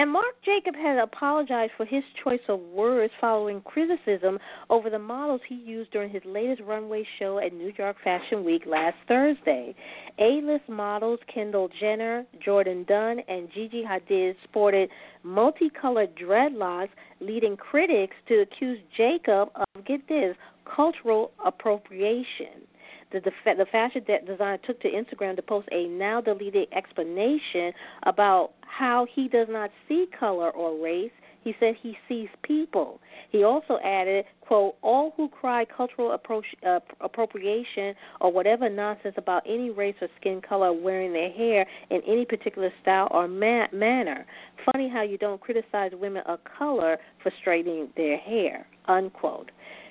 And 0.00 0.12
Marc 0.12 0.42
Jacob 0.46 0.74
has 0.76 0.98
apologized 1.02 1.72
for 1.76 1.84
his 1.84 2.02
choice 2.24 2.40
of 2.48 2.58
words 2.58 3.12
following 3.20 3.60
criticism 3.60 4.38
over 4.70 4.88
the 4.88 4.98
models 4.98 5.42
he 5.46 5.56
used 5.56 5.90
during 5.90 6.08
his 6.08 6.22
latest 6.24 6.62
runway 6.62 7.06
show 7.18 7.38
at 7.38 7.52
New 7.52 7.70
York 7.76 7.96
Fashion 8.02 8.42
Week 8.42 8.62
last 8.64 8.96
Thursday. 9.06 9.74
A 10.18 10.40
list 10.40 10.66
models 10.70 11.20
Kendall 11.26 11.68
Jenner, 11.78 12.24
Jourdan 12.42 12.86
Dunn, 12.86 13.18
and 13.28 13.50
Gigi 13.52 13.84
Hadid 13.86 14.36
sported 14.44 14.88
multicolored 15.22 16.16
dreadlocks, 16.16 16.88
leading 17.20 17.58
critics 17.58 18.16
to 18.28 18.40
accuse 18.40 18.78
Jacob 18.96 19.50
of, 19.54 19.84
get 19.84 20.08
this, 20.08 20.34
cultural 20.64 21.30
appropriation. 21.44 22.64
The, 23.12 23.20
the, 23.20 23.30
the 23.56 23.66
fashion 23.72 24.04
designer 24.26 24.58
took 24.64 24.80
to 24.82 24.88
Instagram 24.88 25.36
to 25.36 25.42
post 25.42 25.68
a 25.72 25.86
now 25.86 26.20
deleted 26.20 26.68
explanation 26.72 27.72
about 28.04 28.52
how 28.60 29.06
he 29.14 29.28
does 29.28 29.48
not 29.50 29.70
see 29.88 30.06
color 30.18 30.50
or 30.50 30.82
race. 30.82 31.10
He 31.42 31.54
said 31.58 31.74
he 31.80 31.96
sees 32.06 32.28
people. 32.42 33.00
He 33.30 33.44
also 33.44 33.78
added, 33.82 34.26
quote, 34.42 34.74
all 34.82 35.14
who 35.16 35.28
cry 35.28 35.64
cultural 35.64 36.16
appro- 36.16 36.42
uh, 36.66 36.80
appropriation 37.00 37.94
or 38.20 38.30
whatever 38.30 38.68
nonsense 38.68 39.14
about 39.16 39.42
any 39.46 39.70
race 39.70 39.94
or 40.02 40.08
skin 40.20 40.42
color 40.46 40.72
wearing 40.72 41.14
their 41.14 41.30
hair 41.30 41.66
in 41.88 42.02
any 42.06 42.26
particular 42.26 42.70
style 42.82 43.08
or 43.10 43.26
ma- 43.26 43.68
manner. 43.72 44.26
Funny 44.70 44.88
how 44.88 45.02
you 45.02 45.16
don't 45.16 45.40
criticize 45.40 45.92
women 45.94 46.22
of 46.26 46.40
color 46.58 46.98
for 47.22 47.32
straightening 47.40 47.88
their 47.96 48.18
hair, 48.18 48.66
unquote. 48.86 49.50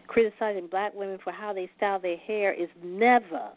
Criticizing 0.09 0.67
black 0.67 0.93
women 0.95 1.19
for 1.23 1.31
how 1.31 1.53
they 1.53 1.69
style 1.77 1.99
their 1.99 2.17
hair 2.17 2.51
is 2.51 2.67
never, 2.83 3.49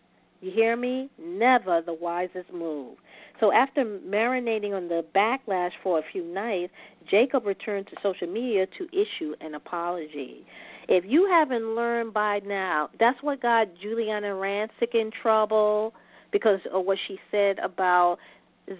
you 0.42 0.50
hear 0.50 0.76
me? 0.76 1.08
Never 1.18 1.80
the 1.80 1.94
wisest 1.94 2.52
move. 2.52 2.96
So 3.38 3.52
after 3.52 3.84
marinating 3.84 4.74
on 4.74 4.88
the 4.88 5.04
backlash 5.14 5.70
for 5.82 6.00
a 6.00 6.02
few 6.12 6.24
nights, 6.24 6.72
Jacob 7.08 7.46
returned 7.46 7.86
to 7.86 7.96
social 8.02 8.26
media 8.26 8.66
to 8.76 8.86
issue 8.92 9.34
an 9.40 9.54
apology. 9.54 10.44
If 10.88 11.04
you 11.06 11.26
haven't 11.30 11.76
learned 11.76 12.12
by 12.12 12.40
now, 12.44 12.90
that's 12.98 13.22
what 13.22 13.40
got 13.40 13.68
Giuliana 13.82 14.34
Rancic 14.34 14.94
in 14.94 15.12
trouble 15.22 15.94
because 16.32 16.58
of 16.72 16.84
what 16.84 16.98
she 17.06 17.18
said 17.30 17.60
about 17.60 18.18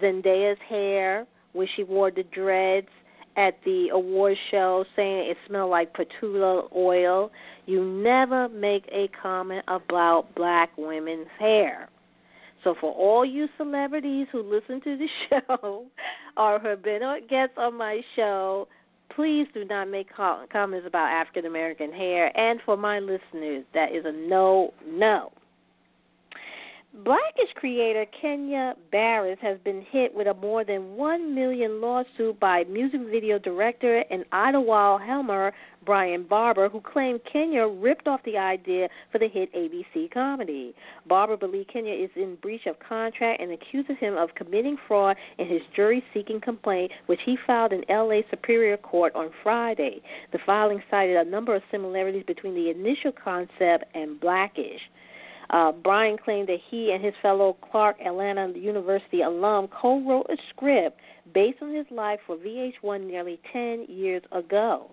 Zendaya's 0.01 0.59
hair 0.67 1.25
when 1.53 1.67
she 1.75 1.83
wore 1.83 2.11
the 2.11 2.23
dreads 2.23 2.89
at 3.35 3.57
the 3.65 3.89
award 3.91 4.37
show 4.51 4.85
saying 4.95 5.29
it 5.31 5.37
smelled 5.47 5.71
like 5.71 5.93
patchouli 5.93 6.67
oil. 6.75 7.31
You 7.65 7.83
never 7.83 8.49
make 8.49 8.85
a 8.91 9.09
comment 9.21 9.63
about 9.67 10.33
black 10.35 10.71
women's 10.77 11.27
hair. 11.39 11.89
So 12.63 12.75
for 12.79 12.93
all 12.93 13.25
you 13.25 13.47
celebrities 13.57 14.27
who 14.31 14.41
listen 14.41 14.81
to 14.81 14.97
the 14.97 15.07
show 15.29 15.85
or 16.37 16.59
have 16.59 16.83
been 16.83 17.01
guests 17.29 17.55
on 17.57 17.77
my 17.77 18.01
show, 18.15 18.67
please 19.15 19.47
do 19.53 19.65
not 19.65 19.89
make 19.89 20.07
comments 20.15 20.87
about 20.87 21.09
African 21.09 21.45
American 21.45 21.91
hair. 21.91 22.35
And 22.37 22.59
for 22.65 22.77
my 22.77 22.99
listeners, 22.99 23.65
that 23.73 23.93
is 23.93 24.05
a 24.05 24.11
no, 24.11 24.73
no. 24.87 25.31
Blackish 26.97 27.51
creator 27.55 28.05
Kenya 28.21 28.75
Barris 28.91 29.39
has 29.41 29.57
been 29.63 29.81
hit 29.89 30.13
with 30.13 30.27
a 30.27 30.33
more 30.35 30.63
than 30.63 30.95
one 30.95 31.33
million 31.33 31.81
lawsuit 31.81 32.39
by 32.39 32.65
music 32.65 33.01
video 33.09 33.39
director 33.39 34.03
and 34.11 34.23
Idlewild 34.31 35.01
Helmer 35.01 35.53
Brian 35.83 36.21
Barber, 36.21 36.69
who 36.69 36.79
claimed 36.81 37.21
Kenya 37.25 37.65
ripped 37.65 38.07
off 38.07 38.21
the 38.25 38.37
idea 38.37 38.89
for 39.11 39.17
the 39.17 39.27
hit 39.27 39.51
ABC 39.55 40.11
comedy. 40.13 40.75
Barber 41.07 41.35
believes 41.35 41.67
Kenya 41.73 41.95
is 41.95 42.11
in 42.15 42.35
breach 42.35 42.67
of 42.67 42.75
contract 42.77 43.41
and 43.41 43.51
accuses 43.51 43.97
him 43.99 44.15
of 44.15 44.35
committing 44.35 44.77
fraud 44.87 45.17
in 45.39 45.47
his 45.47 45.63
jury-seeking 45.75 46.41
complaint, 46.41 46.91
which 47.07 47.21
he 47.25 47.39
filed 47.47 47.73
in 47.73 47.83
L.A. 47.89 48.23
Superior 48.29 48.77
Court 48.77 49.15
on 49.15 49.31
Friday. 49.41 49.99
The 50.31 50.39
filing 50.45 50.83
cited 50.91 51.17
a 51.17 51.27
number 51.27 51.55
of 51.55 51.63
similarities 51.71 52.23
between 52.27 52.53
the 52.53 52.69
initial 52.69 53.11
concept 53.11 53.85
and 53.95 54.19
Blackish. 54.19 54.81
Uh, 55.49 55.71
Brian 55.71 56.17
claimed 56.17 56.47
that 56.49 56.59
he 56.69 56.91
and 56.91 57.03
his 57.03 57.13
fellow 57.21 57.57
Clark 57.71 57.97
Atlanta 58.05 58.51
University 58.57 59.21
alum 59.21 59.67
co 59.67 60.01
wrote 60.07 60.27
a 60.29 60.37
script 60.49 60.99
based 61.33 61.61
on 61.61 61.73
his 61.73 61.85
life 61.91 62.19
for 62.25 62.37
VH1 62.37 63.05
nearly 63.05 63.39
10 63.51 63.85
years 63.87 64.23
ago. 64.31 64.91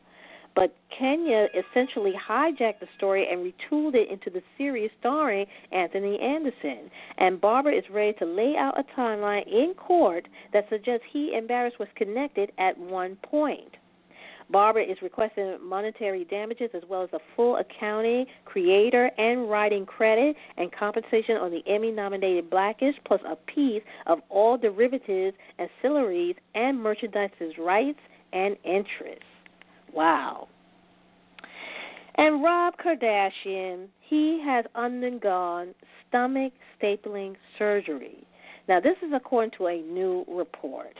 But 0.56 0.74
Kenya 0.96 1.46
essentially 1.54 2.12
hijacked 2.28 2.80
the 2.80 2.88
story 2.96 3.26
and 3.30 3.40
retooled 3.40 3.94
it 3.94 4.10
into 4.10 4.30
the 4.30 4.42
series 4.58 4.90
starring 4.98 5.46
Anthony 5.70 6.18
Anderson. 6.20 6.90
And 7.18 7.40
Barber 7.40 7.70
is 7.70 7.84
ready 7.90 8.14
to 8.18 8.24
lay 8.24 8.56
out 8.58 8.78
a 8.78 9.00
timeline 9.00 9.46
in 9.46 9.74
court 9.74 10.26
that 10.52 10.68
suggests 10.68 11.06
he 11.12 11.34
and 11.34 11.46
Barris 11.46 11.74
was 11.78 11.88
connected 11.94 12.50
at 12.58 12.76
one 12.76 13.16
point. 13.22 13.76
Barber 14.50 14.80
is 14.80 14.96
requesting 15.02 15.58
monetary 15.62 16.24
damages 16.24 16.70
as 16.74 16.82
well 16.88 17.02
as 17.02 17.10
a 17.12 17.20
full 17.36 17.56
accounting, 17.56 18.26
creator, 18.44 19.10
and 19.16 19.48
writing 19.48 19.86
credit 19.86 20.34
and 20.56 20.72
compensation 20.72 21.36
on 21.36 21.50
the 21.50 21.62
Emmy 21.66 21.92
nominated 21.92 22.50
Blackish, 22.50 22.94
plus 23.06 23.20
a 23.28 23.36
piece 23.36 23.82
of 24.06 24.18
all 24.28 24.58
derivatives, 24.58 25.36
ancillaries, 25.58 26.34
and 26.54 26.78
merchandise's 26.78 27.56
rights 27.58 28.00
and 28.32 28.56
interests. 28.64 29.24
Wow. 29.92 30.48
And 32.16 32.42
Rob 32.42 32.74
Kardashian, 32.84 33.86
he 34.00 34.42
has 34.44 34.64
undergone 34.74 35.74
stomach 36.08 36.52
stapling 36.80 37.34
surgery. 37.58 38.26
Now, 38.68 38.80
this 38.80 38.96
is 39.02 39.12
according 39.14 39.52
to 39.58 39.68
a 39.68 39.80
new 39.80 40.24
report. 40.28 40.94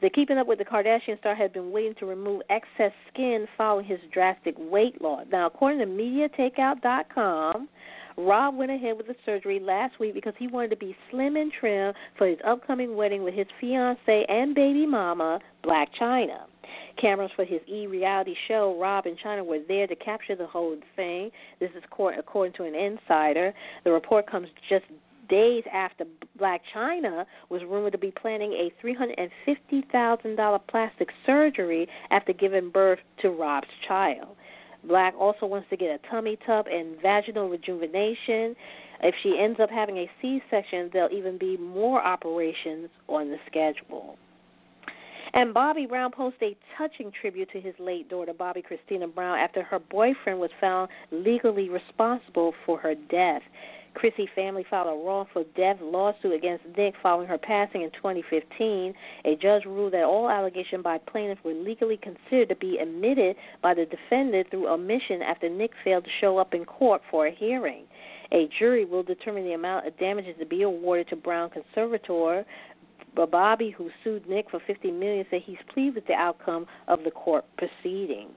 The 0.00 0.10
Keeping 0.10 0.38
Up 0.38 0.46
with 0.46 0.60
the 0.60 0.64
Kardashian 0.64 1.18
star 1.18 1.34
had 1.34 1.52
been 1.52 1.72
waiting 1.72 1.94
to 1.98 2.06
remove 2.06 2.42
excess 2.50 2.92
skin 3.12 3.48
following 3.56 3.84
his 3.84 3.98
drastic 4.12 4.54
weight 4.56 5.02
loss. 5.02 5.26
Now, 5.32 5.46
according 5.46 5.80
to 5.80 5.86
MediaTakeout.com, 5.86 7.68
Rob 8.16 8.56
went 8.56 8.70
ahead 8.70 8.96
with 8.96 9.08
the 9.08 9.16
surgery 9.26 9.58
last 9.58 9.98
week 9.98 10.14
because 10.14 10.34
he 10.38 10.46
wanted 10.46 10.70
to 10.70 10.76
be 10.76 10.96
slim 11.10 11.34
and 11.34 11.52
trim 11.52 11.92
for 12.16 12.28
his 12.28 12.38
upcoming 12.46 12.96
wedding 12.96 13.24
with 13.24 13.34
his 13.34 13.46
fiancee 13.60 14.24
and 14.28 14.54
baby 14.54 14.86
mama, 14.86 15.40
Blac 15.64 15.88
Chyna. 16.00 16.42
Cameras 17.00 17.30
for 17.34 17.44
his 17.44 17.60
E 17.68 17.86
reality 17.86 18.34
show, 18.46 18.76
Rob 18.80 19.06
and 19.06 19.18
Chyna, 19.18 19.44
were 19.44 19.60
there 19.66 19.86
to 19.86 19.96
capture 19.96 20.36
the 20.36 20.46
whole 20.46 20.76
thing. 20.94 21.30
This 21.58 21.70
is 21.76 21.82
according 21.84 22.52
to 22.54 22.64
an 22.64 22.74
insider. 22.74 23.52
The 23.84 23.92
report 23.92 24.30
comes 24.30 24.48
just 24.68 24.84
days 25.28 25.64
after 25.72 26.04
Blac 26.38 26.60
Chyna 26.74 27.24
was 27.48 27.62
rumored 27.62 27.92
to 27.92 27.98
be 27.98 28.10
planning 28.10 28.52
a 28.52 28.72
$350,000 28.84 30.60
plastic 30.68 31.08
surgery 31.26 31.88
after 32.10 32.32
giving 32.32 32.70
birth 32.70 32.98
to 33.22 33.30
Rob's 33.30 33.68
child. 33.86 34.36
Black 34.84 35.14
also 35.18 35.46
wants 35.46 35.68
to 35.70 35.76
get 35.76 35.88
a 35.90 35.98
tummy 36.10 36.38
tuck 36.46 36.66
and 36.70 37.00
vaginal 37.02 37.48
rejuvenation. 37.48 38.54
If 39.02 39.14
she 39.22 39.38
ends 39.40 39.60
up 39.60 39.70
having 39.70 39.98
a 39.98 40.10
C 40.20 40.42
section, 40.50 40.90
there'll 40.92 41.16
even 41.16 41.38
be 41.38 41.56
more 41.56 42.02
operations 42.02 42.88
on 43.08 43.30
the 43.30 43.38
schedule. 43.46 44.16
And 45.34 45.52
Bobby 45.52 45.86
Brown 45.86 46.10
posted 46.10 46.54
a 46.54 46.56
touching 46.76 47.12
tribute 47.20 47.50
to 47.52 47.60
his 47.60 47.74
late 47.78 48.08
daughter, 48.08 48.32
Bobbi 48.32 48.62
Kristina 48.64 49.12
Brown, 49.12 49.38
after 49.38 49.62
her 49.62 49.78
boyfriend 49.78 50.40
was 50.40 50.50
found 50.60 50.88
legally 51.10 51.68
responsible 51.68 52.54
for 52.64 52.78
her 52.78 52.94
death. 53.10 53.42
Chrissy 53.94 54.28
family 54.34 54.64
filed 54.68 54.86
a 54.86 55.04
wrongful 55.04 55.44
death 55.56 55.78
lawsuit 55.80 56.32
against 56.32 56.64
Nick 56.76 56.94
following 57.02 57.26
her 57.26 57.38
passing 57.38 57.82
in 57.82 57.90
2015. 57.90 58.94
A 59.24 59.36
judge 59.36 59.64
ruled 59.64 59.92
that 59.92 60.04
all 60.04 60.30
allegations 60.30 60.82
by 60.82 60.98
plaintiff 60.98 61.38
were 61.44 61.54
legally 61.54 61.96
considered 61.96 62.48
to 62.48 62.56
be 62.56 62.78
admitted 62.78 63.36
by 63.62 63.74
the 63.74 63.86
defendant 63.86 64.50
through 64.50 64.68
omission 64.68 65.22
after 65.22 65.48
Nick 65.48 65.72
failed 65.84 66.04
to 66.04 66.10
show 66.20 66.38
up 66.38 66.54
in 66.54 66.64
court 66.64 67.02
for 67.10 67.26
a 67.26 67.30
hearing. 67.30 67.84
A 68.32 68.48
jury 68.58 68.84
will 68.84 69.02
determine 69.02 69.44
the 69.44 69.54
amount 69.54 69.86
of 69.86 69.98
damages 69.98 70.36
to 70.38 70.46
be 70.46 70.62
awarded 70.62 71.08
to 71.08 71.16
Brown 71.16 71.50
conservator. 71.50 72.44
Bobby, 73.14 73.70
who 73.70 73.90
sued 74.04 74.28
Nick 74.28 74.50
for 74.50 74.60
50 74.64 74.92
million, 74.92 75.26
said 75.28 75.42
he's 75.44 75.58
pleased 75.72 75.96
with 75.96 76.06
the 76.06 76.14
outcome 76.14 76.66
of 76.86 77.02
the 77.04 77.10
court 77.10 77.44
proceedings. 77.56 78.36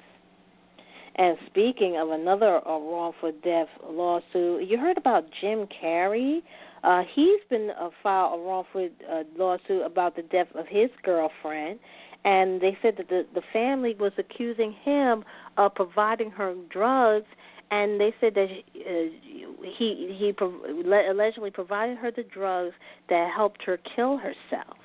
And 1.15 1.37
speaking 1.47 1.97
of 1.97 2.09
another 2.09 2.65
uh, 2.67 2.79
wrongful 2.79 3.33
death 3.43 3.67
lawsuit, 3.87 4.67
you 4.67 4.77
heard 4.77 4.97
about 4.97 5.25
Jim 5.41 5.67
Carrey. 5.67 6.41
Uh, 6.83 7.03
he's 7.13 7.41
been 7.49 7.71
uh, 7.79 7.89
filed 8.01 8.39
a 8.39 8.43
wrongful 8.43 8.89
uh, 9.11 9.23
lawsuit 9.37 9.85
about 9.85 10.15
the 10.15 10.23
death 10.23 10.47
of 10.55 10.65
his 10.67 10.89
girlfriend, 11.03 11.79
and 12.23 12.61
they 12.61 12.77
said 12.81 12.95
that 12.97 13.09
the 13.09 13.25
the 13.35 13.41
family 13.51 13.95
was 13.99 14.13
accusing 14.17 14.71
him 14.83 15.23
of 15.57 15.75
providing 15.75 16.31
her 16.31 16.55
drugs, 16.69 17.27
and 17.71 17.99
they 17.99 18.13
said 18.19 18.33
that 18.35 18.47
uh, 18.49 19.69
he 19.77 20.15
he 20.17 20.33
allegedly 20.39 21.51
provided 21.51 21.97
her 21.97 22.09
the 22.09 22.23
drugs 22.23 22.73
that 23.09 23.31
helped 23.35 23.61
her 23.63 23.77
kill 23.95 24.17
herself. 24.17 24.77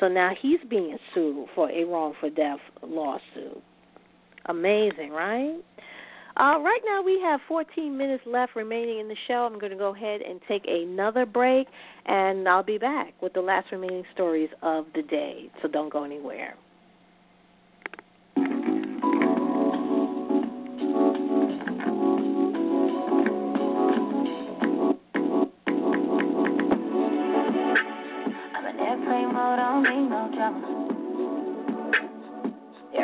So 0.00 0.08
now 0.08 0.32
he's 0.38 0.60
being 0.68 0.98
sued 1.14 1.46
for 1.54 1.70
a 1.70 1.84
wrongful 1.84 2.30
death 2.30 2.58
lawsuit. 2.82 3.62
Amazing, 4.46 5.10
right? 5.10 5.60
Uh, 6.34 6.58
right 6.60 6.80
now, 6.86 7.02
we 7.02 7.20
have 7.20 7.40
14 7.46 7.96
minutes 7.96 8.24
left 8.26 8.56
remaining 8.56 9.00
in 9.00 9.08
the 9.08 9.16
show. 9.28 9.46
I'm 9.50 9.58
going 9.58 9.72
to 9.72 9.78
go 9.78 9.94
ahead 9.94 10.22
and 10.22 10.40
take 10.48 10.64
another 10.66 11.26
break, 11.26 11.66
and 12.06 12.48
I'll 12.48 12.62
be 12.62 12.78
back 12.78 13.12
with 13.20 13.34
the 13.34 13.42
last 13.42 13.70
remaining 13.70 14.04
stories 14.14 14.48
of 14.62 14.86
the 14.94 15.02
day. 15.02 15.50
So 15.60 15.68
don't 15.68 15.92
go 15.92 16.04
anywhere. 16.04 16.54
I'm 28.54 28.66
in 28.66 28.80
airplane 28.80 29.34
mode, 29.34 29.58
don't 29.58 29.82
need 29.82 30.08
no 30.08 30.30
drama. 30.34 30.81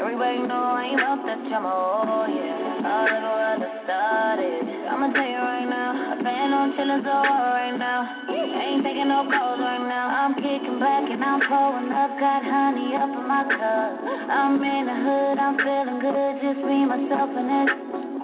Everybody 0.09 0.41
know 0.49 0.73
I 0.73 0.89
ain't 0.89 1.05
about 1.05 1.21
that 1.29 1.37
drama, 1.53 1.69
oh 1.69 2.25
yeah. 2.33 2.81
World 2.81 3.61
has 3.61 3.77
started. 3.85 4.65
I'ma 4.89 5.13
tell 5.13 5.21
you 5.21 5.37
right 5.37 5.69
now, 5.69 5.93
I 5.93 6.13
plan 6.25 6.49
on 6.49 6.73
chillin' 6.81 7.05
so 7.05 7.13
hard 7.13 7.53
right 7.53 7.77
now. 7.77 8.09
Ain't 8.33 8.89
taking 8.89 9.13
no 9.13 9.29
calls 9.29 9.61
right 9.61 9.85
now. 9.85 10.09
I'm 10.09 10.33
kicking 10.33 10.81
back 10.81 11.13
and 11.13 11.21
I'm 11.21 11.45
pulling 11.45 11.93
up, 11.93 12.17
got 12.17 12.41
honey 12.41 12.97
up 12.97 13.13
in 13.13 13.25
my 13.29 13.53
cup. 13.53 13.93
I'm 14.33 14.57
in 14.57 14.89
the 14.89 14.97
hood, 14.97 15.37
I'm 15.37 15.61
feeling 15.61 16.01
good, 16.01 16.33
just 16.41 16.65
me, 16.65 16.89
myself, 16.89 17.29
and 17.29 17.69
it. 17.69 17.71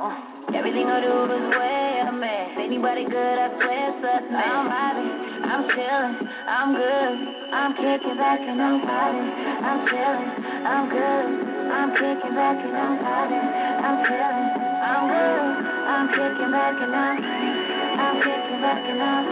Uh, 0.00 0.56
everything 0.56 0.88
I 0.88 1.04
do 1.04 1.12
is 1.36 1.44
way 1.52 1.84
man. 2.16 2.56
If 2.56 2.64
anybody 2.64 3.04
good, 3.04 3.36
I 3.44 3.52
swear 3.60 3.92
something. 4.00 4.32
I'm 4.32 4.72
vibing, 4.72 5.12
I'm 5.52 5.62
chillin', 5.68 6.16
I'm 6.48 6.70
good. 6.80 7.12
I'm 7.52 7.72
kicking 7.76 8.16
back 8.16 8.40
and 8.40 8.56
I'm 8.56 8.80
vibing. 8.80 9.28
I'm 9.68 9.78
chillin', 9.84 10.32
I'm 10.64 10.84
good. 10.88 11.53
I'm 11.70 11.90
kicking 11.96 12.34
back 12.34 12.58
and 12.60 12.76
I'm 12.76 12.94
vibing. 13.00 13.48
I'm 13.84 13.96
feeling, 14.04 14.48
I'm 14.84 15.04
good. 15.08 15.44
I'm 15.84 16.06
kicking 16.12 16.50
back 16.52 16.76
and 16.80 16.94
I'm, 16.94 17.16
I'm 17.24 18.16
kicking 18.20 18.60
back 18.60 18.82
and 18.84 19.00
I'm, 19.00 19.24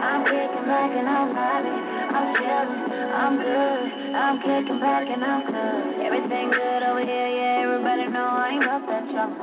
I'm 0.00 0.20
kicking 0.24 0.66
back 0.66 0.90
and 0.96 1.08
I'm 1.08 1.28
vibing. 1.36 1.80
I'm 2.10 2.26
feeling, 2.36 2.80
I'm 3.12 3.34
good. 3.36 3.82
I'm 4.16 4.36
kicking 4.40 4.80
back 4.80 5.06
and 5.08 5.24
I'm 5.24 5.42
good. 5.46 6.06
Everything 6.06 6.50
good 6.50 6.82
over 6.82 7.04
here, 7.04 7.28
yeah. 7.36 7.64
Everybody 7.64 8.08
know 8.08 8.24
I 8.24 8.50
ain't 8.54 8.64
about 8.64 8.86
that 8.88 9.04
drama. 9.12 9.36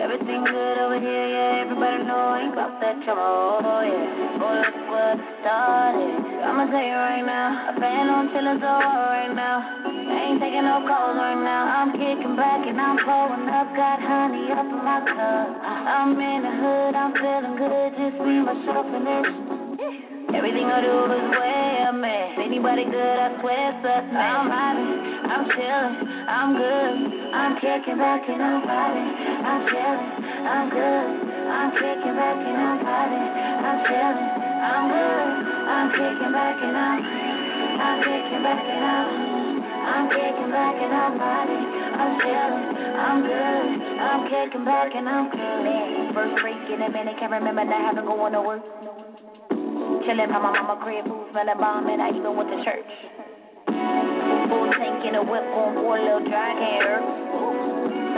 Everything 0.00 0.44
good 0.44 0.78
over 0.78 0.98
here, 1.00 1.26
yeah. 1.28 1.62
Everybody 1.64 2.04
know 2.04 2.16
I 2.16 2.40
ain't 2.44 2.52
about 2.52 2.80
that 2.80 2.96
trouble, 3.04 3.60
oh 3.64 3.82
yeah. 3.84 4.05
Look 4.36 4.68
what 4.92 5.16
started. 5.40 6.12
I'ma 6.44 6.68
tell 6.68 6.84
you 6.84 6.92
right 6.92 7.24
now, 7.24 7.72
I 7.72 7.80
plan 7.80 8.04
on 8.12 8.28
chillin' 8.36 8.60
so 8.60 8.68
hard 8.68 9.08
right 9.16 9.32
now. 9.32 9.64
ain't 9.96 10.36
taking 10.44 10.60
no 10.60 10.84
calls 10.84 11.16
right 11.16 11.40
now. 11.40 11.64
I'm 11.64 11.96
kicking 11.96 12.36
back 12.36 12.60
and 12.68 12.76
I'm 12.76 13.00
pulling 13.00 13.48
up, 13.48 13.72
got 13.72 13.96
honey 13.96 14.52
up 14.52 14.68
in 14.68 14.82
my 14.84 15.00
cup. 15.08 15.48
I'm 15.64 16.20
in 16.20 16.40
the 16.44 16.52
hood, 16.52 16.92
I'm 16.92 17.12
feeling 17.16 17.56
good, 17.56 17.88
just 17.96 18.20
me, 18.20 18.44
myself, 18.44 18.84
and 18.92 19.08
this. 19.08 19.28
Everything 20.36 20.68
I 20.68 20.84
do 20.84 20.94
is 21.16 21.26
way 21.40 21.88
up, 21.88 21.96
man. 21.96 22.36
Anybody 22.36 22.84
good, 22.92 23.16
I 23.16 23.40
swear 23.40 23.72
something. 23.80 24.20
I'm 24.20 24.52
vibing, 24.52 24.92
I'm 25.32 25.44
chillin', 25.48 25.96
I'm 26.28 26.50
good. 26.60 26.94
I'm 27.32 27.52
kicking 27.56 27.96
back 27.96 28.20
and 28.28 28.42
I'm 28.44 28.60
vibing. 28.68 29.10
I'm 29.48 29.60
chillin', 29.64 30.12
I'm 30.44 30.66
good. 30.68 31.25
I'm 31.56 31.72
kicking 31.72 32.16
back 32.20 32.36
and 32.36 32.52
I'm 32.52 32.78
vibing. 32.84 33.28
I'm 33.64 33.78
chillin', 33.88 34.28
I'm 34.60 34.84
good. 34.92 35.28
I'm 35.72 35.88
kicking 35.88 36.32
back 36.36 36.56
and 36.60 36.76
I'm, 36.76 37.00
I'm 37.80 37.98
kicking 38.04 38.42
back 38.44 38.60
and 38.60 38.84
I'm, 38.84 39.08
I'm 39.88 40.04
kicking 40.12 40.50
back 40.52 40.76
and 40.76 40.92
I'm 40.92 41.12
vibing. 41.16 41.64
I'm 41.96 42.12
chillin', 42.20 42.64
I'm 43.00 43.18
good. 43.24 43.66
I'm 43.96 44.20
kicking 44.28 44.64
back 44.68 44.92
and 44.92 45.08
I'm 45.08 45.32
good. 45.32 46.12
First 46.12 46.36
break 46.44 46.60
in 46.68 46.82
a 46.84 46.90
minute, 46.92 47.16
can't 47.18 47.32
remember 47.32 47.64
not 47.64 47.80
having 47.88 48.04
going 48.04 48.32
to 48.36 48.42
work. 48.42 48.62
Chillin' 50.04 50.28
by 50.28 50.38
my 50.38 50.52
mama 50.52 50.76
crib, 50.84 51.08
food 51.08 51.32
smelling 51.32 51.56
bomb, 51.56 51.88
and 51.88 52.02
I 52.02 52.10
even 52.12 52.36
went 52.36 52.52
to 52.52 52.60
church. 52.68 52.92
Full 53.64 54.68
tank 54.76 55.08
in 55.08 55.16
a 55.16 55.24
whip, 55.24 55.40
going 55.56 55.72
for 55.72 55.96
little 55.96 56.20
dry, 56.28 56.52
can't. 56.52 57.65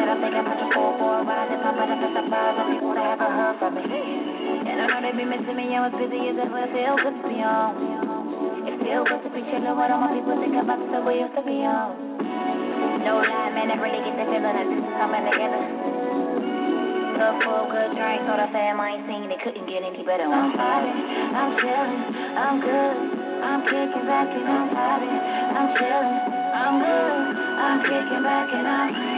I 0.07 0.15
I'm 0.15 0.47
pushing 0.47 0.71
for 0.71 0.91
for 0.95 1.13
a 1.19 1.27
ride, 1.27 1.51
if 1.51 1.59
I'm 1.59 1.75
better 1.75 1.97
for 1.99 2.11
surprise, 2.15 2.55
some 2.55 2.69
people 2.71 2.95
that 2.95 3.19
haven't 3.19 3.35
heard 3.35 3.57
from 3.59 3.73
me. 3.75 3.83
And 3.83 4.77
I 4.79 4.85
know 4.87 5.01
they 5.03 5.15
be 5.17 5.27
missing 5.27 5.57
me, 5.59 5.75
I 5.75 5.91
was 5.91 5.95
busy 5.99 6.31
as 6.31 6.39
ever, 6.39 6.63
it 6.63 6.71
feels 6.71 7.01
good 7.03 7.17
to 7.19 7.25
be 7.27 7.39
on. 7.43 8.69
It 8.69 8.77
feels 8.79 9.07
good 9.11 9.23
to 9.27 9.31
be 9.35 9.43
chillin' 9.51 9.75
with 9.75 9.91
all 9.91 9.99
my 9.99 10.15
people, 10.15 10.39
think 10.39 10.55
about 10.55 10.79
the 10.79 10.99
we 11.03 11.25
used 11.25 11.35
to 11.35 11.43
be 11.43 11.67
on. 11.67 11.99
No 13.03 13.19
lie, 13.19 13.51
man, 13.51 13.75
I 13.75 13.77
really 13.83 13.99
get 14.07 14.15
the 14.15 14.25
feeling 14.31 14.47
that 14.47 14.63
this 14.63 14.79
is 14.79 14.87
coming 15.03 15.25
together 15.27 15.63
for 17.19 17.67
a 17.67 17.67
good 17.67 17.91
drink. 17.99 18.23
Thought 18.31 18.41
I 18.41 18.49
fam, 18.55 18.79
I 18.79 18.95
ain't 18.95 19.05
seen 19.11 19.27
it, 19.27 19.43
couldn't 19.43 19.67
get 19.67 19.83
any 19.83 20.07
better. 20.07 20.25
I'm 20.31 20.55
vibing, 20.55 20.99
I'm 21.35 21.51
chillin', 21.59 22.03
I'm 22.39 22.57
good. 22.63 22.97
I'm 23.39 23.61
kicking 23.67 24.07
back 24.07 24.29
and 24.31 24.47
I'm 24.47 24.69
vibing, 24.71 25.19
I'm 25.59 25.69
chillin', 25.75 26.19
I'm 26.55 26.75
good. 26.79 27.15
I'm 27.59 27.79
kicking 27.83 28.23
back 28.23 28.49
and 28.55 28.67
I'm, 28.67 29.18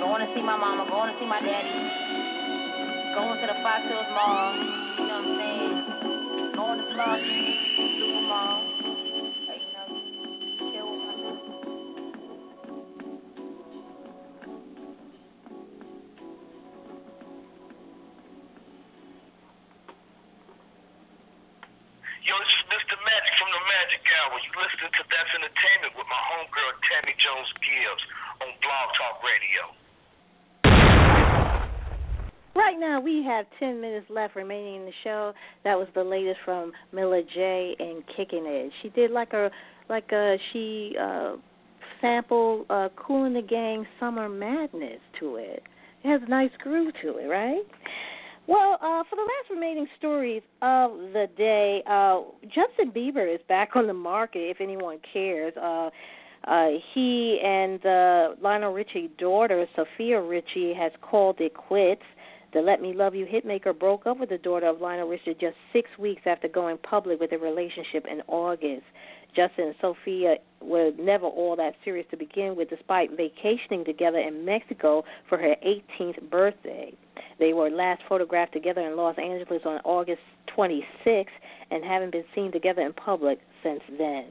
Going 0.00 0.24
to 0.26 0.32
see 0.34 0.40
my 0.40 0.56
mama, 0.56 0.88
going 0.88 1.12
to 1.12 1.16
see 1.20 1.28
my 1.28 1.40
daddy. 1.44 1.76
Going 3.12 3.36
to 3.36 3.46
the 3.52 3.58
Fox 3.60 3.84
Hills 3.84 4.08
Mall. 4.16 4.56
You 4.56 5.04
know 5.04 5.12
what 5.12 5.28
I'm 5.28 5.36
saying? 5.36 6.56
Going 6.56 6.78
to 6.80 6.86
Slauson, 6.96 7.99
10 33.60 33.80
minutes 33.80 34.06
left 34.10 34.34
remaining 34.34 34.76
in 34.76 34.84
the 34.86 34.92
show. 35.04 35.32
That 35.62 35.78
was 35.78 35.86
the 35.94 36.02
latest 36.02 36.40
from 36.44 36.72
Mila 36.92 37.22
J 37.34 37.76
and 37.78 38.02
Kicking 38.16 38.44
It. 38.46 38.72
She 38.82 38.88
did 38.88 39.10
like 39.12 39.32
a, 39.32 39.50
like 39.88 40.10
a, 40.10 40.36
she 40.52 40.96
uh, 41.00 41.36
sampled 42.00 42.66
uh, 42.70 42.88
Kool 42.96 43.24
and 43.24 43.36
the 43.36 43.42
Gang 43.42 43.86
Summer 44.00 44.28
Madness 44.28 45.00
to 45.20 45.36
it. 45.36 45.62
It 46.02 46.08
has 46.08 46.22
a 46.26 46.30
nice 46.30 46.50
groove 46.62 46.92
to 47.02 47.18
it, 47.18 47.26
right? 47.26 47.62
Well, 48.46 48.78
uh, 48.80 49.04
for 49.08 49.16
the 49.16 49.22
last 49.22 49.50
remaining 49.50 49.86
stories 49.98 50.42
of 50.62 50.90
the 51.12 51.26
day, 51.36 51.82
uh, 51.86 52.22
Justin 52.46 52.90
Bieber 52.90 53.32
is 53.32 53.40
back 53.48 53.76
on 53.76 53.86
the 53.86 53.94
market. 53.94 54.40
If 54.40 54.60
anyone 54.60 54.98
cares, 55.12 55.52
uh, 55.56 55.90
uh, 56.48 56.68
he 56.94 57.38
and 57.44 57.84
uh, 57.84 58.28
Lionel 58.42 58.72
Richie's 58.72 59.10
daughter, 59.18 59.66
Sofia 59.76 60.20
Richie, 60.20 60.72
has 60.74 60.90
called 61.02 61.40
it 61.40 61.54
quits. 61.54 62.02
The 62.52 62.60
Let 62.60 62.82
Me 62.82 62.92
Love 62.92 63.14
You 63.14 63.26
hitmaker 63.26 63.78
broke 63.78 64.06
up 64.06 64.18
with 64.18 64.30
the 64.30 64.38
daughter 64.38 64.66
of 64.66 64.80
Lionel 64.80 65.08
Richie 65.08 65.36
just 65.40 65.56
six 65.72 65.88
weeks 65.98 66.22
after 66.26 66.48
going 66.48 66.78
public 66.78 67.20
with 67.20 67.30
their 67.30 67.38
relationship 67.38 68.06
in 68.10 68.22
August. 68.26 68.82
Justin 69.36 69.68
and 69.68 69.74
Sofia 69.80 70.36
were 70.60 70.90
never 70.98 71.26
all 71.26 71.54
that 71.54 71.76
serious 71.84 72.06
to 72.10 72.16
begin 72.16 72.56
with, 72.56 72.68
despite 72.68 73.16
vacationing 73.16 73.84
together 73.84 74.18
in 74.18 74.44
Mexico 74.44 75.04
for 75.28 75.38
her 75.38 75.54
18th 75.64 76.28
birthday. 76.28 76.92
They 77.38 77.52
were 77.52 77.70
last 77.70 78.02
photographed 78.08 78.52
together 78.52 78.80
in 78.80 78.96
Los 78.96 79.16
Angeles 79.16 79.62
on 79.64 79.80
August 79.84 80.22
26 80.48 81.30
and 81.70 81.84
haven't 81.84 82.10
been 82.10 82.24
seen 82.34 82.50
together 82.50 82.82
in 82.82 82.92
public 82.92 83.38
since 83.62 83.82
then. 83.96 84.26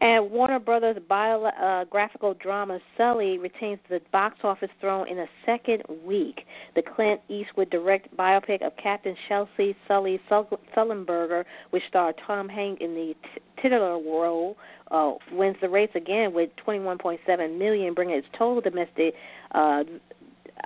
And 0.00 0.30
Warner 0.30 0.60
Brothers 0.60 0.96
biographical 1.08 2.34
drama 2.34 2.78
Sully 2.96 3.36
retains 3.38 3.80
the 3.88 4.00
box 4.12 4.36
office 4.44 4.70
throne 4.80 5.08
in 5.08 5.18
a 5.18 5.26
second 5.44 5.82
week. 6.04 6.42
The 6.76 6.82
Clint 6.82 7.20
Eastwood 7.28 7.70
direct 7.70 8.16
biopic 8.16 8.64
of 8.64 8.72
Captain 8.80 9.16
Chelsea 9.28 9.74
Sully 9.88 10.20
Sullenberger, 10.30 11.44
which 11.70 11.82
starred 11.88 12.14
Tom 12.24 12.48
Hanks 12.48 12.80
in 12.80 12.94
the 12.94 13.14
titular 13.60 13.94
role, 13.94 14.56
uh, 14.92 15.14
wins 15.32 15.56
the 15.60 15.68
race 15.68 15.90
again 15.96 16.32
with 16.32 16.50
21.7 16.64 17.58
million, 17.58 17.92
bringing 17.92 18.16
its 18.16 18.28
total 18.38 18.60
domestic 18.60 19.14
uh, 19.52 19.82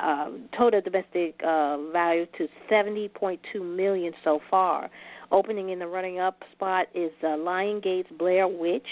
uh, 0.02 0.30
total 0.56 0.80
domestic 0.80 1.38
uh, 1.46 1.76
value 1.92 2.26
to 2.38 2.48
70.2 2.70 3.38
million 3.76 4.12
so 4.24 4.40
far. 4.50 4.90
Opening 5.30 5.70
in 5.70 5.78
the 5.78 5.86
running 5.86 6.18
up 6.18 6.42
spot 6.52 6.86
is 6.94 7.10
uh, 7.22 7.36
Lion 7.36 7.80
Gate's 7.80 8.08
Blair 8.18 8.48
Witch, 8.48 8.86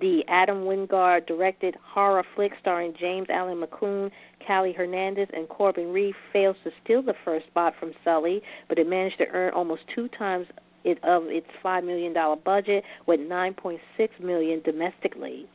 the 0.00 0.24
Adam 0.28 0.64
Wingard 0.64 1.26
directed 1.26 1.76
horror 1.82 2.24
flick 2.34 2.52
starring 2.60 2.94
James 2.98 3.28
Allen 3.30 3.62
McCune, 3.62 4.10
Callie 4.46 4.72
Hernandez, 4.72 5.28
and 5.32 5.48
Corbin 5.48 5.92
Reid 5.92 6.14
fails 6.32 6.56
to 6.64 6.70
steal 6.82 7.02
the 7.02 7.14
first 7.24 7.46
spot 7.46 7.74
from 7.78 7.92
Sully, 8.02 8.42
but 8.68 8.78
it 8.78 8.88
managed 8.88 9.18
to 9.18 9.28
earn 9.28 9.52
almost 9.52 9.82
two 9.94 10.08
times 10.08 10.46
it 10.84 11.02
of 11.02 11.24
its 11.28 11.46
five 11.62 11.82
million 11.84 12.12
dollar 12.12 12.36
budget 12.36 12.84
with 13.06 13.20
nine 13.20 13.54
point 13.54 13.80
six 13.96 14.12
million 14.20 14.60
domestically. 14.62 15.46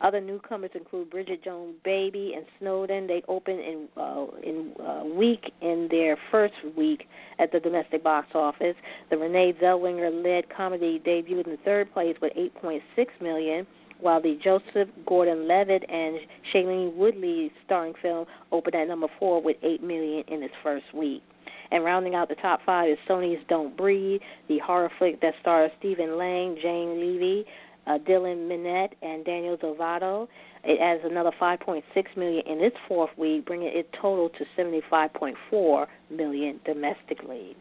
Other 0.00 0.20
newcomers 0.20 0.70
include 0.74 1.10
Bridget 1.10 1.42
Jones' 1.42 1.74
Baby 1.84 2.34
and 2.36 2.46
Snowden. 2.58 3.08
They 3.08 3.22
opened 3.26 3.58
in 3.58 3.88
uh, 3.96 4.26
in 4.44 4.72
uh, 4.80 5.04
week 5.04 5.52
in 5.60 5.88
their 5.90 6.16
first 6.30 6.54
week 6.76 7.08
at 7.40 7.50
the 7.50 7.58
domestic 7.58 8.04
box 8.04 8.28
office. 8.34 8.76
The 9.10 9.18
Renee 9.18 9.54
Zellweger-led 9.60 10.44
comedy 10.56 11.02
debuted 11.04 11.48
in 11.48 11.58
third 11.64 11.92
place 11.92 12.16
with 12.22 12.32
8.6 12.34 12.80
million 13.20 13.66
while 14.00 14.20
the 14.20 14.38
Joseph 14.42 14.88
Gordon-Levitt 15.06 15.84
and 15.88 16.18
Shailene 16.52 16.94
Woodley 16.94 17.52
starring 17.64 17.94
film 18.00 18.26
opened 18.52 18.74
at 18.74 18.88
number 18.88 19.08
four 19.18 19.42
with 19.42 19.56
eight 19.62 19.82
million 19.82 20.24
in 20.28 20.42
its 20.42 20.54
first 20.62 20.86
week. 20.94 21.22
And 21.70 21.84
rounding 21.84 22.14
out 22.14 22.28
the 22.28 22.34
top 22.36 22.60
five 22.64 22.88
is 22.90 22.98
Sony's 23.08 23.44
Don't 23.48 23.76
Breathe, 23.76 24.20
the 24.48 24.58
horror 24.58 24.90
flick 24.98 25.20
that 25.20 25.34
stars 25.40 25.70
Stephen 25.78 26.16
Lang, 26.16 26.56
Jane 26.62 26.98
Levy, 27.00 27.44
uh, 27.86 27.98
Dylan 27.98 28.48
Minnette, 28.48 28.92
and 29.02 29.24
Daniel 29.24 29.56
Zovatto. 29.58 30.28
It 30.64 30.80
adds 30.80 31.02
another 31.04 31.32
5.6 31.40 31.82
million 32.16 32.46
in 32.46 32.62
its 32.62 32.76
fourth 32.86 33.10
week, 33.16 33.46
bringing 33.46 33.68
it 33.68 33.90
total 34.00 34.30
to 34.30 34.44
75.4 34.56 35.86
million 36.10 36.60
domestically. 36.64 37.56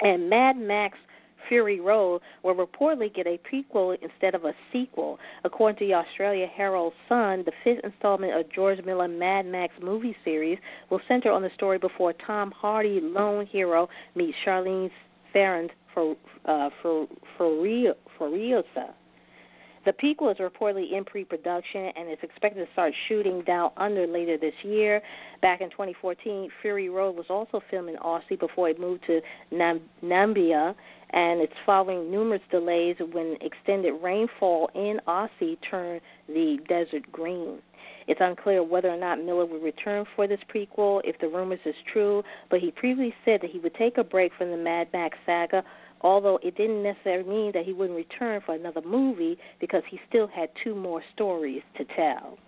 And 0.00 0.30
Mad 0.30 0.56
Max 0.56 0.96
Fury 1.48 1.80
Road 1.80 2.20
will 2.42 2.54
reportedly 2.54 3.14
get 3.14 3.26
a 3.26 3.38
prequel 3.38 3.96
instead 4.02 4.34
of 4.34 4.44
a 4.44 4.52
sequel. 4.72 5.18
According 5.44 5.78
to 5.78 5.86
the 5.86 5.94
Australia 5.94 6.46
Herald 6.46 6.92
Sun, 7.08 7.44
the 7.44 7.52
fifth 7.64 7.84
installment 7.84 8.38
of 8.38 8.50
George 8.52 8.84
Miller 8.84 9.08
Mad 9.08 9.46
Max 9.46 9.72
movie 9.82 10.16
series 10.24 10.58
will 10.90 11.00
center 11.08 11.30
on 11.30 11.42
the 11.42 11.50
story 11.54 11.78
before 11.78 12.12
Tom 12.26 12.50
Hardy 12.50 13.00
lone 13.02 13.46
hero 13.46 13.88
meets 14.14 14.36
Charlize 14.46 14.90
Theron 15.32 15.68
for 15.94 16.16
uh, 16.44 16.70
for 16.82 17.06
for 17.36 17.50
Furiosa. 18.18 18.94
The 19.84 19.92
prequel 19.92 20.32
is 20.32 20.38
reportedly 20.38 20.92
in 20.92 21.04
pre-production 21.04 21.90
and 21.96 22.10
is 22.10 22.18
expected 22.22 22.66
to 22.66 22.72
start 22.72 22.92
shooting 23.08 23.42
down 23.42 23.70
under 23.78 24.06
later 24.06 24.36
this 24.36 24.52
year. 24.62 25.00
Back 25.40 25.62
in 25.62 25.70
2014, 25.70 26.50
Fury 26.60 26.90
Road 26.90 27.16
was 27.16 27.26
also 27.30 27.62
filmed 27.70 27.88
in 27.88 27.96
Aussie 27.96 28.38
before 28.38 28.68
it 28.68 28.78
moved 28.78 29.04
to 29.06 29.20
Nam- 29.50 29.80
Namibia 30.04 30.74
and 31.10 31.40
it's 31.40 31.52
following 31.64 32.10
numerous 32.10 32.42
delays 32.50 32.96
when 33.12 33.36
extended 33.40 33.92
rainfall 34.02 34.70
in 34.74 35.00
Aussie 35.06 35.56
turned 35.70 36.00
the 36.28 36.58
desert 36.68 37.10
green. 37.10 37.58
It's 38.06 38.20
unclear 38.22 38.62
whether 38.62 38.88
or 38.88 38.96
not 38.96 39.22
Miller 39.22 39.46
will 39.46 39.60
return 39.60 40.04
for 40.16 40.26
this 40.26 40.40
prequel 40.52 41.00
if 41.04 41.18
the 41.20 41.28
rumors 41.28 41.60
is 41.64 41.74
true, 41.92 42.22
but 42.50 42.60
he 42.60 42.70
previously 42.70 43.14
said 43.24 43.40
that 43.42 43.50
he 43.50 43.58
would 43.58 43.74
take 43.74 43.98
a 43.98 44.04
break 44.04 44.32
from 44.36 44.50
the 44.50 44.56
Mad 44.56 44.88
Max 44.92 45.16
saga, 45.26 45.62
although 46.00 46.38
it 46.42 46.56
didn't 46.56 46.82
necessarily 46.82 47.28
mean 47.28 47.52
that 47.52 47.64
he 47.64 47.72
wouldn't 47.72 47.96
return 47.96 48.40
for 48.44 48.54
another 48.54 48.80
movie 48.82 49.38
because 49.60 49.82
he 49.90 50.00
still 50.08 50.26
had 50.26 50.48
two 50.64 50.74
more 50.74 51.02
stories 51.14 51.62
to 51.76 51.84
tell. 51.96 52.38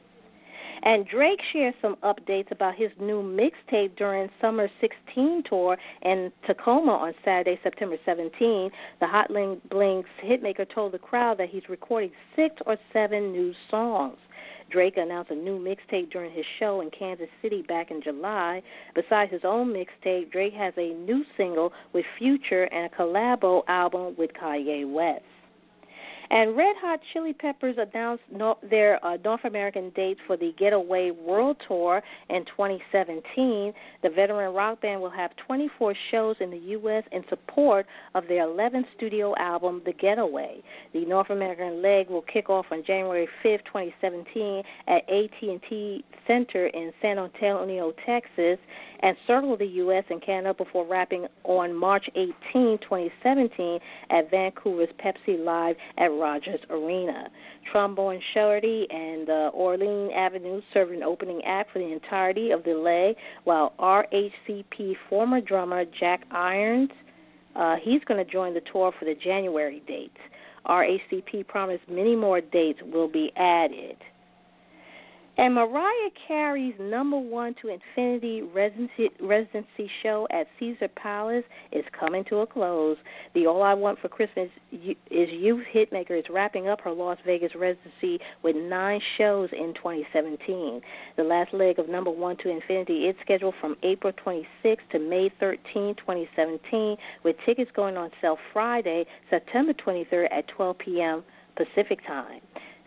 And 0.83 1.07
Drake 1.07 1.41
shared 1.53 1.75
some 1.83 1.97
updates 1.97 2.51
about 2.51 2.75
his 2.75 2.91
new 2.99 3.23
mixtape 3.23 3.97
during 3.97 4.31
Summer 4.41 4.69
16 4.81 5.43
tour 5.49 5.77
in 6.03 6.33
Tacoma 6.47 6.93
on 6.93 7.13
Saturday, 7.25 7.61
September 7.63 7.97
17. 8.05 8.71
The 9.01 9.07
Hot 9.07 9.29
Bling 9.29 10.05
hitmaker 10.25 10.67
told 10.75 10.93
the 10.93 10.99
crowd 10.99 11.39
that 11.39 11.51
he's 11.51 11.69
recording 11.69 12.11
six 12.35 12.55
or 12.67 12.79
seven 12.93 13.33
new 13.33 13.53
songs. 13.71 14.17
Drake 14.71 14.97
announced 14.97 15.33
a 15.33 15.35
new 15.35 15.59
mixtape 15.59 16.11
during 16.11 16.33
his 16.33 16.45
show 16.59 16.81
in 16.81 16.91
Kansas 16.91 17.29
City 17.43 17.63
back 17.63 17.91
in 17.91 18.01
July. 18.01 18.63
Besides 18.95 19.33
his 19.33 19.43
own 19.45 19.75
mixtape, 19.75 20.31
Drake 20.31 20.55
has 20.55 20.73
a 20.77 20.95
new 20.95 21.25
single 21.37 21.73
with 21.93 22.05
Future 22.19 22.65
and 22.73 22.87
a 22.87 22.97
collabo 22.97 23.63
album 23.69 24.15
with 24.17 24.31
Kanye 24.33 24.91
West. 24.91 25.25
And 26.31 26.57
Red 26.57 26.77
Hot 26.81 27.01
Chili 27.13 27.33
Peppers 27.33 27.77
announced 27.77 28.23
no, 28.33 28.57
their 28.69 29.05
uh, 29.05 29.17
North 29.25 29.45
American 29.45 29.91
dates 29.97 30.21
for 30.29 30.37
the 30.37 30.53
Getaway 30.57 31.11
World 31.11 31.57
Tour 31.67 32.03
in 32.29 32.45
2017. 32.45 33.73
The 34.05 34.11
veteran 34.11 34.55
rock 34.55 34.81
band 34.81 35.01
will 35.01 35.11
have 35.11 35.33
24 35.45 35.95
shows 36.13 36.37
in 36.39 36.51
the 36.51 36.59
U.S. 36.59 37.03
in 37.11 37.25
support 37.29 37.87
of 38.15 38.29
their 38.29 38.47
11th 38.47 38.85
studio 38.97 39.35
album, 39.39 39.83
The 39.85 39.93
Getaway. 39.93 40.63
The 40.93 41.05
North 41.05 41.31
American 41.31 41.83
leg 41.83 42.09
will 42.09 42.25
kick 42.33 42.49
off 42.49 42.67
on 42.71 42.85
January 42.87 43.29
5, 43.43 43.65
2017, 43.65 44.63
at 44.87 45.03
AT&T 45.11 46.05
Center 46.29 46.67
in 46.69 46.93
San 47.03 47.19
Antonio, 47.19 47.93
Texas, 48.07 48.59
and 49.01 49.17
circle 49.27 49.57
the 49.57 49.67
U.S. 49.67 50.05
and 50.11 50.25
Canada 50.25 50.55
before 50.55 50.87
wrapping 50.87 51.27
on 51.45 51.75
March 51.75 52.09
18, 52.15 52.79
2017, 52.79 53.81
at 54.11 54.31
Vancouver's 54.31 54.89
Pepsi 55.03 55.43
Live 55.43 55.77
at 55.99 56.07
Rogers 56.07 56.61
Arena. 56.71 57.29
Trombone 57.71 58.21
Shorty 58.35 58.87
and 58.91 59.29
uh, 59.29 59.51
Avenue 60.15 60.61
served 60.73 60.93
an 60.93 61.03
opening 61.03 61.41
act 61.45 61.73
for 61.73 61.79
the 61.79 61.93
entirety 61.93 62.51
of 62.51 62.65
the 62.65 62.75
leg, 62.75 63.17
while 63.45 63.73
RHCP 63.79 64.95
former 65.09 65.41
drummer 65.41 65.85
Jack 65.99 66.25
Irons, 66.31 66.91
uh, 67.57 67.77
he's 67.83 68.03
going 68.05 68.25
to 68.25 68.31
join 68.31 68.55
the 68.55 68.63
tour 68.73 68.93
for 68.99 69.05
the 69.05 69.15
January 69.15 69.83
dates. 69.87 70.17
RHCP 70.67 71.47
promised 71.49 71.83
many 71.89 72.15
more 72.15 72.41
dates 72.41 72.81
will 72.93 73.09
be 73.09 73.33
added. 73.37 73.97
And 75.39 75.55
Mariah 75.55 76.11
Carey's 76.29 76.75
number 76.79 77.17
one 77.17 77.55
to 77.63 77.69
infinity 77.69 78.43
residency, 78.43 79.09
residency 79.21 79.91
show 80.03 80.27
at 80.31 80.47
Caesar 80.59 80.89
Palace 80.89 81.45
is 81.73 81.85
coming 81.99 82.25
to 82.25 82.39
a 82.39 82.47
close. 82.47 82.97
The 83.35 83.47
All 83.47 83.63
I 83.63 83.73
Want 83.73 83.99
for 84.01 84.09
Christmas 84.09 84.51
is 84.71 84.97
You 85.11 85.63
Hitmaker 85.73 86.19
is 86.19 86.25
wrapping 86.29 86.69
up 86.69 86.81
her 86.83 86.91
Las 86.91 87.17
Vegas 87.25 87.53
residency 87.55 88.19
with 88.43 88.55
nine 88.57 89.01
shows 89.17 89.49
in 89.53 89.73
2017. 89.75 90.83
The 91.17 91.23
last 91.23 91.55
leg 91.55 91.79
of 91.79 91.89
number 91.89 92.11
one 92.11 92.37
to 92.39 92.51
infinity 92.51 93.05
is 93.05 93.17
scheduled 93.23 93.55
from 93.61 93.77
April 93.83 94.13
26 94.23 94.83
to 94.93 94.99
May 94.99 95.31
13, 95.41 95.95
2017, 95.97 96.97
with 97.25 97.37
tickets 97.47 97.71
going 97.75 97.97
on 97.97 98.11
sale 98.21 98.37
Friday, 98.53 99.07
September 99.31 99.73
23rd 99.73 100.27
at 100.33 100.49
12 100.49 100.79
p.m. 100.79 101.23
Pacific 101.57 102.05
Time. 102.07 102.41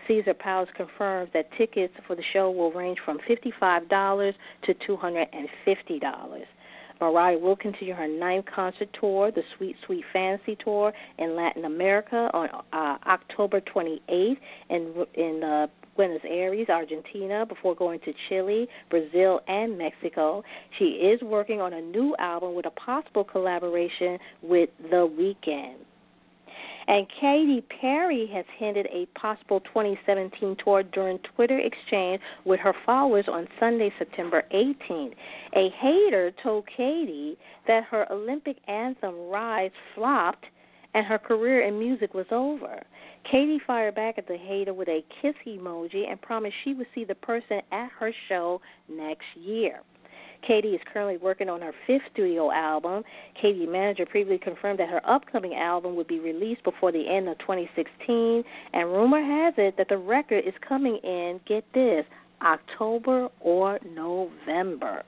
Caesar 0.08 0.34
Palace 0.34 0.70
confirms 0.76 1.30
that 1.34 1.49
tickets 1.58 1.93
for 2.08 2.16
the 2.16 2.24
show 2.34 2.51
will 2.51 2.72
range 2.72 2.99
from 3.06 3.20
$55 3.30 4.34
to 4.64 4.74
$250. 4.74 6.43
Mariah 7.01 7.38
will 7.38 7.56
continue 7.56 7.93
her 7.93 8.08
ninth 8.08 8.45
concert 8.54 8.88
tour, 8.99 9.32
the 9.32 9.41
Sweet 9.58 9.76
Sweet 9.86 10.06
Fantasy 10.14 10.58
Tour, 10.64 10.93
in 11.18 11.36
Latin 11.36 11.66
America 11.66 12.30
on 12.34 12.49
uh, 12.72 12.97
October 13.08 13.60
28th 13.62 14.38
in 14.70 15.06
in 15.16 15.43
uh, 15.43 15.68
Buenos 15.95 16.22
Aires, 16.24 16.68
Argentina, 16.70 17.45
before 17.45 17.76
going 17.76 17.99
to 18.01 18.14
Chile, 18.30 18.68
Brazil, 18.89 19.41
and 19.47 19.78
Mexico. 19.78 20.43
She 20.80 20.86
is 20.86 21.22
working 21.22 21.62
on 21.62 21.74
a 21.74 21.82
new 21.82 22.16
album 22.18 22.56
with 22.56 22.66
a 22.66 22.72
possible 22.72 23.24
collaboration 23.24 24.18
with 24.41 24.70
The 24.89 25.08
Weeknd. 25.08 25.76
And 26.88 27.08
Katy 27.22 27.62
Perry 27.82 28.28
has 28.34 28.46
hinted 28.58 28.88
a 28.88 29.06
possible 29.18 29.62
2017 29.62 30.58
tour 30.64 30.84
during 30.84 31.20
Twitter 31.36 31.60
exchange 31.60 32.22
with 32.46 32.60
her 32.60 32.74
followers 32.86 33.26
on 33.28 33.48
Sunday, 33.60 33.92
September 33.98 34.44
18th. 34.54 35.14
A 35.56 35.70
hater 35.80 36.32
told 36.44 36.68
Katy 36.68 37.38
that 37.68 37.86
her 37.86 38.12
Olympic 38.12 38.58
anthem 38.68 39.16
Rise 39.30 39.72
flopped 39.96 40.46
and 40.94 41.06
her 41.06 41.18
career 41.18 41.62
in 41.62 41.80
music 41.80 42.14
was 42.14 42.28
over. 42.32 42.84
Katy 43.30 43.60
fired 43.66 43.96
back 43.96 44.18
at 44.18 44.28
the 44.28 44.38
hater 44.38 44.74
with 44.74 44.90
a 44.90 45.04
kiss 45.22 45.36
emoji 45.48 46.10
and 46.10 46.22
promised 46.22 46.56
she 46.64 46.74
would 46.74 46.88
see 46.94 47.06
the 47.06 47.16
person 47.16 47.62
at 47.72 47.90
her 47.98 48.12
show 48.28 48.62
next 48.90 49.26
year. 49.36 49.80
Katy 50.48 50.70
is 50.70 50.82
currently 50.91 51.18
working 51.18 51.50
on 51.50 51.62
her 51.62 51.74
fifth 51.88 52.04
studio 52.12 52.52
album. 52.52 53.04
Katy's 53.41 53.68
manager 53.70 54.06
previously 54.06 54.39
confirmed 54.39 54.80
that 54.80 54.89
her 54.89 55.02
upcoming 55.10 55.56
album 55.56 55.96
would 55.96 56.08
be 56.08 56.20
released 56.20 56.64
before 56.64 56.91
the 56.91 57.08
end 57.08 57.28
of 57.30 57.38
2016, 57.39 58.44
and 58.74 58.89
rumor 58.89 59.22
has 59.22 59.54
it 59.58 59.78
that 59.78 59.89
the 59.89 59.98
record 59.98 60.44
is 60.46 60.54
coming 60.68 60.98
in, 61.04 61.39
get 61.48 61.64
this, 61.74 62.06
October 62.41 63.30
or 63.39 63.80
November. 63.96 65.04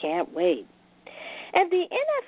Can't 0.00 0.32
wait. 0.34 0.66
And 1.56 1.70
the 1.70 1.84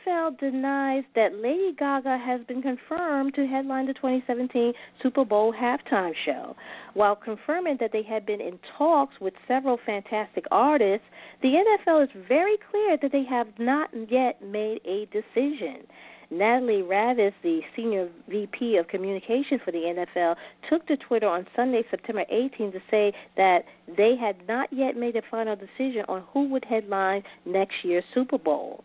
NFL 0.07 0.39
denies 0.39 1.03
that 1.17 1.35
Lady 1.35 1.75
Gaga 1.77 2.17
has 2.17 2.41
been 2.47 2.63
confirmed 2.63 3.35
to 3.35 3.45
headline 3.45 3.87
the 3.87 3.95
2017 3.95 4.73
Super 5.03 5.25
Bowl 5.25 5.53
halftime 5.53 6.13
show. 6.25 6.55
While 6.95 7.17
confirming 7.17 7.79
that 7.81 7.91
they 7.93 8.05
had 8.05 8.25
been 8.25 8.41
in 8.41 8.61
talks 8.79 9.15
with 9.21 9.35
several 9.49 9.81
fantastic 9.85 10.45
artists, 10.53 11.07
the 11.43 11.49
NFL 11.89 12.05
is 12.05 12.11
very 12.29 12.57
clear 12.71 12.97
that 13.03 13.11
they 13.11 13.25
have 13.25 13.49
not 13.59 13.91
yet 14.09 14.41
made 14.43 14.81
a 14.85 15.07
decision. 15.07 15.89
Natalie 16.31 16.83
Ravitz, 16.83 17.35
the 17.43 17.63
senior 17.75 18.09
VP 18.29 18.77
of 18.77 18.87
communication 18.87 19.61
for 19.65 19.73
the 19.73 20.07
NFL, 20.17 20.37
took 20.71 20.87
to 20.87 20.97
Twitter 20.97 21.27
on 21.27 21.49
Sunday, 21.57 21.83
September 21.91 22.25
18, 22.31 22.71
to 22.71 22.81
say 22.91 23.13
that 23.37 23.65
they 23.97 24.15
had 24.17 24.37
not 24.47 24.73
yet 24.73 24.97
made 24.97 25.17
a 25.17 25.23
final 25.29 25.57
decision 25.57 26.05
on 26.09 26.23
who 26.33 26.49
would 26.49 26.65
headline 26.65 27.25
next 27.45 27.75
year's 27.83 28.05
Super 28.15 28.39
Bowl. 28.39 28.85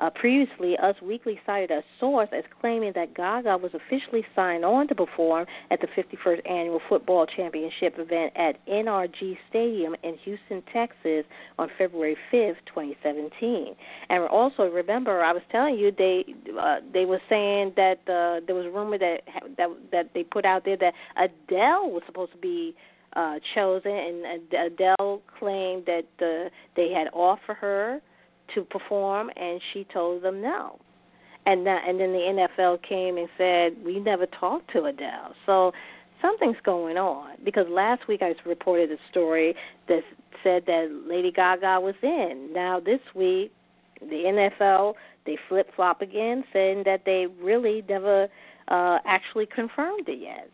Uh, 0.00 0.10
previously, 0.10 0.76
Us 0.78 0.94
Weekly 1.02 1.40
cited 1.44 1.72
a 1.72 1.82
source 1.98 2.28
as 2.32 2.44
claiming 2.60 2.92
that 2.94 3.14
Gaga 3.14 3.56
was 3.56 3.72
officially 3.74 4.24
signed 4.34 4.64
on 4.64 4.86
to 4.88 4.94
perform 4.94 5.46
at 5.70 5.80
the 5.80 5.88
51st 5.88 6.48
Annual 6.48 6.80
Football 6.88 7.26
Championship 7.26 7.94
event 7.98 8.32
at 8.36 8.64
NRG 8.66 9.36
Stadium 9.50 9.96
in 10.04 10.16
Houston, 10.24 10.62
Texas 10.72 11.24
on 11.58 11.68
February 11.76 12.16
5th, 12.32 12.56
2017. 12.66 13.74
And 14.08 14.22
also, 14.28 14.64
remember, 14.64 15.22
I 15.22 15.32
was 15.32 15.42
telling 15.50 15.76
you 15.76 15.90
they 15.90 16.24
uh, 16.60 16.76
they 16.92 17.04
were 17.04 17.20
saying 17.28 17.72
that 17.76 17.98
uh, 18.02 18.44
there 18.46 18.54
was 18.54 18.66
a 18.66 18.70
rumor 18.70 18.98
that 18.98 19.22
that 19.56 19.68
that 19.90 20.10
they 20.14 20.22
put 20.22 20.44
out 20.44 20.64
there 20.64 20.76
that 20.76 20.94
Adele 21.16 21.90
was 21.90 22.02
supposed 22.06 22.32
to 22.32 22.38
be 22.38 22.74
uh, 23.16 23.36
chosen, 23.54 23.90
and 23.90 24.42
Adele 24.52 25.22
claimed 25.38 25.86
that 25.86 26.06
uh, 26.20 26.48
they 26.76 26.92
had 26.92 27.08
offered 27.12 27.56
her 27.56 28.00
to 28.54 28.64
perform, 28.64 29.30
and 29.36 29.60
she 29.72 29.86
told 29.92 30.22
them 30.22 30.40
no. 30.40 30.78
And 31.46 31.66
that, 31.66 31.82
and 31.86 31.98
then 31.98 32.12
the 32.12 32.46
NFL 32.58 32.82
came 32.82 33.16
and 33.16 33.28
said 33.38 33.76
we 33.84 34.00
never 34.00 34.26
talked 34.26 34.70
to 34.72 34.84
Adele. 34.84 35.34
So 35.46 35.72
something's 36.20 36.56
going 36.64 36.98
on 36.98 37.36
because 37.44 37.66
last 37.70 38.06
week 38.06 38.20
I 38.22 38.34
reported 38.44 38.92
a 38.92 38.96
story 39.10 39.54
that 39.88 40.02
said 40.42 40.64
that 40.66 41.04
Lady 41.06 41.32
Gaga 41.32 41.80
was 41.80 41.94
in. 42.02 42.50
Now 42.52 42.80
this 42.80 43.00
week, 43.14 43.52
the 44.00 44.50
NFL 44.60 44.94
they 45.28 45.38
flip 45.48 45.68
flop 45.76 46.00
again, 46.00 46.42
saying 46.54 46.84
that 46.86 47.02
they 47.04 47.26
really 47.42 47.84
never 47.86 48.28
uh, 48.68 48.98
actually 49.04 49.46
confirmed 49.46 50.08
it 50.08 50.20
yet. 50.20 50.48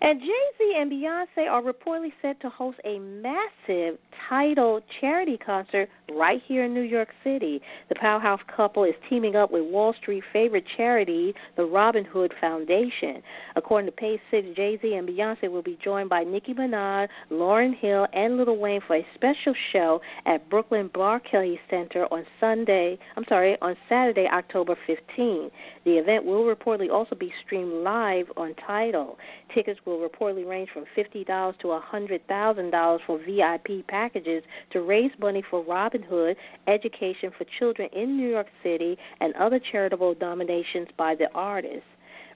And 0.00 0.20
Jay 0.20 0.26
Z 0.58 0.74
and 0.78 0.90
Beyonce 0.90 1.50
are 1.50 1.62
reportedly 1.62 2.12
set 2.22 2.40
to 2.40 2.48
host 2.48 2.78
a 2.84 2.98
massive 2.98 3.98
Tidal 4.28 4.80
charity 5.00 5.38
concert 5.38 5.88
right 6.12 6.42
here 6.46 6.64
in 6.64 6.74
New 6.74 6.80
York 6.80 7.08
City. 7.22 7.60
The 7.88 7.94
powerhouse 7.94 8.40
couple 8.54 8.84
is 8.84 8.94
teaming 9.08 9.36
up 9.36 9.50
with 9.50 9.62
Wall 9.64 9.94
Street 10.00 10.24
favorite 10.32 10.64
charity, 10.76 11.34
the 11.56 11.64
Robin 11.64 12.04
Hood 12.04 12.32
Foundation. 12.40 13.22
According 13.54 13.86
to 13.86 13.92
Page 13.92 14.20
Six, 14.30 14.48
Jay 14.56 14.78
Z 14.82 14.94
and 14.94 15.08
Beyonce 15.08 15.50
will 15.50 15.62
be 15.62 15.78
joined 15.82 16.08
by 16.08 16.24
Nicki 16.24 16.54
Minaj, 16.54 17.08
Lauryn 17.30 17.76
Hill, 17.76 18.06
and 18.12 18.36
Lil 18.36 18.56
Wayne 18.56 18.80
for 18.86 18.96
a 18.96 19.06
special 19.14 19.54
show 19.72 20.00
at 20.26 20.48
Brooklyn 20.50 20.90
Barclays 20.92 21.58
Center 21.70 22.06
on 22.12 22.24
Sunday. 22.40 22.98
I'm 23.16 23.24
sorry, 23.28 23.56
on 23.62 23.76
Saturday, 23.88 24.26
October 24.32 24.76
15. 24.86 25.50
The 25.84 25.92
event 25.92 26.24
will 26.24 26.44
reportedly 26.44 26.90
also 26.90 27.14
be 27.14 27.32
streamed 27.44 27.84
live 27.84 28.26
on 28.36 28.54
Tidal. 28.66 29.18
Tickets 29.54 29.78
will 29.84 29.98
reportedly 29.98 30.48
range 30.48 30.70
from 30.72 30.84
$50 30.96 31.58
to 31.60 31.66
$100,000 31.68 32.98
for 33.06 33.18
VIP 33.18 33.86
packages 33.86 34.05
to 34.14 34.80
raise 34.80 35.10
money 35.18 35.42
for 35.50 35.62
Robin 35.64 36.02
Hood, 36.02 36.36
education 36.66 37.30
for 37.36 37.44
children 37.58 37.88
in 37.92 38.16
New 38.16 38.28
York 38.28 38.46
City, 38.62 38.96
and 39.20 39.34
other 39.34 39.60
charitable 39.72 40.14
donations 40.14 40.88
by 40.96 41.14
the 41.14 41.28
artists. 41.34 41.84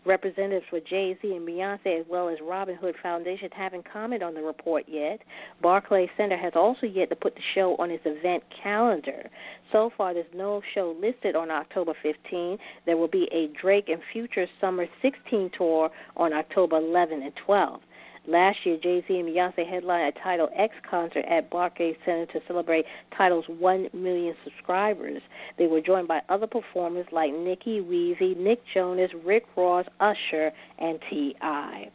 Representatives 0.06 0.64
for 0.70 0.80
Jay 0.80 1.18
Z 1.20 1.30
and 1.30 1.46
Beyonce, 1.46 2.00
as 2.00 2.06
well 2.08 2.30
as 2.30 2.38
Robin 2.42 2.74
Hood 2.74 2.94
Foundation, 3.02 3.50
haven't 3.52 3.84
commented 3.92 4.26
on 4.26 4.32
the 4.32 4.40
report 4.40 4.84
yet. 4.88 5.20
Barclays 5.60 6.08
Center 6.16 6.38
has 6.38 6.54
also 6.56 6.86
yet 6.86 7.10
to 7.10 7.16
put 7.16 7.34
the 7.34 7.42
show 7.54 7.76
on 7.78 7.90
its 7.90 8.02
event 8.06 8.42
calendar. 8.62 9.28
So 9.72 9.90
far, 9.98 10.14
there's 10.14 10.24
no 10.34 10.62
show 10.74 10.96
listed 10.98 11.36
on 11.36 11.50
October 11.50 11.92
15. 12.02 12.56
There 12.86 12.96
will 12.96 13.08
be 13.08 13.28
a 13.30 13.48
Drake 13.60 13.90
and 13.90 14.00
Future 14.10 14.46
Summer 14.58 14.86
16 15.02 15.50
tour 15.56 15.90
on 16.16 16.32
October 16.32 16.78
11 16.78 17.22
and 17.22 17.32
12. 17.44 17.80
Last 18.30 18.58
year, 18.64 18.78
Jay 18.80 19.02
Z 19.08 19.18
and 19.18 19.28
Beyonce 19.28 19.68
headlined 19.68 20.14
a 20.16 20.20
Tidal 20.20 20.50
X 20.56 20.72
concert 20.88 21.24
at 21.28 21.50
Barclays 21.50 21.96
Center 22.06 22.26
to 22.26 22.40
celebrate 22.46 22.84
Tidal's 23.18 23.44
1 23.48 23.88
million 23.92 24.36
subscribers. 24.44 25.20
They 25.58 25.66
were 25.66 25.80
joined 25.80 26.06
by 26.06 26.20
other 26.28 26.46
performers 26.46 27.06
like 27.10 27.32
Nicki, 27.32 27.80
Weezy, 27.80 28.36
Nick 28.36 28.60
Jonas, 28.72 29.10
Rick 29.24 29.46
Ross, 29.56 29.84
Usher, 29.98 30.52
and 30.78 31.00
T.I. 31.10 31.90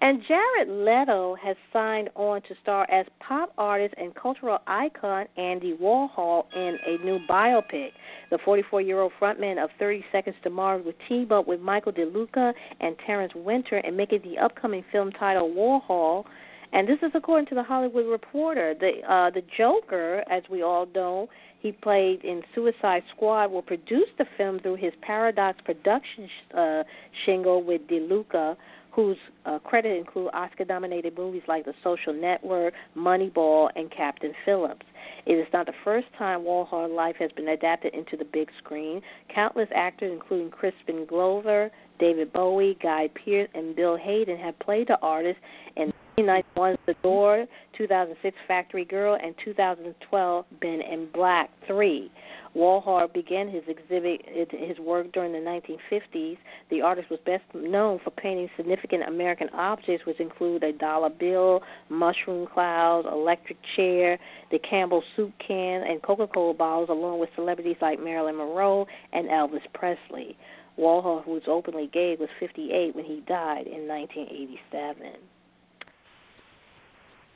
And 0.00 0.22
Jared 0.26 0.68
Leto 0.68 1.36
has 1.42 1.56
signed 1.70 2.08
on 2.14 2.40
to 2.42 2.54
star 2.62 2.86
as 2.90 3.04
pop 3.20 3.52
artist 3.58 3.94
and 3.98 4.14
cultural 4.14 4.58
icon 4.66 5.26
Andy 5.36 5.76
Warhol 5.80 6.44
in 6.56 6.78
a 6.86 7.04
new 7.04 7.18
biopic. 7.28 7.90
The 8.34 8.38
44 8.44 8.80
year 8.80 8.98
old 8.98 9.12
frontman 9.20 9.62
of 9.62 9.70
30 9.78 10.04
Seconds 10.10 10.34
to 10.42 10.50
Mars 10.50 10.84
will 10.84 10.92
team 11.08 11.30
up 11.30 11.46
with 11.46 11.60
Michael 11.60 11.92
DeLuca 11.92 12.52
and 12.80 12.96
Terrence 13.06 13.32
Winter 13.32 13.78
in 13.78 13.94
making 13.94 14.22
the 14.24 14.38
upcoming 14.38 14.84
film 14.90 15.12
titled 15.12 15.54
Warhol. 15.54 16.24
And 16.72 16.88
this 16.88 16.98
is 17.04 17.12
according 17.14 17.46
to 17.50 17.54
the 17.54 17.62
Hollywood 17.62 18.06
Reporter. 18.06 18.74
The 18.74 19.08
uh, 19.08 19.30
the 19.30 19.42
Joker, 19.56 20.24
as 20.28 20.42
we 20.50 20.64
all 20.64 20.88
know, 20.96 21.28
he 21.60 21.70
played 21.70 22.24
in 22.24 22.42
Suicide 22.56 23.04
Squad, 23.14 23.52
will 23.52 23.62
produce 23.62 24.08
the 24.18 24.24
film 24.36 24.58
through 24.58 24.78
his 24.78 24.92
Paradox 25.00 25.60
Production 25.64 26.28
uh, 26.58 26.82
shingle 27.24 27.62
with 27.62 27.82
DeLuca 27.82 28.56
whose 28.94 29.16
uh, 29.44 29.58
credit 29.58 29.98
include 29.98 30.30
Oscar-nominated 30.32 31.16
movies 31.16 31.42
like 31.48 31.64
The 31.64 31.74
Social 31.82 32.12
Network, 32.12 32.74
Moneyball, 32.96 33.68
and 33.74 33.90
Captain 33.90 34.32
Phillips. 34.44 34.86
It 35.26 35.32
is 35.32 35.46
not 35.52 35.66
the 35.66 35.72
first 35.82 36.06
time 36.16 36.40
Warhol 36.40 36.94
Life 36.94 37.16
has 37.18 37.30
been 37.32 37.48
adapted 37.48 37.94
into 37.94 38.16
the 38.16 38.24
big 38.24 38.48
screen. 38.58 39.00
Countless 39.34 39.68
actors, 39.74 40.12
including 40.12 40.50
Crispin 40.50 41.06
Glover, 41.08 41.70
David 41.98 42.32
Bowie, 42.32 42.78
Guy 42.82 43.08
Pearce, 43.24 43.48
and 43.54 43.74
Bill 43.74 43.96
Hayden, 43.96 44.38
have 44.38 44.58
played 44.60 44.88
the 44.88 44.98
artist 45.00 45.38
in 45.76 45.92
1991's 46.18 46.78
The 46.86 46.94
Door, 47.02 47.46
2006 47.76 48.36
Factory 48.46 48.84
Girl, 48.84 49.18
and 49.20 49.34
2012 49.44 50.44
Men 50.62 50.80
in 50.80 51.08
Black 51.12 51.50
3. 51.66 52.10
Warhol 52.56 53.12
began 53.12 53.48
his 53.48 53.64
exhibit 53.66 54.22
his 54.50 54.78
work 54.78 55.10
during 55.12 55.32
the 55.32 55.38
1950s. 55.38 56.36
The 56.70 56.82
artist 56.82 57.10
was 57.10 57.18
best 57.26 57.42
known 57.52 57.98
for 58.04 58.10
painting 58.10 58.48
significant 58.56 59.08
American 59.08 59.48
objects, 59.50 60.06
which 60.06 60.20
include 60.20 60.62
a 60.62 60.72
dollar 60.72 61.10
bill, 61.10 61.62
mushroom 61.88 62.46
clouds, 62.46 63.08
electric 63.10 63.58
chair, 63.74 64.18
the 64.52 64.60
Campbell 64.60 65.02
soup 65.16 65.32
can, 65.44 65.82
and 65.82 66.00
Coca-Cola 66.02 66.54
bottles, 66.54 66.90
along 66.90 67.18
with 67.18 67.30
celebrities 67.34 67.76
like 67.80 67.98
Marilyn 67.98 68.36
Monroe 68.36 68.86
and 69.12 69.28
Elvis 69.28 69.66
Presley. 69.72 70.36
Warhol, 70.78 71.24
who 71.24 71.32
was 71.32 71.42
openly 71.46 71.88
gay, 71.92 72.16
was 72.18 72.28
58 72.38 72.94
when 72.94 73.04
he 73.04 73.22
died 73.26 73.66
in 73.66 73.88
1987. 73.88 75.12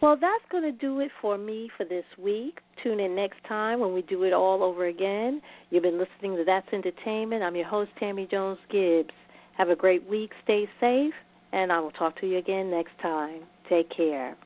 Well, 0.01 0.17
that's 0.21 0.45
going 0.51 0.63
to 0.63 0.73
do 0.73 1.01
it 1.01 1.11
for 1.21 1.37
me 1.37 1.69
for 1.77 1.85
this 1.85 2.05
week. 2.17 2.61
Tune 2.85 3.01
in 3.01 3.17
next 3.17 3.39
time 3.49 3.81
when 3.81 3.93
we 3.93 4.03
do 4.03 4.23
it 4.23 4.33
all 4.33 4.63
over 4.63 4.87
again. 4.87 5.43
You've 5.71 5.83
been 5.83 5.99
listening 5.99 6.37
to 6.37 6.45
That's 6.45 6.69
Entertainment. 6.73 7.43
I'm 7.43 7.57
your 7.57 7.67
host, 7.67 7.91
Tammy 7.99 8.29
Jones 8.31 8.59
Gibbs. 8.71 9.15
Have 9.57 9.71
a 9.71 9.77
great 9.77 10.09
week. 10.09 10.31
Stay 10.45 10.69
safe, 10.81 11.15
and 11.53 11.73
I 11.73 11.81
will 11.81 11.91
talk 11.91 12.19
to 12.21 12.29
you 12.29 12.39
again 12.39 12.71
next 12.71 12.93
time. 13.03 13.41
Take 13.69 13.91
care. 13.91 14.37